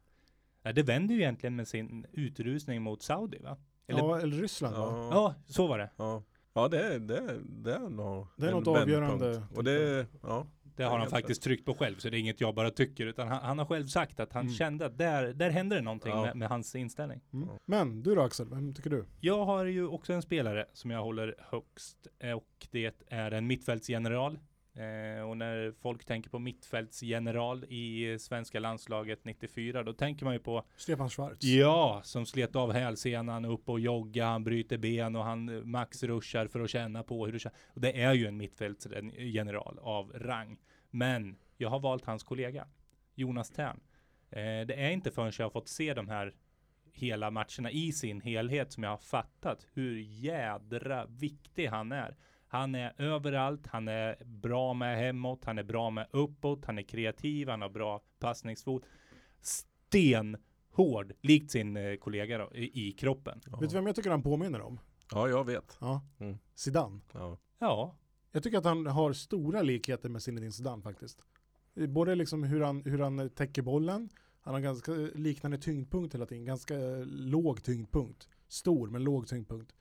Ja, 0.63 0.73
det 0.73 0.83
vänder 0.83 1.15
ju 1.15 1.21
egentligen 1.21 1.55
med 1.55 1.67
sin 1.67 2.05
utrusning 2.11 2.81
mot 2.81 3.01
Saudi 3.01 3.37
va? 3.39 3.57
Eller, 3.87 3.99
ja. 3.99 4.09
Ja, 4.17 4.21
eller 4.21 4.37
Ryssland 4.37 4.75
va? 4.75 4.87
Ja, 5.11 5.35
så 5.47 5.67
var 5.67 5.77
det. 5.77 5.89
ja. 5.97 6.23
ja 6.53 6.67
det, 6.67 6.79
är- 6.93 6.99
det, 6.99 7.17
är- 7.17 7.41
det 7.45 7.73
är 7.73 7.89
nog 7.89 8.27
Det 8.37 8.47
är 8.47 8.51
något 8.51 8.67
avgörande, 8.67 9.43
Och 9.55 9.63
det, 9.63 10.05
ja. 10.21 10.47
Det 10.75 10.83
har 10.83 10.99
han 10.99 11.09
faktiskt 11.09 11.43
tryckt 11.43 11.65
på 11.65 11.73
själv, 11.73 11.95
så 11.97 12.09
det 12.09 12.17
är 12.17 12.19
inget 12.19 12.41
jag 12.41 12.55
bara 12.55 12.71
tycker, 12.71 13.05
utan 13.05 13.27
han, 13.27 13.43
han 13.43 13.59
har 13.59 13.65
själv 13.65 13.87
sagt 13.87 14.19
att 14.19 14.33
han 14.33 14.41
Mm. 14.45 14.53
kände 14.53 14.85
att 14.85 14.97
där, 14.97 15.33
där 15.33 15.49
hände 15.49 15.75
det 15.75 15.81
någonting 15.81 16.11
Ja. 16.11 16.21
med, 16.21 16.35
med 16.35 16.49
hans 16.49 16.75
inställning. 16.75 17.21
Mm. 17.33 17.49
Men 17.65 18.03
du 18.03 18.15
då 18.15 18.21
Axel, 18.21 18.49
vem 18.49 18.73
tycker 18.73 18.89
du? 18.89 19.05
Jag 19.21 19.45
har 19.45 19.65
ju 19.65 19.87
också 19.87 20.13
en 20.13 20.21
spelare 20.21 20.65
som 20.73 20.91
jag 20.91 21.03
håller 21.03 21.35
högst 21.51 22.07
och 22.35 22.67
det 22.71 23.03
är 23.07 23.31
en 23.31 23.47
mittfältsgeneral. 23.47 24.39
Eh, 24.75 25.29
och 25.29 25.37
när 25.37 25.71
folk 25.71 26.05
tänker 26.05 26.29
på 26.29 26.39
mittfältsgeneral 26.39 27.63
i 27.63 28.17
svenska 28.19 28.59
landslaget 28.59 29.25
94, 29.25 29.83
då 29.83 29.93
tänker 29.93 30.25
man 30.25 30.33
ju 30.33 30.39
på 30.39 30.65
Stefan 30.77 31.09
Schwarz. 31.09 31.43
Ja, 31.43 32.01
som 32.03 32.25
slet 32.25 32.55
av 32.55 32.71
hälsenan 32.73 33.45
upp 33.45 33.69
och 33.69 33.79
jogga, 33.79 34.25
han 34.25 34.43
bryter 34.43 34.77
ben 34.77 35.15
och 35.15 35.23
han 35.23 35.49
eh, 35.49 35.63
max 35.63 36.03
ruschar 36.03 36.47
för 36.47 36.59
att 36.59 36.69
känna 36.69 37.03
på 37.03 37.25
hur 37.25 37.33
det 37.33 37.39
känns. 37.39 37.55
Och 37.67 37.81
det 37.81 38.01
är 38.01 38.13
ju 38.13 38.27
en 38.27 38.37
mittfältsgeneral 38.37 39.79
av 39.81 40.11
rang. 40.15 40.57
Men 40.89 41.35
jag 41.57 41.69
har 41.69 41.79
valt 41.79 42.05
hans 42.05 42.23
kollega, 42.23 42.67
Jonas 43.15 43.49
Tern. 43.49 43.79
Eh, 44.29 44.67
det 44.67 44.73
är 44.73 44.89
inte 44.89 45.11
förrän 45.11 45.31
jag 45.37 45.45
har 45.45 45.49
fått 45.49 45.69
se 45.69 45.93
de 45.93 46.09
här 46.09 46.35
hela 46.93 47.31
matcherna 47.31 47.71
i 47.71 47.91
sin 47.91 48.21
helhet 48.21 48.71
som 48.71 48.83
jag 48.83 48.89
har 48.89 48.97
fattat 48.97 49.67
hur 49.73 49.99
jädra 49.99 51.05
viktig 51.05 51.67
han 51.67 51.91
är. 51.91 52.15
Han 52.47 52.75
är 52.75 52.93
överallt, 52.97 53.67
han 53.67 53.87
är 53.87 54.25
bra 54.25 54.73
med 54.73 54.97
hemåt, 54.97 55.45
han 55.45 55.57
är 55.57 55.63
bra 55.63 55.89
med 55.89 56.07
uppåt, 56.11 56.65
han 56.65 56.77
är 56.77 56.83
kreativ, 56.83 57.49
han 57.49 57.61
har 57.61 57.69
bra 57.69 58.01
passningsfot. 58.19 58.83
Stenhård, 59.41 61.13
likt 61.21 61.51
sin 61.51 61.77
eh, 61.77 61.95
kollega 61.95 62.37
då, 62.37 62.51
i, 62.55 62.87
i 62.87 62.91
kroppen. 62.91 63.41
Ja. 63.45 63.57
Vet 63.57 63.69
du 63.69 63.75
vem 63.75 63.87
jag 63.87 63.95
tycker 63.95 64.09
han 64.09 64.23
påminner 64.23 64.61
om? 64.61 64.79
ja, 65.11 65.29
jag 65.29 65.45
vet. 65.45 65.77
Ja. 65.81 66.01
Mm. 66.19 66.37
Zidane. 66.55 66.99
Ja. 67.13 67.37
Ja, 67.59 67.95
Jag 68.31 68.43
tycker 68.43 68.57
att 68.57 68.65
han 68.65 68.85
har 68.85 69.13
stora 69.13 69.61
likheter 69.61 70.09
med 70.09 70.21
Zinedine 70.23 70.51
Zidane 70.51 70.81
faktiskt. 70.81 71.21
Både 71.89 72.15
liksom 72.15 72.43
hur 72.43 72.61
han, 72.61 72.81
hur 72.85 72.99
han 72.99 73.29
täcker 73.29 73.61
bollen, 73.61 74.09
han 74.41 74.53
har 74.53 74.61
ganska 74.61 74.91
liknande 75.15 75.57
tyngdpunkt 75.57 76.13
hela 76.15 76.25
tiden, 76.25 76.45
ganska 76.45 76.75
låg 77.05 77.63
tyngdpunkt. 77.63 78.29
Stor 78.47 78.89
men 78.89 79.03
låg 79.03 79.27
tyngdpunkt. 79.27 79.73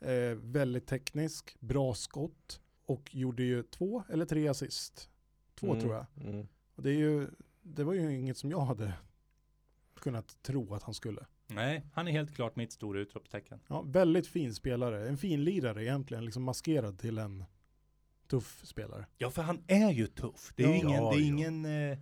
Eh, 0.00 0.34
väldigt 0.34 0.86
teknisk, 0.86 1.56
bra 1.60 1.94
skott 1.94 2.60
och 2.86 3.14
gjorde 3.14 3.42
ju 3.42 3.62
två 3.62 4.02
eller 4.08 4.24
tre 4.26 4.48
assist. 4.48 5.10
Två 5.54 5.66
Mm, 5.66 5.80
tror 5.80 5.94
jag. 5.94 6.06
Mm. 6.28 6.46
Och 6.74 6.82
det, 6.82 6.90
är 6.90 6.94
ju, 6.98 7.26
det 7.62 7.84
var 7.84 7.92
ju 7.94 8.18
inget 8.18 8.36
som 8.38 8.50
jag 8.50 8.60
hade 8.60 8.92
kunnat 9.94 10.42
tro 10.42 10.74
att 10.74 10.82
han 10.82 10.94
skulle. 10.94 11.26
nej, 11.46 11.82
han 11.92 12.08
är 12.08 12.12
helt 12.12 12.34
klart 12.34 12.56
mitt 12.56 12.72
stora 12.72 13.00
utropstecken. 13.00 13.60
Ja, 13.68 13.82
väldigt 13.82 14.26
fin 14.26 14.54
spelare, 14.54 15.08
en 15.08 15.16
fin 15.16 15.44
lirare 15.44 15.84
egentligen, 15.84 16.24
liksom 16.24 16.42
maskerad 16.42 16.98
till 16.98 17.18
en 17.18 17.44
tuff 18.28 18.60
spelare. 18.64 19.06
Ja, 19.18 19.30
för 19.30 19.42
han 19.42 19.64
är 19.66 19.90
ju 19.90 20.06
tuff. 20.06 20.52
Det 20.56 20.64
är 20.64 20.68
Ja, 20.68 20.74
ingen, 20.74 20.90
det 20.90 20.96
är 20.96 21.20
ja. 21.20 21.20
ingen 21.20 21.64
eh, 21.64 21.98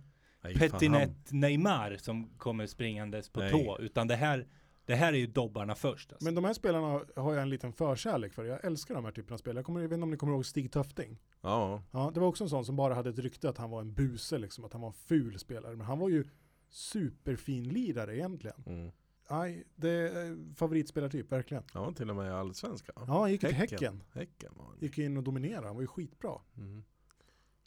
Nej, 0.89 1.15
Neymar 1.29 1.97
som 1.97 2.29
kommer 2.37 2.67
springandes 2.67 3.29
på 3.29 3.39
Nej. 3.39 3.51
tå, 3.51 3.77
utan 3.79 4.07
det 4.07 4.15
här, 4.15 4.47
det 4.85 4.95
här 4.95 5.13
är 5.13 5.17
ju 5.17 5.27
dobbarna 5.27 5.75
först. 5.75 6.11
Alltså. 6.13 6.25
Men 6.25 6.35
de 6.35 6.43
här 6.45 6.53
spelarna 6.53 7.01
har 7.15 7.33
jag 7.33 7.41
en 7.41 7.49
liten 7.49 7.73
förkärlek 7.73 8.33
för. 8.33 8.45
Jag 8.45 8.65
älskar 8.65 8.95
de 8.95 9.05
här 9.05 9.11
typerna 9.11 9.33
av 9.33 9.37
spel. 9.37 9.55
Jag, 9.55 9.65
kommer, 9.65 9.81
jag 9.81 9.89
vet 9.89 9.95
inte 9.95 10.03
om 10.03 10.11
ni 10.11 10.17
kommer 10.17 10.33
ihåg 10.33 10.45
Stig 10.45 10.71
Töfting. 10.71 11.19
Ja, 11.41 11.83
Ja, 11.91 12.11
det 12.13 12.19
var 12.19 12.27
också 12.27 12.43
en 12.43 12.49
sån 12.49 12.65
som 12.65 12.75
bara 12.75 12.93
hade 12.93 13.09
ett 13.09 13.19
rykte 13.19 13.49
att 13.49 13.57
han 13.57 13.69
var 13.69 13.81
en 13.81 13.93
buse, 13.93 14.37
liksom, 14.37 14.65
att 14.65 14.73
han 14.73 14.81
var 14.81 14.87
en 14.89 14.93
ful 14.93 15.39
spelare. 15.39 15.75
Men 15.75 15.87
han 15.87 15.99
var 15.99 16.09
ju 16.09 16.25
superfin 16.69 17.63
lirare 17.69 18.15
egentligen. 18.15 18.63
mm. 18.65 18.91
Nej, 19.29 19.63
det 19.75 19.89
är 19.89 20.55
favoritspelartyp, 20.55 21.31
verkligen. 21.31 21.63
ja, 21.73 21.91
till 21.91 22.09
och 22.09 22.15
med 22.15 22.27
i 22.27 22.31
allsvenskan. 22.31 22.95
Ja, 23.07 23.19
han 23.19 23.31
gick 23.31 23.41
till 23.41 23.53
Häcken. 23.53 23.77
Häcken. 23.79 24.03
Häcken 24.13 24.51
var 24.57 24.65
han. 24.65 24.77
Gick 24.79 24.97
in 24.97 25.17
och 25.17 25.23
dominerade, 25.23 25.67
han 25.67 25.75
var 25.75 25.81
ju 25.81 25.87
skitbra. 25.87 26.31
Mm. 26.57 26.83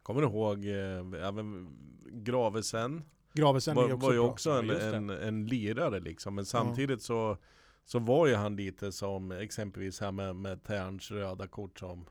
Kommer 0.02 0.20
du 0.20 0.26
ihåg 0.26 0.64
eh, 0.64 1.26
även 1.28 1.68
Gravesen? 2.12 3.02
Gravesen 3.36 3.76
var, 3.76 3.88
var 3.88 4.12
ju 4.12 4.18
också 4.18 4.50
en, 4.50 4.70
en, 4.70 5.10
en 5.10 5.46
lirare 5.46 6.00
liksom. 6.00 6.34
Men 6.34 6.44
samtidigt 6.46 7.02
så, 7.02 7.36
så 7.84 7.98
var 7.98 8.26
ju 8.26 8.34
han 8.34 8.56
lite 8.56 8.92
som 8.92 9.32
exempelvis 9.32 10.00
här 10.00 10.12
med, 10.12 10.36
med 10.36 10.62
Terns 10.62 11.10
röda 11.10 11.46
kort 11.46 11.78
som, 11.78 12.06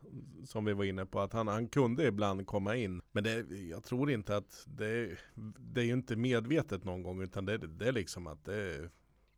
som 0.45 0.65
vi 0.65 0.73
var 0.73 0.83
inne 0.83 1.05
på. 1.05 1.19
Att 1.19 1.33
han, 1.33 1.47
han 1.47 1.67
kunde 1.67 2.07
ibland 2.07 2.47
komma 2.47 2.75
in. 2.75 3.01
Men 3.11 3.23
det, 3.23 3.45
jag 3.69 3.83
tror 3.83 4.11
inte 4.11 4.37
att 4.37 4.63
det, 4.67 5.17
det 5.73 5.81
är 5.81 5.85
ju 5.85 5.93
inte 5.93 6.15
medvetet 6.15 6.83
någon 6.83 7.03
gång. 7.03 7.21
Utan 7.21 7.45
det, 7.45 7.57
det 7.57 7.87
är 7.87 7.91
liksom 7.91 8.27
att 8.27 8.45
det, 8.45 8.89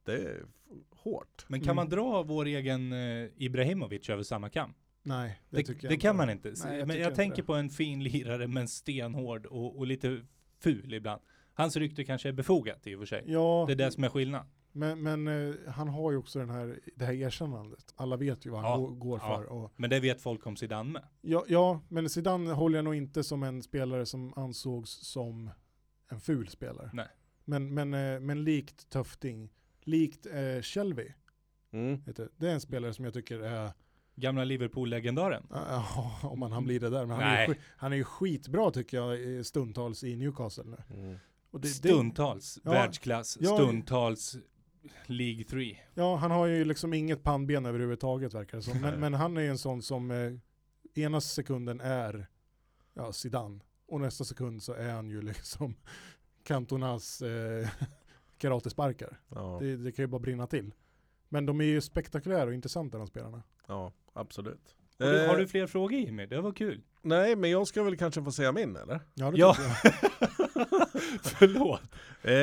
det 0.06 0.14
är 0.14 0.46
hårt. 0.92 1.46
Men 1.48 1.60
kan 1.60 1.68
Mm. 1.68 1.76
man 1.76 1.90
dra 1.90 2.24
vår 2.24 2.46
egen 2.46 2.94
eh, 2.94 3.30
Ibrahimovic 3.38 4.10
över 4.10 4.24
samma 4.24 4.50
kam? 4.50 4.74
Nej, 5.04 5.42
det, 5.50 5.58
Det, 5.58 5.64
tycker 5.64 5.74
jag 5.74 5.90
det 5.92 5.94
inte. 5.94 6.02
kan 6.08 6.16
man 6.16 6.30
inte. 6.30 6.54
Nej, 6.66 6.78
men 6.78 6.88
tycker 6.88 7.00
jag 7.02 7.08
inte 7.12 7.16
tänker 7.16 7.44
på 7.44 7.54
en 7.54 7.70
fin 7.70 8.04
lirare 8.04 8.48
men 8.48 8.68
stenhård 8.68 9.46
och, 9.46 9.78
och 9.78 9.88
lite 9.88 10.22
ful 10.60 10.94
ibland. 10.94 11.22
Hans 11.58 11.76
rykte 11.76 12.04
kanske 12.04 12.30
är 12.30 12.34
befogat 12.34 12.88
i 12.88 12.96
och 12.96 13.00
för 13.00 13.06
sig. 13.06 13.24
Ja, 13.28 13.64
Det 13.68 13.74
är 13.74 13.78
det 13.78 13.92
som 13.92 14.04
är 14.04 14.10
skillnad. 14.10 14.46
men, 14.72 15.02
men 15.04 15.28
eh, 15.28 15.56
han 15.68 15.88
har 15.88 16.12
ju 16.12 16.18
också 16.18 16.40
den 16.40 16.50
här, 16.50 16.80
det 16.96 17.06
här 17.06 17.14
erkännandet. 17.14 17.94
Alla 17.96 18.18
vet 18.18 18.46
ju 18.46 18.50
vad 18.50 18.62
han 18.62 18.82
Ja, 18.82 18.88
går, 18.88 19.20
ja. 19.24 19.38
för. 19.38 19.46
Och, 19.46 19.72
Men 19.76 19.90
det 19.90 20.00
vet 20.00 20.22
folk 20.22 20.48
om 20.48 20.56
Zidane 20.58 20.92
med. 20.92 21.04
ja, 21.22 21.46
ja, 21.48 21.82
men 21.88 22.10
Zidane 22.10 22.52
håller 22.52 22.78
jag 22.78 22.86
nog 22.86 22.96
inte 22.96 23.24
som 23.24 23.44
en 23.44 23.64
spelare 23.64 24.06
som 24.06 24.34
ansågs 24.36 24.90
som 24.92 25.50
en 26.12 26.20
ful 26.20 26.48
spelare. 26.48 26.90
Nej. 26.94 27.08
Men, 27.46 27.74
men, 27.74 27.94
eh, 27.94 28.20
men 28.20 28.44
likt 28.44 28.90
Töfting, 28.90 29.50
likt 29.82 30.26
eh, 30.26 30.62
Shelby, 30.62 31.14
Mm. 31.72 32.02
du, 32.16 32.30
det 32.38 32.50
är 32.50 32.54
en 32.54 32.62
spelare 32.62 32.94
som 32.94 33.06
jag 33.06 33.14
tycker 33.14 33.40
är, 33.40 33.72
Gamla 34.16 34.44
Liverpool-legendaren. 34.44 35.44
ja, 35.50 36.20
om 36.24 36.40
man 36.40 36.52
han 36.52 36.64
blir 36.66 36.80
det 36.80 36.90
där, 36.90 37.06
men 37.06 37.16
han 37.20 37.24
är, 37.36 37.48
ju, 37.48 37.56
han 37.78 37.94
är 37.94 37.98
ju 37.98 38.04
skitbra 38.04 38.72
tycker 38.72 38.98
jag 38.98 39.46
stundtals 39.46 40.04
i 40.04 40.16
Newcastle 40.16 40.64
nu. 40.64 40.78
Mm. 41.00 41.18
Och 41.58 41.62
det, 41.62 41.68
det, 41.68 41.74
Stundtals 41.74 42.60
Ja. 42.64 42.72
världsklass, 42.72 43.38
Ja. 43.42 43.56
stundtals 43.56 44.38
League 45.06 45.44
3. 45.44 45.78
ja, 45.94 46.16
han 46.16 46.32
har 46.32 46.46
ju 46.46 46.66
liksom 46.66 46.94
inget 46.94 47.24
pannben 47.24 47.66
överhuvudtaget 47.66 48.34
verkar 48.34 48.58
det 48.58 48.64
som. 48.64 48.82
Men, 48.82 49.00
men 49.00 49.14
han 49.14 49.38
är 49.38 49.42
ju 49.42 49.48
en 49.50 49.58
sån 49.58 49.82
som 49.82 50.12
eh, 50.12 50.34
ena 51.04 51.22
sekunden 51.22 51.80
är 51.82 52.28
ja, 52.94 53.12
Zidane 53.14 53.60
och 53.88 54.02
nästa 54.02 54.24
sekund 54.24 54.64
så 54.64 54.74
är 54.74 54.90
han 54.94 55.10
ju 55.10 55.22
liksom 55.22 55.76
Cantonas 56.44 57.22
eh, 57.22 57.70
karatesparkar. 58.38 59.20
Ja, 59.30 59.58
Det, 59.62 59.78
det 59.78 59.92
kan 59.92 60.04
ju 60.04 60.08
bara 60.08 60.20
brinna 60.20 60.48
till. 60.48 60.74
Men 61.30 61.46
de 61.46 61.62
är 61.62 61.66
ju 61.66 61.82
spektakulära 61.82 62.46
och 62.46 62.54
intressanta 62.54 62.98
de 62.98 63.08
spelarna. 63.08 63.44
ja 63.68 63.92
absolut. 64.14 64.76
Har 65.00 65.06
du, 65.12 65.24
Eh, 65.24 65.30
har 65.30 65.38
du 65.38 65.48
fler 65.48 65.68
frågor 65.68 66.00
Jimmy? 66.00 66.26
Det 66.26 66.42
var 66.42 66.52
kul. 66.52 66.82
Nej, 67.02 67.36
men 67.36 67.50
jag 67.50 67.68
ska 67.68 67.84
väl 67.84 67.98
kanske 67.98 68.24
få 68.24 68.32
säga 68.32 68.52
min 68.52 68.76
eller? 68.76 69.00
Ja, 69.14 69.32
det 69.32 69.38
Ja. 69.38 69.56
jag. 69.84 69.94
Förlåt. 71.24 71.82
Eh, 72.22 72.34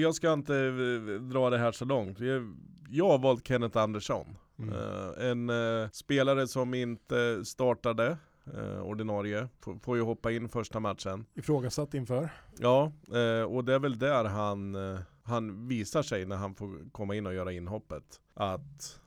jag 0.00 0.14
ska 0.14 0.32
inte 0.32 0.56
eh, 0.56 1.20
dra 1.22 1.50
det 1.50 1.58
här 1.58 1.72
så 1.72 1.84
långt. 1.84 2.20
Jag- 2.20 3.04
har 3.04 3.18
valt 3.18 3.46
Kenneth 3.48 3.78
Andersson. 3.78 4.36
Mm. 4.58 4.74
Eh, 4.74 5.30
en 5.30 5.50
eh, 5.50 5.88
spelare 5.90 6.48
som 6.48 6.74
inte 6.74 7.44
startade 7.44 8.16
eh, 8.56 8.80
ordinarie, 8.82 9.48
får, 9.60 9.78
får 9.78 9.96
ju 9.96 10.02
hoppa 10.02 10.32
in 10.32 10.48
första 10.48 10.80
matchen. 10.80 11.24
Ifrågasatt 11.34 11.94
inför. 11.94 12.28
Ja, 12.58 12.92
eh, 13.14 13.42
och 13.42 13.64
det 13.64 13.74
är 13.74 13.78
väl 13.78 13.98
där 13.98 14.24
han, 14.24 14.74
eh, 14.92 14.98
han 15.22 15.68
visar 15.68 16.02
sig 16.02 16.26
när 16.26 16.36
han 16.36 16.54
får 16.54 16.90
komma 16.92 17.14
in 17.14 17.26
och 17.26 17.34
göra 17.34 17.52
inhoppet. 17.52 18.04
Att 18.34 19.00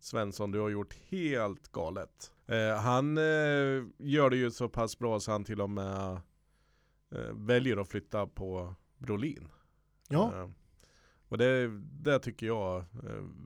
Svensson, 0.00 0.50
du 0.50 0.58
har 0.60 0.68
gjort 0.68 0.94
helt 1.08 1.72
galet. 1.72 2.32
Eh, 2.46 2.76
han 2.76 3.18
eh, 3.18 3.84
gör 3.98 4.30
det 4.30 4.36
ju 4.36 4.50
så 4.50 4.68
pass 4.68 4.98
bra 4.98 5.20
så 5.20 5.32
han 5.32 5.44
till 5.44 5.60
och 5.60 5.70
med 5.70 6.12
eh, 7.14 7.32
väljer 7.32 7.76
att 7.76 7.88
flytta 7.88 8.26
på 8.26 8.74
Brolin. 8.98 9.48
Ja, 10.08 10.32
Eh, 10.34 10.50
och 11.28 11.38
det, 11.38 11.68
det 12.02 12.18
tycker 12.18 12.46
jag 12.46 12.76
eh, 12.78 12.84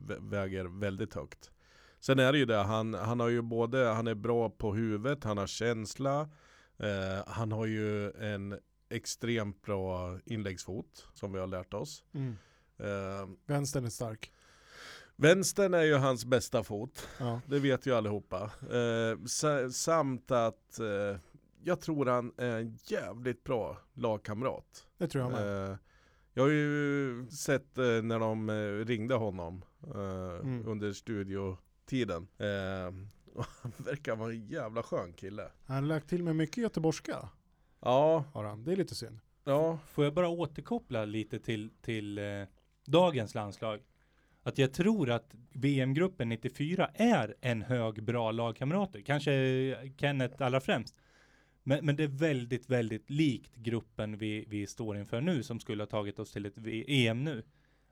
vä- 0.07 0.29
väger 0.29 0.65
väldigt 0.65 1.13
högt. 1.13 1.51
Sen 1.99 2.19
är 2.19 2.31
det 2.31 2.37
ju 2.37 2.45
det, 2.45 2.55
han, 2.63 2.93
han 2.93 3.19
har 3.19 3.27
ju 3.29 3.41
både, 3.41 3.85
han 3.87 4.07
är 4.07 4.15
bra 4.15 4.49
på 4.49 4.73
huvudet, 4.73 5.23
han 5.23 5.37
har 5.37 5.47
känsla, 5.47 6.29
eh, 6.77 7.27
han 7.27 7.51
har 7.51 7.65
ju 7.65 8.11
en 8.11 8.59
extremt 8.89 9.61
bra 9.61 10.19
inläggsfot 10.25 11.07
som 11.13 11.33
vi 11.33 11.39
har 11.39 11.47
lärt 11.47 11.73
oss. 11.73 12.03
mm. 12.13 12.35
Vänstern 13.45 13.85
är 13.85 13.89
stark. 13.89 14.33
Vänstern 15.15 15.73
är 15.73 15.81
ju 15.83 15.93
hans 15.95 16.25
bästa 16.25 16.63
fot, 16.63 17.07
Ja. 17.19 17.41
det 17.47 17.59
vet 17.59 17.85
ju 17.85 17.95
allihopa. 17.95 18.51
Eh, 18.71 19.25
sa, 19.25 19.69
samt 19.69 20.31
att 20.31 20.79
eh, 20.79 21.19
jag 21.63 21.81
tror 21.81 22.05
han 22.05 22.31
är 22.37 22.57
en 22.57 22.77
jävligt 22.83 23.43
bra 23.43 23.77
lagkamrat. 23.93 24.87
Det 24.97 25.07
tror 25.07 25.23
jag 25.23 25.31
med. 25.31 25.69
Eh, 25.71 25.77
jag 26.33 26.43
har 26.43 26.49
ju 26.49 27.27
sett 27.31 27.77
eh, 27.77 27.85
när 27.85 28.19
de 28.19 28.49
eh, 28.49 28.85
ringde 28.85 29.15
honom 29.15 29.65
eh, 29.83 30.39
Mm. 30.41 30.67
under 30.67 30.93
studiotiden. 30.93 32.27
Eh, 32.37 32.93
och 33.35 33.45
han 33.61 33.71
verkar 33.77 34.15
vara 34.15 34.31
en 34.31 34.47
jävla 34.47 34.83
skön 34.83 35.13
kille. 35.13 35.51
Han 35.65 35.75
har 35.75 35.83
lagt 35.83 36.09
till 36.09 36.23
med 36.23 36.35
mycket 36.35 36.57
göteborgska. 36.57 37.29
Ja, 37.79 38.23
Har 38.33 38.43
han. 38.43 38.63
Det 38.63 38.71
är 38.71 38.75
lite 38.75 38.95
synd. 38.95 39.19
ja, 39.43 39.79
Får 39.87 40.03
jag 40.03 40.13
bara 40.13 40.27
återkoppla 40.29 41.05
lite 41.05 41.39
till, 41.39 41.69
till 41.81 42.17
eh, 42.17 42.23
dagens 42.85 43.35
landslag? 43.35 43.79
Att 44.45 44.57
jag 44.57 44.73
tror 44.73 45.09
att 45.09 45.35
VM-gruppen 45.53 46.29
94 46.29 46.89
är 46.93 47.35
en 47.41 47.61
hög 47.61 48.03
bra 48.03 48.31
lagkamrater. 48.31 49.01
Kanske 49.01 49.33
eh, 49.33 49.91
Kenneth 49.97 50.43
allra 50.43 50.61
främst. 50.61 50.95
Men, 51.63 51.85
men 51.85 51.95
det 51.95 52.03
är 52.03 52.07
väldigt, 52.07 52.69
väldigt 52.69 53.09
likt 53.09 53.55
gruppen 53.55 54.17
vi, 54.17 54.45
vi 54.47 54.67
står 54.67 54.97
inför 54.97 55.21
nu 55.21 55.43
som 55.43 55.59
skulle 55.59 55.83
ha 55.83 55.87
tagit 55.87 56.19
oss 56.19 56.31
till 56.31 56.45
ett 56.45 56.57
EM 56.87 57.23
nu. 57.23 57.43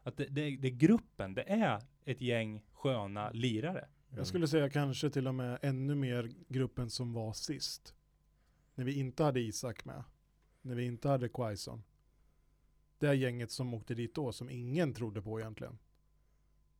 Att 0.03 0.17
det, 0.17 0.25
det, 0.25 0.57
det 0.57 0.67
är 0.67 0.71
gruppen, 0.71 1.33
det 1.33 1.41
är 1.41 1.81
ett 2.05 2.21
gäng 2.21 2.61
sköna 2.71 3.31
lirare. 3.31 3.87
Jag 4.15 4.27
skulle 4.27 4.47
säga 4.47 4.69
kanske 4.69 5.09
till 5.09 5.27
och 5.27 5.35
med 5.35 5.59
ännu 5.61 5.95
mer 5.95 6.31
gruppen 6.47 6.89
som 6.89 7.13
var 7.13 7.33
sist. 7.33 7.95
När 8.75 8.85
vi 8.85 8.99
inte 8.99 9.23
hade 9.23 9.39
Isak 9.39 9.85
med. 9.85 10.03
När 10.61 10.75
vi 10.75 10.85
inte 10.85 11.09
hade 11.09 11.29
Quaison. 11.29 11.83
Det 12.99 13.07
är 13.07 13.13
gänget 13.13 13.51
som 13.51 13.73
åkte 13.73 13.95
dit 13.95 14.15
då 14.15 14.31
som 14.31 14.49
ingen 14.49 14.93
trodde 14.93 15.21
på 15.21 15.39
egentligen. 15.39 15.77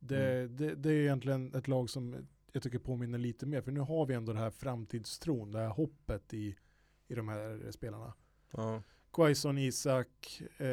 Det, 0.08 0.48
det, 0.48 0.74
det 0.74 0.90
är 0.90 0.96
egentligen 1.02 1.54
ett 1.54 1.68
lag 1.68 1.90
som 1.90 2.26
jag 2.52 2.62
tycker 2.62 2.78
påminner 2.78 3.18
lite 3.18 3.46
mer. 3.46 3.60
För 3.60 3.72
nu 3.72 3.80
har 3.80 4.06
vi 4.06 4.14
ändå 4.14 4.32
det 4.32 4.38
här 4.38 4.50
framtidstron, 4.50 5.52
det 5.52 5.58
här 5.58 5.68
hoppet 5.68 6.34
i, 6.34 6.56
i 7.08 7.14
de 7.14 7.28
här 7.28 7.70
spelarna. 7.70 8.12
ja. 8.50 8.82
Quaison, 9.12 9.58
Isak, 9.58 10.42
eh, 10.58 10.66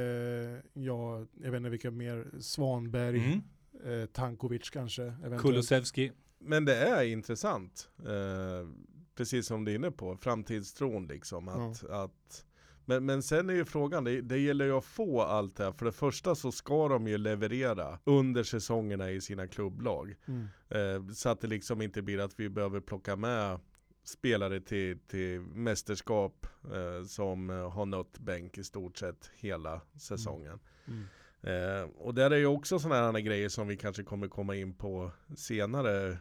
ja, 0.74 1.26
jag 1.34 1.52
vet 1.52 1.58
inte 1.58 1.70
vilka 1.70 1.92
mer, 1.92 2.28
Svanberg, 2.40 3.42
Mm. 3.84 4.02
eh, 4.02 4.06
Tankovic 4.06 4.70
kanske. 4.70 5.04
Eventuellt. 5.04 5.42
Kulusevski. 5.42 6.12
Men 6.40 6.66
det 6.66 6.76
är 6.76 7.04
intressant. 7.04 7.90
Eh, 8.00 8.70
precis 9.16 9.48
som 9.48 9.66
du 9.66 9.72
är 9.72 9.76
inne 9.76 9.92
på, 9.92 10.18
framtidstron 10.18 11.08
liksom. 11.08 11.48
Att, 11.48 11.84
att, 11.84 12.46
men, 12.92 13.06
men 13.06 13.24
sen 13.24 13.50
är 13.50 13.54
ju 13.54 13.66
frågan, 13.66 14.04
det, 14.04 14.22
det 14.22 14.38
gäller 14.38 14.66
ju 14.66 14.72
att 14.72 14.86
få 14.86 15.22
allt 15.22 15.56
det 15.56 15.64
här. 15.64 15.72
För 15.72 15.86
det 15.86 15.92
första 15.92 16.36
så 16.36 16.52
ska 16.52 16.88
de 16.88 17.08
ju 17.08 17.18
leverera 17.18 18.00
under 18.04 18.44
säsongerna 18.44 19.12
i 19.12 19.22
sina 19.22 19.48
klubblag. 19.48 20.16
Mm. 20.26 20.48
Eh, 20.70 21.14
så 21.14 21.30
att 21.30 21.42
det 21.42 21.48
liksom 21.48 21.82
inte 21.82 22.02
blir 22.02 22.20
att 22.20 22.40
vi 22.40 22.50
behöver 22.50 22.80
plocka 22.80 23.16
med 23.16 23.60
spelare 24.04 24.62
till, 24.62 25.00
till 25.00 25.40
mästerskap 25.40 26.48
eh, 26.64 27.06
som 27.06 27.50
har 27.50 27.86
nött 27.86 28.20
bänk 28.20 28.58
i 28.58 28.64
stort 28.64 28.98
sett 28.98 29.32
hela 29.36 29.82
säsongen. 30.00 30.60
Mm. 30.88 31.06
Eh, 31.44 31.90
och 31.98 32.14
där 32.14 32.32
är 32.32 32.38
ju 32.38 32.46
också 32.46 32.80
sådana 32.80 33.12
här 33.12 33.20
grejer 33.20 33.50
som 33.50 33.68
vi 33.68 33.78
kanske 33.78 34.04
kommer 34.04 34.28
komma 34.28 34.56
in 34.56 34.74
på 34.74 35.12
senare. 35.36 36.12
Eh, 36.12 36.18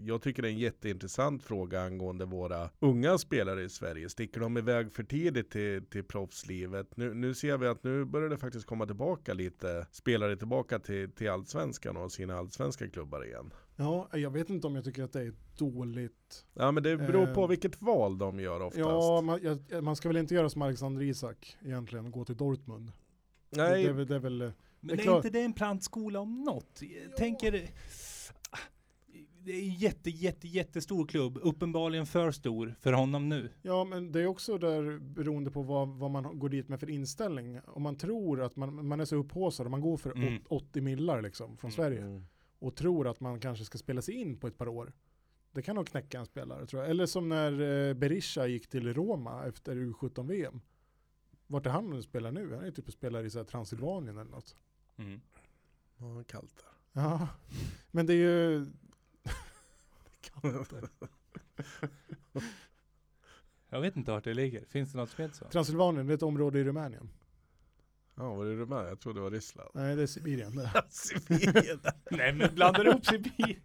jag 0.00 0.22
tycker 0.22 0.42
det 0.42 0.48
är 0.48 0.52
en 0.52 0.58
jätteintressant 0.58 1.42
fråga 1.42 1.82
angående 1.82 2.24
våra 2.24 2.70
unga 2.80 3.18
spelare 3.18 3.62
i 3.62 3.68
Sverige. 3.68 4.08
Sticker 4.08 4.40
de 4.40 4.58
iväg 4.58 4.92
för 4.92 5.02
tidigt 5.02 5.50
till, 5.50 5.86
till 5.86 6.04
proffslivet? 6.04 6.96
Nu, 6.96 7.14
nu 7.14 7.34
ser 7.34 7.58
vi 7.58 7.66
att 7.66 7.84
nu 7.84 8.04
börjar 8.04 8.28
det 8.28 8.38
faktiskt 8.38 8.66
komma 8.66 8.86
tillbaka 8.86 9.34
lite 9.34 9.86
spelare 9.92 10.36
tillbaka 10.36 10.78
till, 10.78 11.10
till 11.12 11.30
allsvenskan 11.30 11.96
och 11.96 12.12
sina 12.12 12.38
allsvenska 12.38 12.88
klubbar 12.88 13.24
igen. 13.24 13.52
Ja, 13.76 14.08
jag 14.12 14.30
vet 14.30 14.50
inte 14.50 14.66
om 14.66 14.74
jag 14.74 14.84
tycker 14.84 15.02
att 15.02 15.12
det 15.12 15.20
är 15.20 15.32
dåligt. 15.58 16.46
Ja 16.54 16.72
men 16.72 16.82
det 16.82 16.96
beror 16.96 17.34
på 17.34 17.42
Eh, 17.42 17.48
vilket 17.48 17.82
val 17.82 18.18
de 18.18 18.40
gör 18.40 18.60
oftast. 18.60 18.78
Ja, 18.78 19.20
man, 19.20 19.40
jag, 19.42 19.84
man 19.84 19.96
ska 19.96 20.08
väl 20.08 20.16
inte 20.16 20.34
göra 20.34 20.48
som 20.48 20.62
Alexander 20.62 21.02
Isak 21.02 21.56
egentligen 21.64 22.06
och 22.06 22.12
gå 22.12 22.24
till 22.24 22.36
Dortmund. 22.36 22.92
Nej, 23.56 23.70
Det, 23.70 23.82
det, 23.82 23.88
är 23.88 23.92
väl- 23.92 24.06
det 24.06 24.14
är 24.14 24.18
väl, 24.18 24.40
eh, 24.42 24.50
Men 24.80 24.88
Det 24.88 24.94
är 24.94 24.98
är, 24.98 25.02
klart. 25.02 25.24
inte 25.24 25.38
det 25.38 25.44
en 25.44 25.52
plantskola 25.52 26.20
om 26.20 26.40
något? 26.42 26.80
Jag 27.08 27.16
tänker, 27.16 27.52
det 29.44 29.52
är 29.52 29.62
en 29.62 29.74
jätte, 29.74 30.10
jätte, 30.10 30.48
jättestor 30.48 31.06
klubb. 31.06 31.38
Uppenbarligen 31.42 32.06
för 32.06 32.30
stor 32.30 32.74
för 32.80 32.92
honom 32.92 33.28
nu. 33.28 33.50
ja 33.62 33.84
men 33.84 34.12
det 34.12 34.20
är 34.20 34.26
också 34.26 34.58
där 34.58 34.98
beroende 34.98 35.50
på 35.50 35.62
vad, 35.62 35.88
vad 35.88 36.10
man 36.10 36.38
går 36.38 36.48
dit 36.48 36.68
med 36.68 36.80
för 36.80 36.90
inställning. 36.90 37.60
Om 37.66 37.82
man 37.82 37.96
tror 37.96 38.42
att 38.42 38.56
man, 38.56 38.86
man 38.86 39.00
är 39.00 39.04
så 39.04 39.16
upphaussad 39.16 39.66
och 39.66 39.70
man 39.70 39.80
går 39.80 39.96
för 39.96 40.10
Mm. 40.16 40.34
åt- 40.36 40.42
80 40.46 40.80
millar 40.80 41.22
liksom 41.22 41.56
från 41.56 41.68
Mm. 41.70 41.76
Sverige 41.76 42.00
Mm. 42.02 42.24
och 42.58 42.76
tror 42.76 43.08
att 43.08 43.20
man 43.20 43.40
kanske 43.40 43.64
ska 43.64 43.78
spela 43.78 44.02
sig 44.02 44.14
in 44.14 44.36
på 44.36 44.46
ett 44.46 44.58
par 44.58 44.68
år. 44.68 44.92
Det 45.52 45.62
kan 45.62 45.76
nog 45.76 45.86
knäcka 45.86 46.18
en 46.18 46.26
spelare 46.26 46.66
tror 46.66 46.82
jag. 46.82 46.90
Eller 46.90 47.06
som 47.06 47.28
när 47.28 47.52
eh, 47.88 47.94
Berisha 47.94 48.46
gick 48.46 48.68
till 48.68 48.94
Roma 48.94 49.46
efter 49.46 49.76
U17-VM. 49.76 50.60
Vart 51.46 51.66
är 51.66 51.70
han 51.70 51.90
nu 51.90 52.02
spelar 52.02 52.32
nu? 52.32 52.54
Han 52.54 52.64
är 52.64 52.70
typ 52.70 52.86
och 52.86 52.92
spelar 52.92 53.24
i 53.24 53.30
så 53.30 53.38
här 53.38 53.44
Transylvanien 53.44 54.18
eller 54.18 54.30
något. 54.30 54.56
Mm. 54.96 55.20
Ja, 55.96 56.24
kallt 56.26 56.56
där. 56.56 57.02
Ja, 57.02 57.28
men 57.90 58.06
det 58.06 58.12
är 58.12 58.16
ju... 58.16 58.58
det 59.22 60.30
kan 60.40 60.58
inte. 60.58 60.88
Jag 63.68 63.80
vet 63.80 63.96
inte 63.96 64.10
vart 64.10 64.24
det 64.24 64.34
ligger. 64.34 64.64
Finns 64.64 64.92
det 64.92 64.98
något 64.98 65.10
som 65.10 65.22
heter 65.22 65.36
så? 65.36 65.44
Transylvanien, 65.44 66.06
det 66.06 66.12
är 66.12 66.14
ett 66.14 66.22
område 66.22 66.58
i 66.58 66.64
Rumänien. 66.64 67.08
Ja, 68.14 68.34
var 68.34 68.44
det 68.44 68.54
Rumänien? 68.54 68.88
Jag 68.88 69.00
trodde 69.00 69.18
det 69.18 69.22
var 69.22 69.30
Ryssland. 69.30 69.70
Nej, 69.74 69.96
det 69.96 70.02
är 70.02 70.06
Sibirien. 70.06 70.68
Sibirien. 70.88 71.80
Nej 72.10 72.32
men 72.32 72.54
blandar 72.54 72.88
ihop 72.88 73.06
Sibir. 73.06 73.60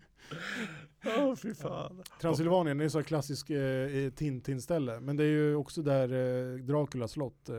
Ja, 1.04 1.36
fy 1.36 1.54
fan. 1.54 2.04
Transylvanien 2.22 2.82
är 2.82 2.90
så 2.90 2.98
här 2.98 3.04
klassisk 3.04 3.50
eh, 3.50 4.10
Tintin-ställe. 4.12 5.00
Men 5.00 5.18
det 5.18 5.24
är 5.24 5.28
ju 5.28 5.56
också 5.56 5.82
där 5.82 6.10
eh, 6.54 6.60
Draculas 6.60 7.12
slott 7.12 7.50
eh, 7.50 7.56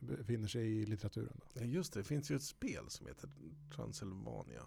befinner 0.00 0.48
sig 0.48 0.82
i 0.82 0.86
litteraturen. 0.86 1.32
Då. 1.34 1.46
Ja, 1.60 1.62
just 1.62 1.92
det, 1.92 2.00
det 2.00 2.04
finns 2.04 2.30
ju 2.30 2.36
ett 2.36 2.42
spel 2.42 2.84
som 2.88 3.06
heter 3.06 3.30
Transylvania. 3.76 4.62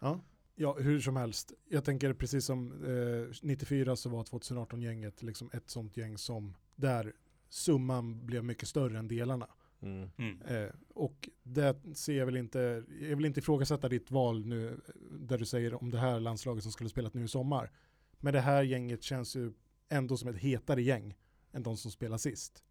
Ja. 0.00 0.20
ja, 0.54 0.76
hur 0.78 1.00
som 1.00 1.16
helst. 1.16 1.52
Jag 1.68 1.84
tänker 1.84 2.12
precis 2.12 2.44
som 2.44 2.72
eh, 2.72 3.36
94 3.42 3.96
så 3.96 4.08
var 4.08 4.24
2018-gänget 4.24 5.22
liksom 5.22 5.50
ett 5.52 5.70
sånt 5.70 5.96
gäng 5.96 6.18
som 6.18 6.56
där 6.76 7.12
summan 7.48 8.26
blev 8.26 8.44
mycket 8.44 8.68
större 8.68 8.98
än 8.98 9.08
delarna. 9.08 9.46
Mm. 9.82 10.42
Eh, 10.42 10.68
och 10.88 11.28
det 11.42 11.96
ser 11.96 12.18
jag 12.18 12.26
väl 12.26 12.36
inte, 12.36 12.84
jag 13.00 13.16
vill 13.16 13.24
inte 13.26 13.40
ifrågasätta 13.40 13.88
ditt 13.88 14.10
val 14.10 14.46
nu 14.46 14.80
där 15.10 15.38
du 15.38 15.46
säger 15.46 15.82
om 15.82 15.90
det 15.90 15.98
här 15.98 16.20
landslaget 16.20 16.62
som 16.62 16.72
skulle 16.72 16.90
spelat 16.90 17.14
nu 17.14 17.24
i 17.24 17.28
sommar. 17.28 17.70
Men 18.18 18.32
det 18.32 18.40
här 18.40 18.62
gänget 18.62 19.02
känns 19.02 19.36
ju 19.36 19.52
ändå 19.88 20.16
som 20.16 20.28
ett 20.28 20.38
hetare 20.38 20.82
gäng 20.82 21.16
än 21.52 21.62
de 21.62 21.76
som 21.76 21.90
spelar 21.90 22.18
sist. 22.18 22.64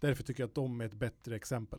Därför 0.00 0.22
tycker 0.22 0.42
jag 0.42 0.48
att 0.48 0.54
de 0.54 0.80
är 0.80 0.84
ett 0.84 0.94
bättre 0.94 1.36
exempel. 1.36 1.78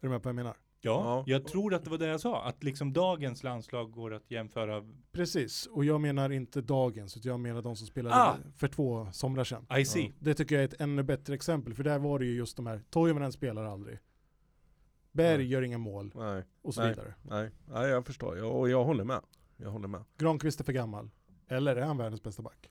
Är 0.00 0.06
du 0.06 0.08
med 0.08 0.22
på 0.22 0.28
vad 0.28 0.30
jag 0.30 0.36
menar? 0.36 0.56
Ja, 0.84 1.04
Ja. 1.04 1.24
jag 1.26 1.46
tror 1.46 1.74
att 1.74 1.84
det 1.84 1.90
var 1.90 1.98
det 1.98 2.06
jag 2.06 2.20
sa. 2.20 2.42
Att 2.44 2.64
liksom 2.64 2.92
dagens 2.92 3.42
landslag 3.42 3.92
går 3.92 4.14
att 4.14 4.30
jämföra. 4.30 4.84
Precis, 5.12 5.66
och 5.66 5.84
jag 5.84 6.00
menar 6.00 6.30
inte 6.30 6.60
dagens, 6.60 7.16
utan 7.16 7.30
jag 7.30 7.40
menar 7.40 7.62
de 7.62 7.76
som 7.76 7.86
spelade 7.86 8.14
Ah! 8.16 8.36
för 8.56 8.68
två 8.68 9.08
somrar 9.12 9.44
sedan. 9.44 9.66
I 9.78 9.84
see. 9.84 10.12
Det 10.18 10.34
tycker 10.34 10.54
jag 10.54 10.62
är 10.64 10.68
ett 10.68 10.80
ännu 10.80 11.02
bättre 11.02 11.34
exempel, 11.34 11.74
för 11.74 11.84
där 11.84 11.98
var 11.98 12.18
det 12.18 12.24
ju 12.24 12.34
just 12.36 12.56
de 12.56 12.66
här, 12.66 12.82
Toivonen 12.90 13.32
spelar 13.32 13.64
aldrig. 13.64 13.98
Berg 15.12 15.38
Nej. 15.38 15.46
gör 15.46 15.62
inga 15.62 15.78
mål, 15.78 16.12
Nej, 16.14 16.44
och 16.62 16.74
så 16.74 16.80
Nej. 16.80 16.90
vidare. 16.90 17.14
nej, 17.22 17.50
nej 17.66 17.88
jag 17.88 18.06
förstår. 18.06 18.38
Jag, 18.38 18.54
och 18.56 18.68
jag 18.70 18.84
håller 18.84 19.04
med. 19.04 19.20
Jag 19.56 19.70
håller 19.70 19.88
med. 19.88 20.04
Granqvist 20.18 20.60
är 20.60 20.64
för 20.64 20.72
gammal. 20.72 21.10
Eller 21.48 21.76
är 21.76 21.82
han 21.86 21.96
världens 21.98 22.22
bästa 22.22 22.42
back? 22.42 22.70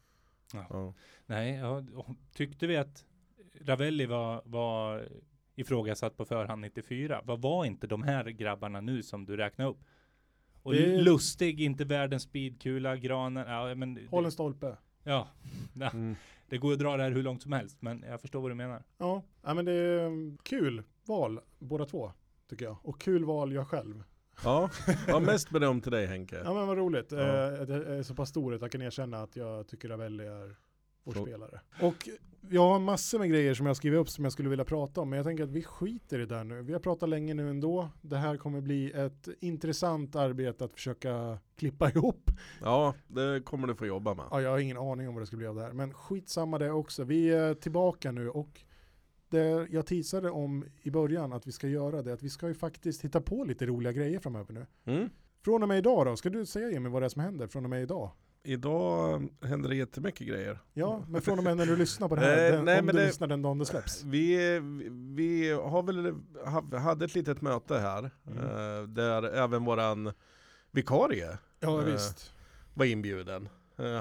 Ja. 0.54 0.94
Nej, 1.26 1.56
ja, 1.56 1.84
tyckte 2.34 2.68
vi 2.68 2.78
att 2.78 3.06
Ravelli 3.62 4.06
var, 4.06 4.42
var 4.46 5.08
ifrågasatt 5.56 6.18
på 6.18 6.26
förhand 6.26 6.62
94? 6.62 7.22
Vad 7.26 7.42
var 7.42 7.66
inte 7.66 7.88
de 7.88 8.04
här 8.04 8.26
grabbarna 8.26 8.82
nu 8.82 9.04
som 9.04 9.26
du 9.26 9.38
räknade 9.38 9.70
upp? 9.70 9.80
Och 10.64 10.74
Det- 10.74 11.02
lustig, 11.02 11.62
inte 11.62 11.86
världens 11.86 12.24
speedkula, 12.24 12.98
granen, 12.98 13.48
ja 13.48 13.76
men 13.76 14.08
Håll 14.10 14.26
en 14.26 14.32
stolpe. 14.32 14.78
Ja, 15.04 15.28
ja, 15.74 15.90
Mm. 15.94 16.16
det 16.50 16.58
går 16.58 16.74
att 16.74 16.80
dra 16.80 16.98
det 16.98 17.04
här 17.04 17.12
hur 17.12 17.24
långt 17.24 17.42
som 17.42 17.52
helst, 17.52 17.82
men 17.82 18.04
jag 18.08 18.22
förstår 18.22 18.42
vad 18.42 18.52
du 18.52 18.56
menar. 18.56 18.84
Ja, 18.98 19.24
ja 19.42 19.54
men 19.54 19.66
det 19.66 19.72
är 19.72 20.06
mm, 20.06 20.38
kul 20.44 20.84
val 21.06 21.40
båda 21.60 21.86
två, 21.86 22.12
tycker 22.50 22.66
jag. 22.66 22.78
Och 22.84 23.02
kul 23.02 23.26
val 23.26 23.54
jag 23.54 23.68
själv. 23.68 24.04
Ja, 24.44 24.70
ja, 25.08 25.20
mest 25.20 25.50
beröm 25.50 25.82
till 25.82 25.92
dig 25.92 26.06
Henke. 26.06 26.42
Ja 26.44 26.54
men 26.54 26.68
vad 26.68 26.78
roligt. 26.78 27.12
Ja. 27.12 27.18
Eh, 27.54 27.62
det 27.62 27.86
är 27.96 28.04
så 28.04 28.16
pass 28.16 28.30
stor 28.30 28.54
att 28.56 28.62
jag 28.62 28.72
kan 28.72 28.82
erkänna 28.82 29.22
att 29.24 29.36
jag 29.36 29.68
tycker 29.68 29.90
Ravelli 29.90 30.26
är 30.26 30.56
vår 31.04 31.14
Så- 31.14 31.22
spelare. 31.26 31.60
Och 31.82 32.10
jag 32.50 32.62
har 32.70 32.80
massor 32.80 33.20
med 33.20 33.30
grejer 33.30 33.54
som 33.54 33.66
jag 33.66 33.78
skrivit 33.78 34.00
upp 34.00 34.10
som 34.10 34.24
jag 34.24 34.34
skulle 34.34 34.50
vilja 34.50 34.66
prata 34.66 35.02
om, 35.02 35.10
men 35.10 35.18
jag 35.18 35.26
tänker 35.26 35.44
att 35.44 35.52
vi 35.52 35.64
skiter 35.64 36.18
i 36.18 36.26
det 36.26 36.36
där 36.36 36.44
nu. 36.44 36.62
Vi 36.62 36.74
har 36.74 36.80
pratat 36.80 37.10
länge 37.10 37.34
nu 37.34 37.50
ändå. 37.50 37.90
Det 38.02 38.18
här 38.18 38.38
kommer 38.38 38.62
bli 38.62 38.92
ett 38.92 39.28
intressant 39.40 40.16
arbete 40.16 40.66
att 40.66 40.74
försöka 40.74 41.38
klippa 41.56 41.90
ihop. 41.90 42.32
Ja, 42.62 42.94
det 43.08 43.42
kommer 43.46 43.68
du 43.68 43.76
få 43.76 43.86
jobba 43.86 44.14
med. 44.14 44.26
Ja, 44.32 44.42
jag 44.42 44.50
har 44.50 44.60
ingen 44.60 44.78
aning 44.78 45.08
om 45.08 45.14
vad 45.14 45.22
det 45.22 45.28
ska 45.28 45.38
bli 45.38 45.48
av 45.48 45.56
det 45.56 45.62
här, 45.62 45.72
men 45.74 45.94
skitsamma 45.94 46.60
det 46.60 46.72
också. 46.72 47.04
Vi 47.04 47.30
är 47.30 47.54
tillbaka 47.54 48.12
nu 48.12 48.30
och 48.30 48.62
det 49.30 49.68
jag 49.70 49.86
teasade 49.86 50.30
om 50.32 50.66
i 50.82 50.92
början 50.92 51.34
att 51.34 51.48
vi 51.48 51.52
ska 51.52 51.68
göra 51.68 52.02
det, 52.02 52.14
att 52.14 52.24
vi 52.24 52.30
ska 52.30 52.48
ju 52.48 52.54
faktiskt 52.54 53.04
hitta 53.04 53.22
på 53.22 53.44
lite 53.44 53.66
roliga 53.66 53.92
grejer 53.94 54.20
framöver 54.20 54.54
nu. 54.54 54.66
Mm. 54.86 55.10
Från 55.46 55.64
och 55.64 55.70
med 55.70 55.78
idag 55.78 56.06
då, 56.06 56.16
ska 56.16 56.30
du 56.30 56.46
säga 56.46 56.70
Jimmy 56.72 56.90
vad 56.90 57.02
det 57.02 57.06
är 57.06 57.10
som 57.10 57.22
händer 57.22 57.48
från 57.48 57.64
och 57.64 57.70
med 57.70 57.84
idag? 57.84 58.12
Idag 58.46 59.28
händer 59.42 59.70
det 59.70 59.76
jättemycket 59.76 60.28
grejer. 60.28 60.60
Ja, 60.74 61.06
men 61.08 61.22
från 61.22 61.38
och 61.38 61.44
med 61.44 61.58
när 61.58 61.66
du 61.66 61.76
lyssnar 61.76 62.08
på 62.10 62.16
det 62.16 62.22
här, 62.22 62.46
Eh, 62.46 62.52
den, 62.56 62.66
nej, 62.66 62.80
om 62.80 62.86
du 62.88 62.94
det- 62.94 63.06
lyssnar 63.08 63.28
den 63.28 63.42
dagen 63.42 63.58
det 63.60 63.66
släpps. 63.66 64.04
Vi, 64.04 64.60
vi 65.16 65.52
har 65.52 65.84
väl 65.84 66.14
ha- 66.46 66.78
hade 66.80 67.06
ett 67.06 67.16
litet 67.16 67.42
möte 67.42 67.80
här 67.80 68.12
Mm. 68.28 68.40
eh, 68.44 68.88
där 68.88 69.24
även 69.24 69.66
våran 69.66 70.14
vikarie 70.72 71.38
Ja, 71.60 71.80
eh, 71.80 71.86
visst. 71.86 72.32
var 72.74 72.86
inbjuden. 72.86 73.50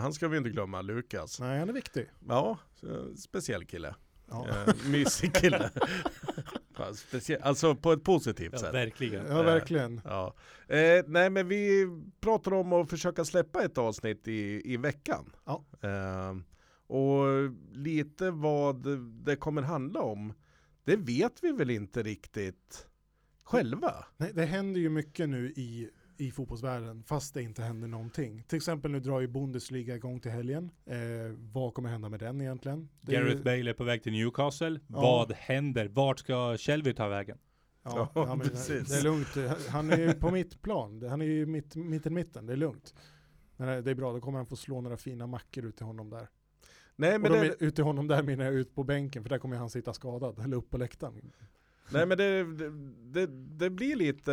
Han 0.00 0.12
ska 0.12 0.28
vi 0.28 0.36
inte 0.36 0.50
glömma, 0.50 0.82
Lukas. 0.82 1.40
Nej, 1.40 1.58
han 1.58 1.68
är 1.68 1.72
viktig. 1.72 2.10
Ja, 2.28 2.58
speciell 3.18 3.64
kille. 3.64 3.94
Ja, 4.30 4.46
mysig 4.86 5.34
kille. 5.34 5.70
Alltså 7.42 7.74
på 7.74 7.92
ett 7.92 8.04
positivt 8.04 8.52
Ja, 8.52 8.58
sätt. 8.58 8.74
verkligen. 8.74 9.26
ja 9.26 9.42
verkligen. 9.42 10.00
Ja. 10.04 10.34
Eh, 10.68 11.04
nej 11.06 11.30
men 11.30 11.48
vi 11.48 11.86
pratar 12.20 12.52
om 12.54 12.72
att 12.72 12.90
försöka 12.90 13.24
släppa 13.24 13.64
ett 13.64 13.78
avsnitt 13.78 14.28
i, 14.28 14.72
i 14.72 14.76
veckan. 14.76 15.32
Ja. 15.44 15.64
Eh, 15.80 16.36
och 16.86 17.24
lite 17.72 18.30
vad 18.30 18.86
det 19.24 19.36
kommer 19.36 19.62
handla 19.62 20.00
om, 20.00 20.32
det 20.84 20.96
vet 20.96 21.32
vi 21.44 21.52
väl 21.52 21.70
inte 21.70 22.02
riktigt 22.02 22.86
själva. 23.44 24.04
Nej, 24.16 24.30
det 24.34 24.44
händer 24.44 24.80
ju 24.80 24.88
mycket 24.88 25.28
nu 25.28 25.46
i, 25.50 25.90
i 26.22 26.30
fotbollsvärlden, 26.30 27.02
fast 27.02 27.34
det 27.34 27.42
inte 27.42 27.62
händer 27.62 27.88
någonting. 27.88 28.42
Till 28.48 28.56
exempel 28.56 28.90
nu 28.90 29.00
drar 29.00 29.20
ju 29.20 29.26
Bundesliga 29.28 29.96
igång 29.96 30.20
till 30.20 30.30
helgen. 30.30 30.70
Eh, 30.86 30.96
vad 31.52 31.74
kommer 31.74 31.88
hända 31.88 32.08
med 32.08 32.20
den 32.20 32.40
egentligen? 32.40 32.88
Det 33.00 33.14
är 33.16 33.20
ju- 33.20 33.26
Gareth 33.26 33.42
Bale 33.44 33.70
är 33.70 33.74
på 33.74 33.84
väg 33.84 34.02
till 34.02 34.12
Newcastle. 34.12 34.80
Vad 34.86 35.32
händer? 35.32 35.88
Vart 35.88 36.18
ska 36.18 36.56
Shelby 36.58 36.94
ta 36.94 37.08
vägen? 37.08 37.38
Ja, 37.82 37.92
Ja, 38.14 38.26
ja, 38.26 38.34
men 38.34 38.48
precis. 38.48 38.88
det 38.88 38.96
är 38.98 39.02
lugnt. 39.02 39.28
Han 39.68 39.90
är 39.92 39.98
ju 39.98 40.12
på 40.12 40.30
mitt 40.30 40.62
plan. 40.62 41.02
Han 41.08 41.22
är 41.22 41.26
ju 41.26 41.46
mitt, 41.46 41.76
mitten, 41.76 42.14
mitten. 42.14 42.46
Det 42.46 42.52
är 42.52 42.56
lugnt. 42.56 42.94
Men 43.56 43.84
det 43.84 43.90
är 43.90 43.94
bra, 43.94 44.12
då 44.12 44.20
kommer 44.20 44.38
han 44.38 44.46
få 44.46 44.56
slå 44.56 44.80
några 44.80 44.96
fina 44.96 45.26
mackor 45.26 45.64
ut 45.64 45.76
till 45.76 45.86
honom 45.86 46.10
där. 46.10 46.28
Nej 46.96 47.14
Och 47.14 47.20
men, 47.20 47.32
de 47.32 47.38
det, 47.38 47.56
ut 47.64 47.74
till 47.74 47.84
honom 47.84 48.08
där 48.08 48.22
menar 48.22 48.44
jag 48.44 48.54
ut 48.54 48.74
på 48.74 48.84
bänken, 48.84 49.22
för 49.22 49.30
där 49.30 49.38
kommer 49.38 49.56
han 49.56 49.70
sitta 49.70 49.92
skadad, 49.92 50.38
eller 50.38 50.56
upp 50.56 50.70
på 50.70 50.78
läktaren. 50.78 51.32
Nej, 51.92 52.06
men 52.06 52.18
det, 52.18 52.44
det, 53.12 53.26
det 53.58 53.70
blir 53.70 53.96
lite 53.96 54.32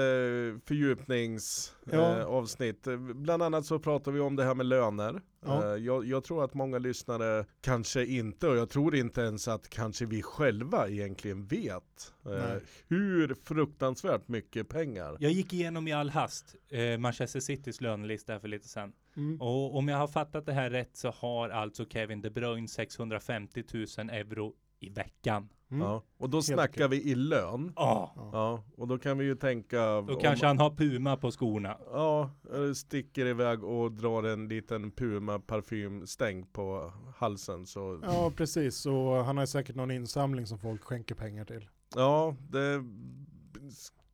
fördjupningsavsnitt. 0.65 2.85
Ja. 2.85 2.91
Eh. 2.91 2.99
Bland 2.99 3.43
annat 3.43 3.65
så 3.65 3.79
pratar 3.79 4.11
vi 4.11 4.19
om 4.19 4.35
det 4.35 4.43
här 4.43 4.55
med 4.55 4.65
löner. 4.65 5.21
Ja. 5.45 5.63
Eh, 5.63 5.69
jag, 5.83 6.05
jag 6.05 6.23
tror 6.23 6.43
att 6.43 6.53
många 6.53 6.77
lyssnare 6.77 7.45
kanske 7.61 8.05
inte, 8.05 8.47
och 8.47 8.57
jag 8.57 8.69
tror 8.69 8.95
inte 8.95 9.21
ens 9.21 9.47
att 9.47 9.69
kanske 9.69 10.05
vi 10.05 10.21
själva 10.21 10.89
egentligen 10.89 11.45
vet 11.45 12.13
eh, 12.25 12.31
Nej. 12.31 12.59
hur 12.87 13.35
fruktansvärt 13.43 14.27
mycket 14.27 14.69
pengar. 14.69 15.17
Jag 15.19 15.31
gick 15.31 15.53
igenom 15.53 15.87
i 15.87 15.93
all 15.93 16.09
hast 16.09 16.55
eh, 16.69 16.97
Manchester 16.97 17.39
Citys 17.39 17.81
lönelista 17.81 18.33
här 18.33 18.39
för 18.39 18.47
lite 18.47 18.67
sedan. 18.67 18.93
Mm. 19.17 19.41
Och 19.41 19.77
om 19.77 19.87
jag 19.87 19.97
har 19.97 20.07
fattat 20.07 20.45
det 20.45 20.53
här 20.53 20.69
rätt 20.69 20.97
så 20.97 21.11
har 21.11 21.49
alltså 21.49 21.85
Kevin 21.85 22.21
De 22.21 22.29
Bruyne 22.29 22.67
650 22.67 23.63
000 23.73 23.85
euro 24.09 24.53
i 24.79 24.89
veckan. 24.89 25.49
Mm. 25.71 25.87
Ja. 25.87 26.03
Och 26.17 26.29
då 26.29 26.41
snackar 26.41 26.87
vi 26.87 27.11
i 27.11 27.15
lön. 27.15 27.73
Ja, 27.75 28.13
Ja. 28.33 28.63
Och 28.77 28.87
då 28.87 28.97
kan 28.97 29.17
vi 29.17 29.25
ju 29.25 29.35
tänka 29.35 30.01
då 30.01 30.15
kanske 30.15 30.45
han 30.45 30.57
har 30.57 30.69
Puma 30.69 31.17
på 31.17 31.31
skorna. 31.31 31.77
Ja, 31.91 32.31
sticker 32.75 33.25
iväg 33.25 33.63
och 33.63 33.91
drar 33.91 34.23
en 34.23 34.47
liten 34.47 34.91
Puma 34.91 35.39
parfymstäng 35.39 36.45
på 36.45 36.93
halsen 37.15 37.65
så 37.65 37.99
ja, 38.03 38.31
precis. 38.35 38.85
Och 38.85 39.25
han 39.25 39.37
har 39.37 39.45
säkert 39.45 39.75
någon 39.75 39.91
insamling 39.91 40.45
som 40.47 40.59
folk 40.59 40.83
skänker 40.83 41.15
pengar 41.15 41.45
till. 41.45 41.69
Ja, 41.95 42.35
det 42.49 42.83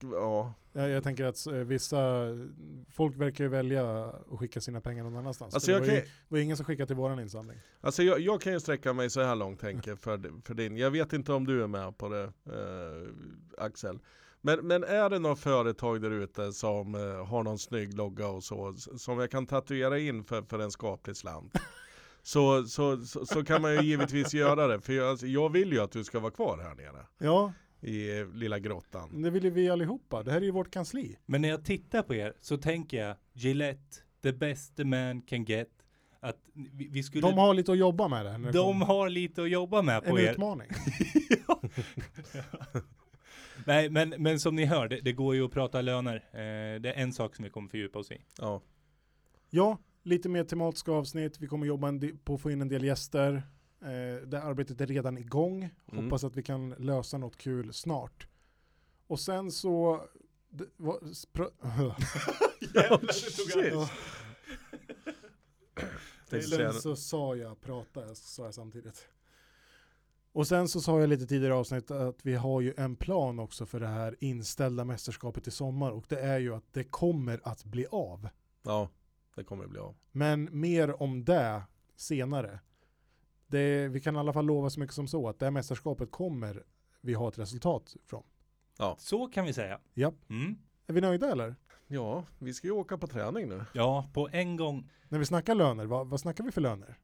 Ja, 0.02 0.54
Jag, 0.74 0.90
jag 0.90 1.04
tänker 1.04 1.26
att 1.26 1.48
eh, 1.48 1.54
vissa, 1.54 2.28
folk 2.90 3.18
verkar 3.18 3.44
ju 3.44 3.50
välja 3.50 4.06
att 4.06 4.40
skicka 4.40 4.62
sina 4.62 4.82
pengar 4.82 5.04
någon 5.04 5.18
annanstans. 5.18 5.54
alltså 5.54 5.72
det 5.72 5.80
var, 5.80 5.86
kan, 5.86 5.96
ju, 5.96 6.02
var 6.28 6.40
ingen 6.40 6.58
som 6.58 6.66
skickade 6.66 6.88
till 6.88 6.96
våran 6.96 7.20
insamling. 7.20 7.58
alltså 7.82 8.04
jag, 8.04 8.20
jag 8.20 8.42
kan 8.42 8.54
ju 8.54 8.60
sträcka 8.60 8.94
mig 8.94 9.10
så 9.10 9.22
här 9.22 9.36
långt 9.36 9.62
Henke 9.62 9.96
för, 10.02 10.42
för 10.46 10.54
din. 10.54 10.78
Jag 10.78 10.92
vet 10.92 11.14
inte 11.14 11.34
om 11.34 11.46
du 11.46 11.64
är 11.64 11.68
med 11.68 11.98
på 11.98 12.10
det 12.10 12.24
eh, 12.24 13.66
Axel. 13.66 14.00
Men, 14.42 14.68
men 14.68 14.84
är 14.84 15.10
det 15.10 15.20
något 15.20 15.40
företag 15.40 16.02
där 16.02 16.12
ute 16.12 16.54
som 16.54 16.96
eh, 16.96 17.26
har 17.26 17.44
någon 17.44 17.60
snygg 17.60 17.94
logga 17.94 18.28
och 18.28 18.44
så 18.44 18.74
som 18.74 19.20
jag 19.20 19.32
kan 19.32 19.48
tatuera 19.48 20.00
in 20.00 20.24
för, 20.24 20.42
för 20.42 20.60
en 20.60 20.72
skaplig 20.72 21.16
slant? 21.16 21.54
Så, 22.28 22.64
så, 22.64 22.98
så, 23.06 23.26
så 23.26 23.44
kan 23.44 23.62
man 23.62 23.74
ju 23.74 23.82
givetvis 23.82 24.34
göra 24.34 24.68
det. 24.68 24.82
För 24.82 24.94
jag, 24.94 25.10
alltså, 25.10 25.28
jag 25.28 25.50
vill 25.50 25.72
ju 25.72 25.80
att 25.80 25.92
du 25.92 26.04
ska 26.04 26.20
vara 26.20 26.32
kvar 26.32 26.58
här 26.58 26.76
nere. 26.76 27.06
Ja, 27.18 27.54
i 27.86 28.26
lilla 28.34 28.60
grottan. 28.60 29.22
det 29.22 29.30
vill 29.30 29.44
ju 29.44 29.50
vi 29.50 29.70
allihopa. 29.70 30.24
Det 30.24 30.32
här 30.32 30.38
är 30.42 30.46
ju 30.46 30.52
vårt 30.52 30.72
kansli. 30.72 31.18
Men 31.26 31.42
när 31.42 31.50
jag 31.50 31.66
tittar 31.66 32.04
på 32.04 32.16
er 32.16 32.34
så 32.42 32.58
tänker 32.58 32.98
jag 32.98 33.16
Gillette, 33.34 33.98
the 34.24 34.32
best 34.34 34.76
the 34.76 34.84
man 34.84 35.22
can 35.22 35.44
get. 35.46 35.70
Att 36.20 36.38
vi, 36.54 36.88
vi 36.88 37.04
skulle... 37.04 37.22
De 37.22 37.38
har 37.38 37.54
lite 37.54 37.72
att 37.72 37.78
jobba 37.78 38.08
med 38.08 38.26
det 38.26 38.52
de 38.52 38.52
kommer. 38.52 38.86
har 38.86 39.10
lite 39.10 39.44
att 39.44 39.50
jobba 39.50 39.82
med 39.82 39.96
en 39.96 40.04
på 40.04 40.20
er. 40.20 40.32
utmaning. 40.32 40.68
Ja. 41.48 41.62
Nej, 43.66 43.90
men, 43.90 44.10
men 44.18 44.40
som 44.40 44.56
ni 44.56 44.66
hör, 44.66 44.88
det, 44.88 45.02
det 45.02 45.14
går 45.14 45.36
ju 45.36 45.46
att 45.46 45.52
prata 45.52 45.82
löner. 45.82 46.16
Eh, 46.16 46.82
det 46.82 46.94
är 46.94 47.02
en 47.02 47.14
sak 47.14 47.36
som 47.36 47.44
vi 47.44 47.50
kommer 47.52 47.70
fördjupa 47.70 48.00
oss 48.00 48.12
i. 48.12 48.22
Ja. 48.38 48.62
Ja, 49.50 49.78
lite 50.04 50.30
mer 50.30 50.44
tematiska 50.44 50.92
avsnitt. 50.92 51.40
Vi 51.40 51.48
kommer 51.48 51.68
jobba 51.68 51.88
en 51.88 52.18
på 52.24 52.34
att 52.36 52.42
få 52.42 52.52
in 52.52 52.62
en 52.62 52.68
del 52.68 52.84
gäster. 52.84 53.44
Eh, 53.86 54.28
det 54.28 54.42
arbetet 54.42 54.82
är 54.82 54.88
redan 54.88 55.18
igång. 55.18 55.70
Mm. 55.92 56.04
Hoppas 56.06 56.24
att 56.24 56.36
vi 56.36 56.44
kan 56.44 56.70
lösa 56.70 57.18
något 57.18 57.38
kul 57.38 57.74
snart. 57.74 58.28
Och 59.08 59.20
sen 59.20 59.52
så... 59.52 60.02
Det, 60.50 60.66
vad, 60.78 61.02
spr- 61.04 61.52
Shit. 63.12 63.74
Ja. 63.74 63.90
Tänkte 66.30 66.50
säga- 66.50 66.72
Sen 66.72 66.82
så 66.82 66.96
sa 66.96 67.36
jag 67.36 67.62
prata, 67.62 68.16
sa 68.16 68.44
jag 68.46 68.54
samtidigt. 68.54 69.08
Och 70.32 70.48
sen 70.48 70.68
så 70.68 70.82
sa 70.82 71.00
jag 71.00 71.10
lite 71.10 71.26
tidigare 71.28 71.54
i 71.54 71.58
avsnitt 71.58 71.92
att 71.92 72.26
vi 72.26 72.36
har 72.36 72.62
ju 72.62 72.74
en 72.78 72.96
plan 72.96 73.40
också 73.40 73.66
för 73.66 73.80
det 73.80 73.88
här 73.88 74.16
inställda 74.20 74.86
mästerskapet 74.86 75.48
i 75.48 75.52
sommar 75.52 75.92
och 75.92 76.06
det 76.10 76.20
är 76.20 76.40
ju 76.40 76.56
att 76.56 76.74
det 76.74 76.84
kommer 76.84 77.42
att 77.44 77.64
bli 77.66 77.86
av. 77.92 78.30
Ja, 78.64 78.90
det 79.36 79.44
kommer 79.44 79.68
bli 79.68 79.80
av. 79.80 79.96
Men 80.12 80.50
mer 80.60 81.02
om 81.02 81.26
det 81.26 81.62
senare. 81.96 82.60
Det, 83.48 83.88
vi 83.88 84.02
kan 84.02 84.16
i 84.16 84.20
alla 84.20 84.34
fall 84.34 84.46
lova 84.46 84.70
så 84.70 84.80
mycket 84.80 84.96
som 84.96 85.08
så 85.08 85.30
att 85.30 85.40
det 85.40 85.46
här 85.46 85.52
mästerskapet 85.52 86.12
kommer 86.12 86.64
vi 87.02 87.14
ha 87.14 87.30
ett 87.30 87.40
resultat 87.40 87.96
från. 88.06 88.24
Så 88.98 89.28
kan 89.28 89.46
vi 89.46 89.54
säga. 89.54 89.80
Ja. 89.94 90.14
Mm. 90.30 90.56
Är 90.88 90.94
vi 90.94 91.02
nöjda 91.02 91.32
eller? 91.32 91.56
Ja, 91.88 92.24
vi 92.40 92.54
ska 92.54 92.68
ju 92.68 92.74
åka 92.74 92.98
på 92.98 93.08
träning 93.08 93.50
nu. 93.50 93.66
Ja, 93.74 94.10
på 94.14 94.30
en 94.32 94.56
gång. 94.56 94.90
När 95.10 95.20
vi 95.20 95.26
snackar 95.26 95.56
löner, 95.56 95.86
vad, 95.86 96.08
vad 96.08 96.20
snackar 96.20 96.44
vi 96.44 96.52
för 96.52 96.62
löner? 96.62 96.98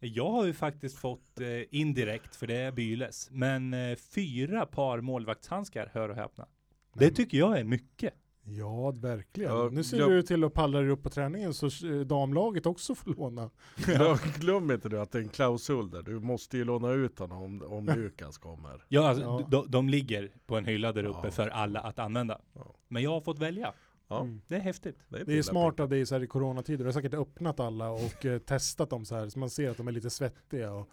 Jag 0.00 0.30
har 0.30 0.46
ju 0.46 0.52
faktiskt 0.52 0.98
fått 0.98 1.40
eh, 1.40 1.46
indirekt, 1.70 2.36
för 2.36 2.46
det 2.46 2.56
är 2.56 2.72
Byles, 2.72 3.28
men 3.30 3.74
eh, 3.74 3.96
fyra 3.96 4.66
par 4.66 5.00
målvaktshandskar, 5.00 5.90
hör 5.92 6.08
och 6.08 6.16
häpna. 6.16 6.46
Det 6.94 7.10
tycker 7.10 7.38
jag 7.38 7.58
är 7.58 7.64
mycket. 7.64 8.14
Ja, 8.50 8.90
verkligen. 8.90 9.50
Ja, 9.52 9.68
nu 9.72 9.84
ser 9.84 9.96
glöm- 9.96 10.10
du 10.10 10.22
till 10.22 10.44
att 10.44 10.54
palla 10.54 10.78
dig 10.80 10.90
upp 10.90 11.02
på 11.02 11.10
träningen 11.10 11.54
så 11.54 11.66
eh, 11.66 12.00
damlaget 12.00 12.66
också 12.66 12.94
får 12.94 13.10
låna. 13.14 13.50
Ja, 13.88 14.18
glöm 14.38 14.70
inte 14.70 14.88
du 14.88 15.00
att 15.00 15.12
det 15.12 15.18
är 15.18 15.22
en 15.22 15.28
klausul 15.28 15.90
där. 15.90 16.02
Du 16.02 16.20
måste 16.20 16.56
ju 16.56 16.64
låna 16.64 16.90
ut 16.92 17.18
honom 17.18 17.42
om, 17.42 17.62
om 17.62 17.86
Lukas 17.96 18.38
kommer. 18.38 18.84
Ja, 18.88 19.08
alltså, 19.08 19.24
Ja. 19.24 19.46
De, 19.50 19.70
de 19.70 19.88
ligger 19.88 20.30
på 20.46 20.56
en 20.56 20.64
hylla 20.64 20.92
där 20.92 21.04
uppe 21.04 21.20
Ja. 21.24 21.30
för 21.30 21.48
alla 21.48 21.80
att 21.80 21.98
använda. 21.98 22.40
Ja. 22.54 22.74
Men 22.88 23.02
jag 23.02 23.10
har 23.10 23.20
fått 23.20 23.38
välja. 23.38 23.72
Ja, 24.08 24.20
Mm. 24.20 24.40
Det 24.48 24.56
är 24.56 24.60
häftigt. 24.60 24.98
det 25.08 25.18
är, 25.20 25.24
Det 25.24 25.38
är 25.38 25.42
smart 25.42 25.80
av 25.80 25.88
dig 25.88 26.06
så 26.06 26.14
här 26.14 26.22
i 26.22 26.26
coronatider. 26.26 26.78
Du 26.78 26.84
har 26.84 26.92
säkert 26.92 27.14
öppnat 27.14 27.60
alla 27.60 27.90
och 27.90 28.24
eh, 28.26 28.38
testat 28.38 28.90
dem 28.90 29.04
så 29.04 29.14
här 29.14 29.28
så 29.28 29.38
man 29.38 29.50
ser 29.50 29.70
att 29.70 29.76
de 29.76 29.88
är 29.88 29.92
lite 29.92 30.10
svettiga. 30.10 30.72
Och, 30.72 30.88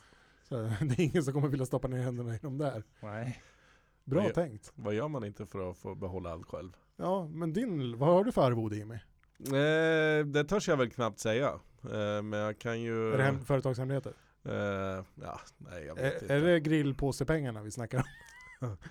så 0.50 0.62
här, 0.64 0.86
det 0.86 1.00
är 1.00 1.06
ingen 1.06 1.24
som 1.24 1.34
kommer 1.34 1.48
vilja 1.48 1.66
stoppa 1.66 1.88
ner 1.88 2.04
händerna 2.04 2.36
i 2.36 2.38
dem 2.38 2.58
där. 2.58 2.84
Nej. 3.00 3.42
Bra 4.04 4.24
Nej. 4.24 4.34
tänkt. 4.34 4.72
Vad 4.76 4.94
gör 4.94 5.08
man 5.08 5.24
inte 5.24 5.46
för 5.46 5.70
att 5.72 5.78
få 5.78 5.96
behålla 5.96 6.32
allt 6.32 6.46
själv? 6.46 6.72
Ja, 6.98 7.28
men 7.28 7.54
din, 7.54 7.98
vad 7.98 8.10
har 8.10 8.24
du 8.24 8.32
för 8.32 8.42
arvode 8.42 8.76
Jimmy? 8.76 8.96
Eh, 9.40 10.26
det 10.26 10.44
törs 10.50 10.68
jag 10.68 10.78
väl 10.78 10.90
knappt 10.90 11.20
säga. 11.20 11.48
Eh, 11.84 12.22
men 12.24 12.34
jag 12.40 12.60
kan 12.60 12.82
ju... 12.82 13.14
Är 13.14 13.18
det 13.18 13.24
hem, 13.24 13.46
företagshemligheter? 13.46 14.14
eh, 14.46 15.04
ja, 15.22 15.40
nej 15.58 15.86
jag 15.86 15.96
vet 15.96 16.04
Är, 16.14 16.22
inte. 16.22 16.34
är 16.34 16.42
det 16.42 16.60
grillpåsepengarna 16.60 17.62
vi 17.62 17.72
snackar 17.72 17.98
om? 17.98 18.04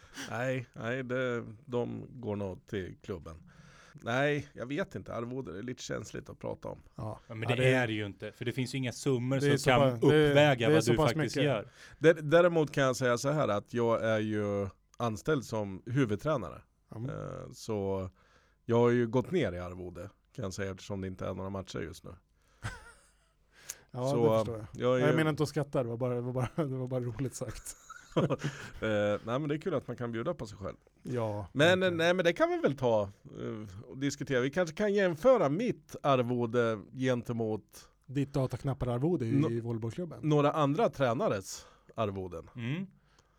Nej, 0.30 0.66
nej 0.72 1.02
det, 1.02 1.44
de 1.64 2.06
går 2.10 2.36
nog 2.36 2.66
till 2.66 2.96
klubben. 3.02 3.36
Nej, 3.92 4.48
jag 4.52 4.66
vet 4.66 4.94
inte. 4.94 5.14
Arvode 5.14 5.58
är 5.58 5.62
lite 5.62 5.82
känsligt 5.82 6.28
att 6.30 6.38
prata 6.38 6.68
om. 6.68 6.78
Ja. 6.96 7.20
Ja, 7.26 7.34
men 7.34 7.48
Ja, 7.50 7.56
det, 7.56 7.72
är 7.74 7.86
det 7.86 7.92
ju 7.92 8.06
inte. 8.06 8.32
För 8.32 8.44
det 8.44 8.52
finns 8.52 8.74
ju 8.74 8.78
inga 8.78 8.92
summor 8.92 9.40
Det 9.40 9.46
är 9.46 9.50
som 9.50 9.58
så 9.58 9.70
kan 9.70 9.80
pass- 9.80 10.00
det- 10.00 10.06
uppväga 10.30 10.68
det 10.68 10.72
är 10.72 10.74
vad 10.74 10.84
så 10.84 10.90
du 10.90 10.96
pass 10.96 11.12
faktiskt 11.12 11.36
mycket. 11.36 11.44
gör. 11.50 11.68
Dä- 11.98 12.20
Däremot 12.22 12.70
kan 12.72 12.84
jag 12.84 12.96
säga 12.96 13.18
så 13.18 13.30
här 13.30 13.48
att 13.48 13.74
jag 13.74 14.04
är 14.04 14.18
ju 14.18 14.68
anställd 14.96 15.44
som 15.44 15.82
huvudtränare. 15.86 16.60
Mm. 16.94 17.10
Eh, 17.10 17.50
Så 17.52 18.08
jag 18.64 18.76
har 18.78 18.90
ju 18.90 19.06
gått 19.06 19.30
ner 19.30 19.52
i 19.52 19.58
arvode 19.58 20.10
kan 20.32 20.42
jag 20.42 20.52
säga 20.54 20.70
eftersom 20.70 21.00
det 21.00 21.06
inte 21.06 21.26
är 21.26 21.34
några 21.34 21.50
matcher 21.50 21.78
just 21.80 22.04
nu. 22.04 22.10
Ja, 23.90 24.10
så, 24.10 24.32
det 24.32 24.38
förstår 24.38 24.56
jag. 24.58 24.66
Jag, 24.90 25.00
är 25.02 25.06
Jag 25.06 25.16
menar 25.16 25.30
inte 25.30 25.42
att 25.42 25.48
skratta, 25.48 25.82
det 25.82 25.88
var 25.88 25.96
bara, 25.96 26.14
det 26.14 26.20
var 26.20 26.32
bara, 26.32 26.48
det 26.56 26.76
var 26.76 26.86
bara 26.86 27.00
roligt 27.00 27.34
sagt. 27.34 27.76
eh, 28.16 29.20
nej 29.24 29.38
men 29.38 29.48
det 29.48 29.54
är 29.54 29.58
kul 29.58 29.74
att 29.74 29.88
man 29.88 29.96
kan 29.96 30.12
bjuda 30.12 30.34
på 30.34 30.46
sig 30.46 30.58
själv. 30.58 30.76
Ja. 31.02 31.46
Men, 31.52 31.80
nej, 31.80 32.14
men 32.14 32.24
det 32.24 32.32
kan 32.32 32.48
vi 32.50 32.58
väl 32.58 32.76
ta 32.76 33.02
eh, 33.02 33.88
och 33.90 33.98
diskutera. 33.98 34.40
Vi 34.40 34.50
kanske 34.50 34.76
kan 34.76 34.94
jämföra 34.94 35.48
mitt 35.48 35.96
arvode 36.02 36.80
gentemot 36.92 37.88
Ditt 38.06 38.32
dataknappar-arvode 38.32 39.26
i, 39.26 39.32
Nå- 39.32 39.50
i 39.50 39.60
volleybollklubben. 39.60 40.18
några 40.22 40.52
andra 40.52 40.88
tränares 40.88 41.66
arvoden. 41.94 42.50
Mm. 42.56 42.86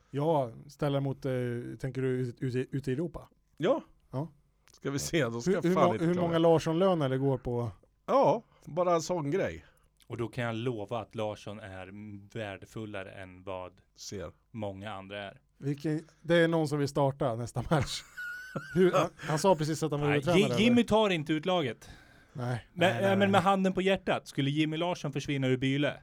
Ja, 0.09 0.51
ställa 0.67 0.99
mot, 0.99 1.25
eh, 1.25 1.31
tänker 1.79 2.01
du 2.01 2.07
ut- 2.07 2.35
ute 2.39 2.59
ute 2.77 2.91
i 2.91 2.93
Europa? 2.93 3.29
Ja. 3.57 3.81
Ja. 4.11 4.27
Ska 4.73 4.91
vi 4.91 4.99
se, 4.99 5.23
då 5.23 5.41
ska 5.41 5.51
Hur, 5.51 5.55
jag 5.57 5.63
hur, 5.63 5.73
fan 5.73 5.87
må, 5.87 5.93
inte 5.93 6.05
hur 6.05 6.13
klara. 6.13 6.27
många 6.27 6.37
Larsson-löner 6.39 7.09
det 7.09 7.17
går 7.17 7.37
på? 7.37 7.71
Ja, 8.05 8.43
bara 8.65 8.93
en 8.95 9.01
sån 9.01 9.31
grej. 9.31 9.65
Och 10.07 10.17
då 10.17 10.27
kan 10.27 10.43
jag 10.43 10.55
lova 10.55 10.99
att 10.99 11.15
Larsson 11.15 11.59
är 11.59 11.89
värdefullare 12.37 13.11
än 13.11 13.43
vad 13.43 13.71
Ser. 13.95 14.31
många 14.51 14.91
andra 14.93 15.23
är. 15.23 15.39
Vilken, 15.57 16.07
det 16.21 16.35
är 16.35 16.47
någon 16.47 16.67
som 16.67 16.79
vill 16.79 16.87
starta 16.87 17.35
nästa 17.35 17.63
match. 17.69 18.01
Hur, 18.75 18.91
han, 18.91 19.09
han 19.17 19.39
sa 19.39 19.55
precis 19.55 19.83
att 19.83 19.91
han 19.91 20.01
var 20.01 20.07
huvudtränare. 20.07 20.39
Ji- 20.59 20.63
Jimmy 20.63 20.83
tar 20.83 21.09
inte 21.09 21.33
ut 21.33 21.45
laget. 21.45 21.89
Nej. 22.33 22.67
Men, 22.73 22.89
nej, 22.93 23.01
nej, 23.01 23.09
men 23.09 23.19
med 23.19 23.31
nej. 23.31 23.41
handen 23.41 23.73
på 23.73 23.81
hjärtat, 23.81 24.27
skulle 24.27 24.49
Jimmy 24.49 24.77
Larsson 24.77 25.13
försvinna 25.13 25.47
ur 25.47 25.57
Byle, 25.57 25.93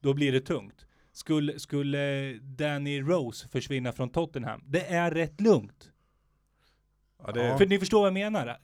då 0.00 0.14
blir 0.14 0.32
det 0.32 0.40
tungt. 0.40 0.86
Skulle, 1.12 1.58
skulle 1.58 2.32
Danny 2.42 3.00
Rose 3.00 3.48
försvinna 3.48 3.92
från 3.92 4.10
Tottenham, 4.10 4.62
det 4.66 4.86
är 4.86 5.10
rätt 5.10 5.40
lugnt. 5.40 5.91
Ja, 7.24 7.32
det. 7.32 7.58
För 7.58 7.66
ni 7.66 7.78
förstår 7.78 7.98
vad 7.98 8.06
jag 8.06 8.14
menar? 8.14 8.46
Ja. 8.46 8.56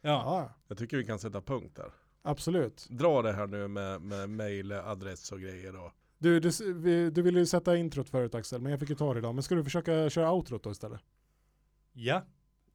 Ja, 0.00 0.52
Jag 0.68 0.78
tycker 0.78 0.96
vi 0.96 1.04
kan 1.04 1.18
sätta 1.18 1.40
punkt 1.40 1.76
där. 1.76 1.90
absolut. 2.22 2.86
Dra 2.90 3.22
det 3.22 3.32
här 3.32 3.46
nu 3.46 3.68
med, 3.68 4.00
med 4.02 4.30
mail, 4.30 4.72
adress 4.72 5.32
och 5.32 5.40
grejer 5.40 5.72
då. 5.72 5.92
Du, 6.18 6.40
du, 6.40 7.10
du 7.10 7.22
ville 7.22 7.38
ju 7.38 7.46
sätta 7.46 7.76
introt 7.76 8.08
förut 8.08 8.34
Axel, 8.34 8.60
men 8.60 8.70
jag 8.70 8.80
fick 8.80 8.88
ju 8.90 8.94
ta 8.96 9.12
det 9.14 9.18
idag. 9.18 9.34
Men 9.34 9.42
ska 9.42 9.54
du 9.54 9.64
försöka 9.64 10.10
köra 10.10 10.32
outrot 10.32 10.62
då 10.62 10.70
istället? 10.70 11.00
ja. 11.92 12.22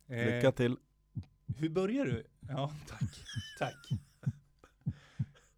Eh, 0.10 0.26
Lycka 0.36 0.52
till. 0.52 0.78
Hur 1.58 1.70
börjar 1.70 2.06
du? 2.06 2.24
Ja, 2.40 2.72
tack. 2.88 3.24
Tack. 3.60 3.90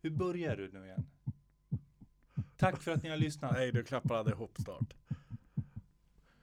Hur 0.01 0.09
börjar 0.09 0.55
du 0.55 0.71
nu 0.71 0.85
igen? 0.85 1.05
Tack 2.57 2.81
för 2.81 2.91
att 2.91 3.03
ni 3.03 3.09
har 3.09 3.17
lyssnat. 3.17 3.51
Nej, 3.53 3.71
du 3.71 3.83
klappar 3.83 4.15
aldrig 4.15 4.35
ihop 4.35 4.57
start. 4.61 4.93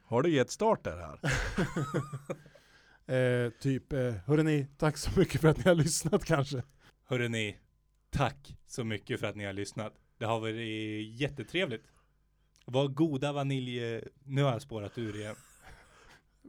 Har 0.03 0.23
du 0.23 0.31
gett 0.31 0.51
start 0.51 0.85
där 0.85 0.97
här? 0.97 1.21
Eh, 3.07 3.51
typ, 3.61 3.93
eh, 3.93 4.15
hörrni, 4.27 4.67
tack 4.77 4.97
så 4.97 5.21
mycket 5.21 5.41
för 5.41 5.49
att 5.49 5.57
ni 5.57 5.63
har 5.63 5.75
lyssnat 5.75 6.25
kanske. 6.25 6.63
Hörrni, 7.05 7.57
tack 8.11 8.57
så 8.67 8.85
mycket 8.85 9.21
för 9.21 9.27
att 9.27 9.37
ni 9.37 9.45
har 9.45 9.53
lyssnat. 9.53 9.93
Det 10.19 10.25
har 10.25 10.41
varit 10.41 11.21
jättetrevligt. 11.21 11.85
Vad 12.65 12.95
goda 12.95 13.33
vanilj... 13.33 14.01
Nu 14.25 14.43
har 14.43 14.53
jag 14.53 14.63
spårat 14.63 14.99
ur 14.99 15.17
igen. 15.17 15.37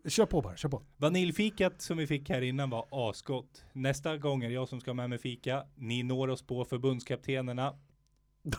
Kör 0.05 0.25
på 0.25 0.41
bara, 0.41 0.57
kör 0.57 0.69
på. 0.69 0.83
Vaniljfikat 0.97 1.81
som 1.81 1.97
vi 1.97 2.07
fick 2.07 2.29
här 2.29 2.41
innan 2.41 2.69
var 2.69 2.87
asgott. 2.91 3.65
Nästa 3.73 4.17
gång 4.17 4.43
är 4.43 4.47
det 4.47 4.53
jag 4.53 4.69
som 4.69 4.79
ska 4.79 4.93
med 4.93 5.09
mig 5.09 5.19
fika. 5.19 5.65
Ni 5.75 6.03
når 6.03 6.27
oss 6.27 6.41
på 6.41 6.65
förbundskaptenerna. 6.65 7.79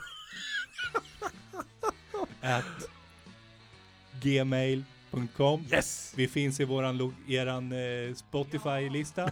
At 2.40 2.88
gmail.com. 5.10 5.64
Yes! 5.72 6.12
Vi 6.16 6.28
finns 6.28 6.60
i 6.60 6.64
våran, 6.64 6.96
lo- 6.98 7.12
eran 7.28 7.72
eh, 7.72 8.14
Spotify-lista. 8.14 9.30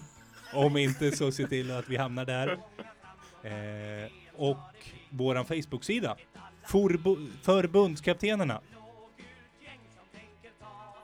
Om 0.55 0.77
inte 0.77 1.13
så 1.17 1.33
se 1.33 1.47
till 1.47 1.71
att 1.71 1.89
vi 1.89 1.97
hamnar 1.97 2.25
där. 2.25 2.49
Eh, 3.43 4.11
och 4.37 4.59
våran 5.11 5.45
Facebook-sida. 5.45 6.17
Forbo- 6.67 7.29
förbundskaptenerna. 7.43 8.61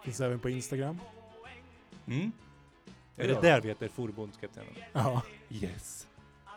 Finns 0.05 0.21
även 0.21 0.39
på 0.39 0.51
Instagram. 0.51 0.99
Mm. 2.07 2.33
Är 3.17 3.29
det 3.29 3.41
där 3.41 3.61
vi 3.61 3.69
heter 3.69 3.89
förbundskaptenerna? 3.89 4.77
Ja. 4.93 5.23
Yes. 5.51 6.07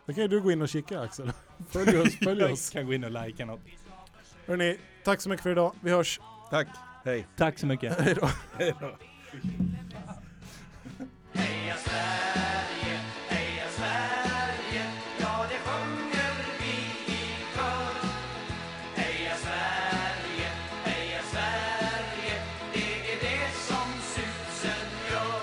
Då 0.05 0.13
kan 0.13 0.22
ju 0.22 0.28
du 0.28 0.41
gå 0.41 0.51
in 0.51 0.61
och 0.61 0.70
kika 0.70 0.99
Axel. 0.99 1.32
Följ 1.70 1.97
oss, 1.97 2.16
följ 2.24 2.41
Jag 2.41 2.51
oss. 2.51 2.70
kan 2.70 2.86
gå 2.86 2.93
in 2.93 3.03
och 3.03 3.11
likea 3.26 3.45
något. 3.45 3.59
Hörrni, 4.47 4.78
tack 5.03 5.22
så 5.22 5.30
mycket 5.30 5.43
för 5.43 5.49
idag. 5.51 5.76
Vi 5.82 5.91
hörs. 5.91 6.20
Tack, 6.49 6.68
hej. 7.06 7.28
Tack 7.36 7.60
så 7.60 7.68
mycket. 7.68 7.99
Hej 7.99 8.16
då. 8.22 8.30
Hej 8.58 8.74
då. 8.80 8.97
Heja 11.34 11.76
Sverige, 11.76 12.99
heja 13.30 13.68
Sverige, 13.70 14.84
ja 15.20 15.45
det 15.49 15.60
sjunger 15.68 16.36
vi 16.60 16.74
i 17.14 17.20
kör. 17.56 17.95
Heja 18.95 19.36
Sverige, 19.36 20.49
heja 20.84 21.22
Sverige, 21.22 22.41
det 22.74 23.12
är 23.14 23.20
det 23.22 23.51
som 23.53 23.88
susen 24.01 24.88
gör. 25.12 25.41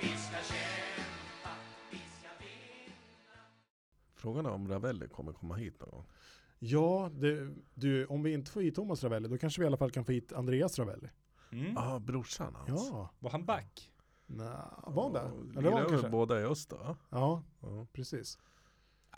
Vi 0.00 0.08
ska 0.08 0.36
kämpa, 0.36 1.50
vi 1.90 1.96
ska 1.98 2.28
vinna. 2.38 3.38
Frågan 4.16 4.46
är 4.46 4.50
om 4.50 4.68
Ravelli 4.68 5.08
kommer 5.08 5.32
komma 5.32 5.54
hit 5.54 5.80
någon 5.80 5.90
gång. 5.90 6.04
Ja, 6.58 7.10
det, 7.14 7.54
du, 7.74 8.06
om 8.06 8.22
vi 8.22 8.32
inte 8.32 8.50
får 8.50 8.60
hit 8.60 8.74
Thomas 8.74 9.02
Ravelli, 9.04 9.28
då 9.28 9.38
kanske 9.38 9.60
vi 9.60 9.64
i 9.64 9.66
alla 9.66 9.76
fall 9.76 9.90
kan 9.90 10.04
få 10.04 10.12
hit 10.12 10.32
Andreas 10.32 10.78
Ravelli. 10.78 11.08
Mm. 11.52 11.72
Ja, 11.74 11.94
ah, 11.94 11.98
brorsan 11.98 12.54
hans. 12.54 12.68
Ja, 12.92 13.10
Var 13.18 13.30
han 13.30 13.44
back? 13.44 13.92
Nja, 14.26 14.82
var 14.86 15.02
han 15.02 15.12
där? 15.12 15.22
Ja, 15.54 15.58
Eller 15.60 15.70
var 15.70 15.80
han 15.80 15.88
kanske? 15.88 16.08
båda 16.08 16.40
i 16.40 16.44
öst 16.44 16.70
då? 16.70 16.96
Ja, 17.10 17.42
Ja. 17.60 17.86
precis. 17.92 18.38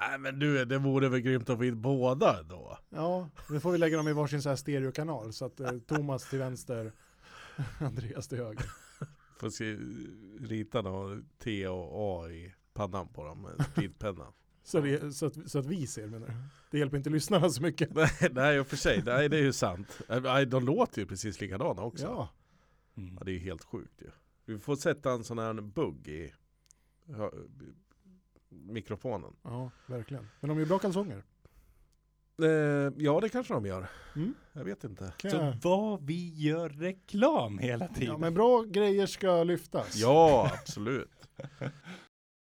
Nej 0.00 0.18
men 0.18 0.38
du, 0.38 0.64
det 0.64 0.78
vore 0.78 1.08
väl 1.08 1.20
grymt 1.20 1.50
att 1.50 1.56
få 1.56 1.62
hit 1.62 1.74
båda 1.76 2.42
då? 2.42 2.78
Ja, 2.88 3.28
nu 3.50 3.60
får 3.60 3.72
vi 3.72 3.78
lägga 3.78 3.96
dem 3.96 4.08
i 4.08 4.12
varsin 4.12 4.42
så 4.42 4.48
här 4.48 4.56
stereokanal 4.56 5.32
så 5.32 5.44
att 5.44 5.60
eh, 5.60 5.70
Thomas 5.86 6.30
till 6.30 6.38
vänster, 6.38 6.92
Andreas 7.80 8.28
till 8.28 8.38
höger. 8.38 8.66
Får 9.40 9.50
se, 9.50 9.76
rita 10.40 10.82
då 10.82 11.18
T 11.44 11.68
och 11.68 11.88
A 12.24 12.28
i 12.30 12.54
pannan 12.74 13.08
på 13.08 13.24
dem 13.24 13.42
med 13.42 13.66
speedpenna. 13.72 14.26
Så, 14.68 14.80
det, 14.80 15.12
så, 15.12 15.26
att, 15.26 15.50
så 15.50 15.58
att 15.58 15.66
vi 15.66 15.86
ser 15.86 16.06
menar? 16.06 16.34
Det 16.70 16.78
hjälper 16.78 16.96
inte 16.96 17.10
lyssnarna 17.10 17.50
så 17.50 17.62
mycket. 17.62 17.90
nej, 17.94 18.10
nej, 18.30 18.60
och 18.60 18.66
för 18.66 18.76
sig, 18.76 19.02
nej, 19.06 19.28
det 19.28 19.36
är 19.36 19.42
ju 19.42 19.52
sant. 19.52 20.00
Nej, 20.22 20.46
de 20.46 20.64
låter 20.66 21.00
ju 21.00 21.06
precis 21.06 21.40
likadana 21.40 21.82
också. 21.82 22.04
Ja, 22.04 22.28
Mm. 22.96 23.14
Ja, 23.18 23.24
det 23.24 23.30
är 23.30 23.32
ju 23.32 23.38
helt 23.38 23.64
sjukt 23.64 24.02
ju. 24.02 24.10
Vi 24.44 24.58
får 24.58 24.76
sätta 24.76 25.12
en 25.12 25.24
sån 25.24 25.38
här 25.38 25.54
bugg 25.54 26.08
i 26.08 26.32
mikrofonen. 28.48 29.36
ja, 29.42 29.70
verkligen. 29.86 30.28
Men 30.40 30.48
de 30.48 30.58
är 30.58 30.64
bra 30.64 30.78
kalsonger. 30.78 31.22
Eh, 32.42 32.48
ja, 32.96 33.20
det 33.20 33.28
kanske 33.28 33.54
de 33.54 33.66
gör. 33.66 33.88
Mm. 34.16 34.34
Jag 34.52 34.64
vet 34.64 34.84
inte. 34.84 35.12
Kan 35.16 35.30
Så 35.30 35.36
jag- 35.36 35.56
vad 35.62 36.02
vi 36.06 36.34
gör 36.34 36.68
reklam 36.68 37.58
hela 37.58 37.88
tiden. 37.88 38.04
Ja, 38.12 38.18
men 38.18 38.34
bra 38.34 38.62
grejer 38.62 39.06
ska 39.06 39.44
lyftas. 39.44 39.96
Ja, 39.96 40.50
absolut. 40.60 41.28